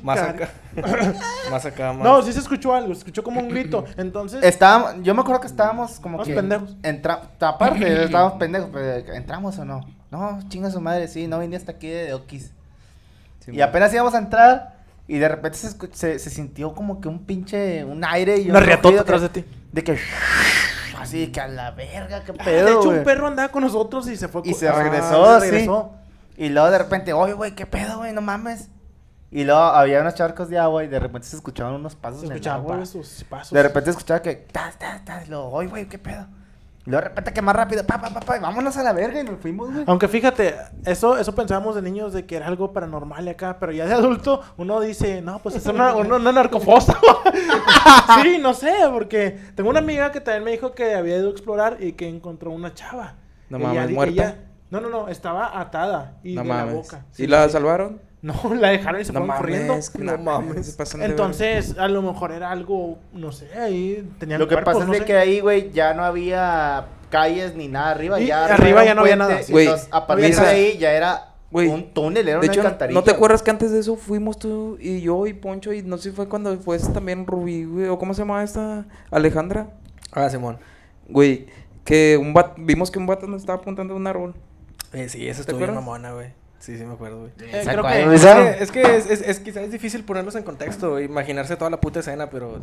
[0.02, 0.48] más acá.
[1.50, 2.02] más acá, más.
[2.02, 3.84] No, sí se escuchó algo, se escuchó como un grito.
[3.96, 6.34] Entonces, Estábamos, yo me acuerdo que estábamos como que.
[6.34, 6.76] pendejos.
[6.82, 9.80] Entra, aparte, estábamos pendejos, pero ¿entramos o no?
[10.10, 12.52] No, chinga su madre, sí, no vine hasta aquí de Oquis.
[13.40, 13.68] Sí, y man.
[13.68, 14.76] apenas íbamos a entrar,
[15.08, 17.84] y de repente se, se, se sintió como que un pinche.
[17.84, 19.44] Un aire y un una riatota atrás de ti.
[19.72, 19.98] De que.
[20.98, 22.64] Así que a la verga, qué Ah, pedo.
[22.66, 22.98] de hecho, güey.
[22.98, 24.42] un perro andaba con nosotros y se fue.
[24.44, 25.68] Y se ah, regresó, se sí.
[26.42, 28.68] Y luego de repente, oye, güey, qué pedo, güey, no mames.
[29.30, 32.26] Y luego había unos charcos de agua y de repente se escuchaban unos pasos Se
[32.26, 32.78] en el escuchaban agua.
[32.78, 33.52] pasos, pasos.
[33.52, 36.26] De repente escuchaba que, tas, tas, tas, luego, oye, güey, qué pedo.
[36.84, 38.92] Y luego de repente que más rápido, pa, pa, pa, pa, y vámonos a la
[38.92, 39.84] verga y nos fuimos, güey.
[39.86, 43.86] Aunque fíjate, eso, eso pensábamos de niños de que era algo paranormal acá, pero ya
[43.86, 46.98] de adulto uno dice, no, pues es una, una, una narcofosa.
[48.22, 51.30] sí, no sé, porque tengo una amiga que también me dijo que había ido a
[51.30, 53.14] explorar y que encontró una chava.
[53.48, 54.36] No mames, ella- ¿muerta?
[54.72, 57.04] No, no, no, estaba atada y No de la boca.
[57.12, 57.52] ¿Y Sí, la sí.
[57.52, 58.00] salvaron?
[58.22, 59.74] No, la dejaron y se No fueron corriendo.
[59.74, 60.66] mames, No mames.
[60.66, 61.02] se pasan.
[61.02, 64.88] Entonces, a lo mejor era algo, no sé, ahí tenían Lo que cuerpos, pasa es
[64.88, 65.04] no sé.
[65.04, 68.18] que ahí, güey, ya no había calles ni nada arriba.
[68.20, 69.40] Y ya arriba ya no había nada.
[69.46, 72.62] y Güey, entonces, a partir de ahí ya era un túnel, era De una hecho,
[72.62, 72.98] alcantarilla.
[72.98, 75.98] ¿no te acuerdas que antes de eso fuimos tú y yo y Poncho y no
[75.98, 79.66] sé si fue cuando fue también Rubí, güey, o cómo se llamaba esta Alejandra?
[80.12, 80.58] Ah, Simón.
[81.08, 81.46] Güey,
[81.84, 84.34] que un vato, vimos que un vato nos estaba apuntando a un árbol.
[84.92, 86.28] Eh, sí, esa ¿Te estuvo bien mamona, güey.
[86.58, 87.32] Sí, sí me acuerdo, güey.
[87.50, 88.14] Eh, ¿Se creo que...
[88.14, 91.70] Es que, es, que es, es, es quizás es difícil ponerlos en contexto, imaginarse toda
[91.70, 92.60] la puta escena, pero...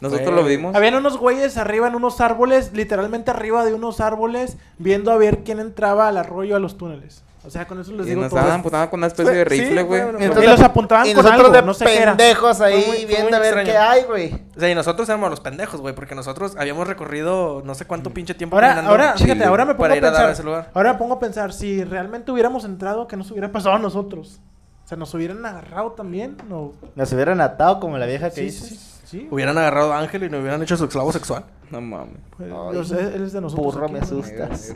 [0.00, 0.74] Nosotros lo vimos.
[0.74, 5.40] Habían unos güeyes arriba en unos árboles, literalmente arriba de unos árboles, viendo a ver
[5.44, 7.22] quién entraba al arroyo a los túneles.
[7.42, 8.40] O sea, con eso les Y digo nos todo.
[8.40, 10.00] apuntando con una especie de sí, rifle, güey.
[10.02, 12.14] fue una- Y Entonces- los apuntaban y con nosotros algo, de no sé qué era.
[12.16, 13.66] pendejos ahí muy- viendo a ver extraño.
[13.70, 14.34] qué hay, güey.
[14.56, 18.10] O sea, y nosotros éramos los pendejos, güey, porque nosotros habíamos recorrido no sé cuánto
[18.10, 20.30] pinche tiempo Ahora, ahora, Chile, fíjate, ahora me pongo para a pensar.
[20.30, 20.70] ese lugar.
[20.74, 24.40] Ahora me pongo a pensar, si realmente hubiéramos entrado, ¿qué nos hubiera pasado a nosotros?
[24.84, 26.36] O sea, ¿nos hubieran agarrado también?
[26.46, 26.72] No.
[26.94, 28.68] Nos hubieran atado como la vieja que Sí, dice.
[28.74, 29.28] sí, sí.
[29.30, 31.44] Hubieran agarrado a Ángel y nos hubieran hecho su esclavo sexual.
[31.70, 32.16] No mames.
[32.36, 33.64] Pues, Ay, él es de nosotros.
[33.74, 34.74] burro, aquí, me asustas.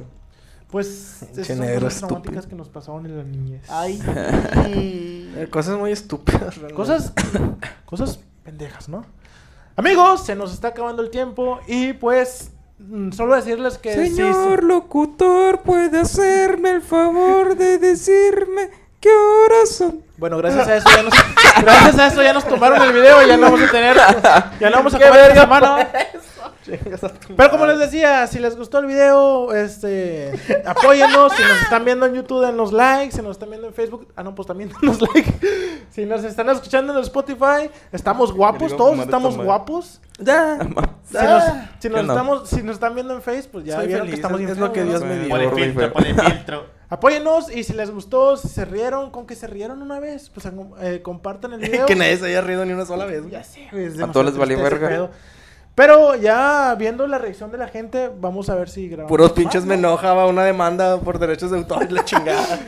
[0.74, 3.62] Pues, son cosas traumáticas que nos pasaron en la niñez.
[3.70, 4.02] Ay.
[5.36, 6.74] Eh, cosas muy estúpidas, realmente.
[6.74, 7.12] Cosas,
[7.84, 9.04] cosas pendejas, ¿no?
[9.76, 14.66] Amigos, se nos está acabando el tiempo y pues mm, solo decirles que Señor sí.
[14.66, 18.70] locutor, ¿puede hacerme el favor de decirme
[19.00, 20.02] qué horas son?
[20.18, 21.14] Bueno, gracias a eso ya nos,
[21.62, 23.96] gracias a eso ya nos tomaron el video y ya no vamos a tener,
[24.60, 25.88] ya no vamos a comer esta semana.
[27.36, 30.32] Pero como les decía, si les gustó el video, este,
[30.66, 31.32] apóyennos.
[31.32, 33.12] Si nos están viendo en YouTube, denos like.
[33.12, 35.86] Si nos están viendo en Facebook, ah, no, pues también denos like.
[35.90, 40.00] Si nos están escuchando en Spotify, estamos guapos, digo, todos estamos guapos.
[40.18, 40.58] Ya.
[41.04, 41.44] Si nos,
[41.80, 42.12] si nos yo no.
[42.14, 44.50] estamos, si nos están viendo en Facebook, pues ya Soy vieron feliz, que estamos es-
[44.52, 45.50] es lo que Dios me dio.
[45.52, 45.92] Filtro,
[46.24, 46.66] filtro.
[46.88, 50.48] Apóyennos y si les gustó, si se rieron, con que se rieron una vez, pues
[50.80, 51.84] eh, compartan el video.
[51.84, 53.28] que nadie se haya rido ni una sola vez.
[53.30, 53.68] Ya sé,
[54.02, 55.10] A todos les valió verga.
[55.74, 59.08] Pero ya viendo la reacción de la gente, vamos a ver si grabamos.
[59.08, 59.70] Puros más, pinches ¿no?
[59.70, 62.60] me enojaba una demanda por derechos de autor y la chingada.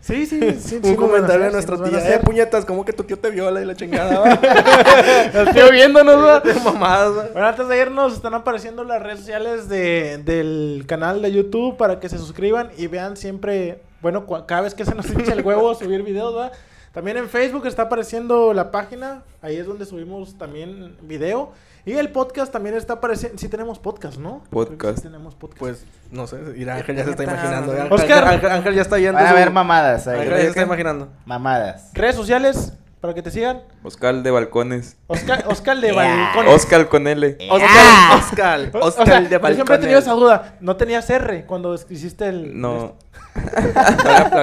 [0.00, 0.80] Sí, sí, sí.
[0.82, 2.14] Un comentario de nuestra sí tía.
[2.14, 4.20] Eh, puñetas, ¿cómo que tu tío te viola y la chingada?
[4.20, 4.32] va?
[5.50, 6.42] Estoy viéndonos, ¿verdad?
[6.44, 7.28] De mamadas, va.
[7.30, 12.00] Bueno, antes de irnos, están apareciendo las redes sociales de, del canal de YouTube para
[12.00, 15.74] que se suscriban y vean siempre, bueno, cada vez que se nos hincha el huevo
[15.74, 16.52] subir videos, ¿verdad?
[16.96, 21.52] También en Facebook está apareciendo la página, ahí es donde subimos también video.
[21.84, 24.42] Y el podcast también está apareciendo, sí tenemos podcast, ¿no?
[24.48, 24.96] Podcast.
[24.96, 25.58] Sí tenemos podcast.
[25.60, 27.72] Pues, no sé, mira, Ángel ya se está imaginando.
[27.72, 28.24] Ángel, Oscar.
[28.24, 29.18] Ángel, Ángel ya está yendo.
[29.18, 30.28] A su- ver mamadas Ángel ahí.
[30.30, 31.08] ya se está imaginando.
[31.26, 31.90] Mamadas.
[31.92, 33.62] redes sociales, para que te sigan.
[33.82, 34.96] Oscar de balcones.
[35.06, 36.32] Oscar, Oscar de Yeah.
[36.34, 36.54] Balcones.
[36.54, 37.36] Oscar con L.
[37.50, 39.80] Oscar, Oscar, O- o Oscar sea, de yo siempre he balcones.
[39.80, 40.56] tenido esa duda.
[40.60, 42.60] No tenías R cuando hiciste el...
[42.60, 42.94] No.
[43.36, 43.42] Lo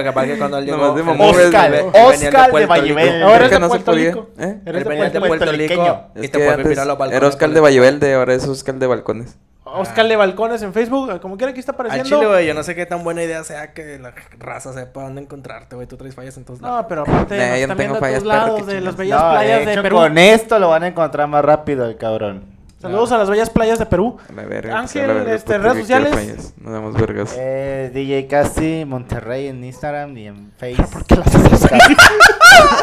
[0.02, 0.94] que pasa es que cuando él llegó...
[0.94, 3.12] De mamá, Oscar, él Oscar de Puerto Vallevel.
[3.14, 3.24] Rico.
[3.26, 4.08] Ahora ¿Por es qué de no se Puerto podía?
[4.10, 4.30] Rico.
[4.38, 4.60] ¿Eh?
[4.66, 6.00] Eres de de Puerto Puerto Rico.
[6.14, 7.12] Es te que puedes antes balcones.
[7.16, 9.36] era Oscar de Vallevelde, ahora es Oscar de balcones.
[9.66, 12.18] Oscar de Balcones en Facebook, como quiera aquí está Al apareciendo.
[12.18, 15.22] chile, güey, yo no sé qué tan buena idea sea que la raza sepa dónde
[15.22, 15.86] encontrarte, güey.
[15.88, 16.82] Tú traes fallas en todos lados.
[16.82, 19.22] No, pero aparte Nah, yo no tengo fallas, todos perro, lados, qué de las bellas
[19.22, 19.96] No, playas de Perú.
[19.96, 22.52] con esto lo van a encontrar más rápido el cabrón.
[22.78, 24.18] Saludos a las bellas playas de Perú.
[24.28, 26.52] Verga, pues, Ángel, verga, este, redes sociales.
[26.58, 27.34] Nos damos vergas.
[27.38, 30.90] Eh, DJ Casti, Monterrey en Instagram y en Facebook.
[30.92, 31.96] ¿Por qué las haces así?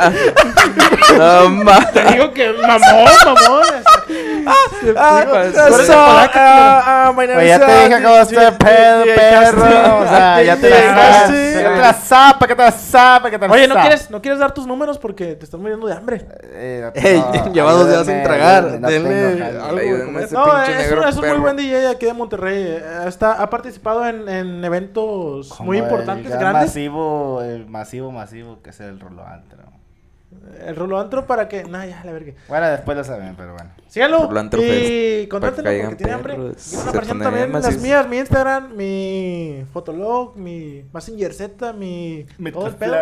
[1.18, 1.92] No mames.
[1.94, 3.64] Te digo que mamón, mamón.
[4.48, 5.26] Ah, pues, de ah,
[7.16, 10.00] ah, ya te dije cómo está el pedo, perro.
[10.00, 11.62] O sea, ya te sabes.
[11.62, 14.22] Ya te la sabes, que te la sabes, que te la Oye, ¿no quieres, ¿no
[14.22, 16.26] quieres dar tus números porque te estás muriendo de hambre?
[16.44, 18.80] Eh, Ey, no, lleva dos días sin tragar.
[18.80, 22.64] Denle algo de No, es, un- es un muy buen DJ aquí de Monterrey.
[22.64, 26.70] Eh, Está, ha participado en, en eventos muy importantes, gran grandes.
[26.70, 29.60] Masivo, el masivo, masivo, que es el Rolo Antro.
[30.66, 31.64] El rolo antro para que.
[31.64, 32.34] Nah, ya, la verga.
[32.48, 33.72] Bueno, después lo saben, pero bueno.
[33.88, 34.30] Síganlo
[34.62, 36.34] y contáctenlo porque tiene caigan hambre.
[36.36, 42.26] perros, Y van apareciendo también las mías, mi Instagram, mi Fotolog, mi Messenger Z, mi.
[42.54, 42.96] todo el pedo.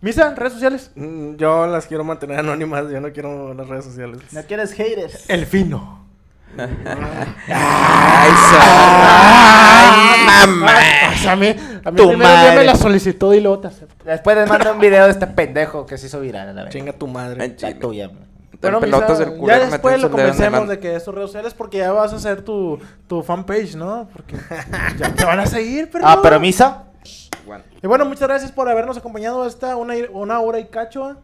[0.00, 0.92] Misa, redes sociales.
[0.94, 2.88] Mm, Yo las quiero mantener anónimas.
[2.90, 4.20] Yo no quiero las redes sociales.
[4.32, 5.28] ¿No quieres haters?
[5.28, 6.07] El fino.
[7.48, 8.30] Ay,
[10.40, 11.48] Ah, o sea, a mí,
[11.84, 12.64] a mí Tu primero ya me madre.
[12.64, 14.04] la solicitó y luego te acepto.
[14.04, 16.72] Después les mando un video de este pendejo que se hizo viral a la vez.
[16.72, 17.56] Chinga tu madre.
[17.60, 18.10] La tuya.
[18.60, 21.78] Bueno, pelotas del culero ya después lo convencemos de que es tus redes sociales porque
[21.78, 24.08] ya vas a hacer tu, tu fanpage, ¿no?
[24.12, 24.34] Porque
[24.98, 26.06] ya te van a seguir, pero.
[26.06, 26.84] Ah, pero Misa.
[27.46, 31.16] Bueno, Y bueno, muchas gracias por habernos acompañado hasta una, una hora y cacho.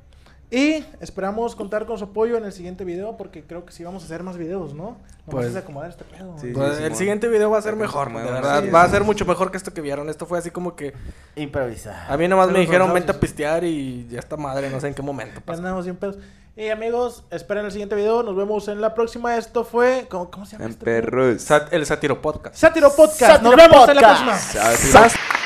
[0.51, 4.03] Y esperamos contar con su apoyo en el siguiente video porque creo que sí vamos
[4.03, 4.99] a hacer más videos, ¿no?
[5.26, 6.36] Vamos Pues- a acomodar este pedo.
[6.38, 8.62] Sí, Pues, sí, el siguiente video va a ser mejor, de verdad.
[8.62, 10.09] Sí, va a ser mucho mejor que esto que vieron.
[10.11, 10.92] Esto fue así como que
[11.34, 12.11] Improvisar.
[12.11, 14.95] a mí nomás me dijeron vente a pistear y ya está madre, no sé en
[14.95, 15.40] qué momento.
[15.47, 16.18] Andamos bien pedos.
[16.57, 18.22] Y amigos, esperen el siguiente video.
[18.22, 19.36] Nos vemos en la próxima.
[19.36, 20.07] Esto fue.
[20.09, 20.66] ¿Cómo, cómo se llama?
[20.66, 20.84] En este?
[20.84, 21.42] perros.
[21.42, 22.55] Sat- el Sátiro Podcast.
[22.55, 23.42] Sátiro Podcast.
[23.42, 24.53] Nos vemos en la Podcast.
[24.55, 24.76] próxima.
[24.92, 25.43] Sátiro.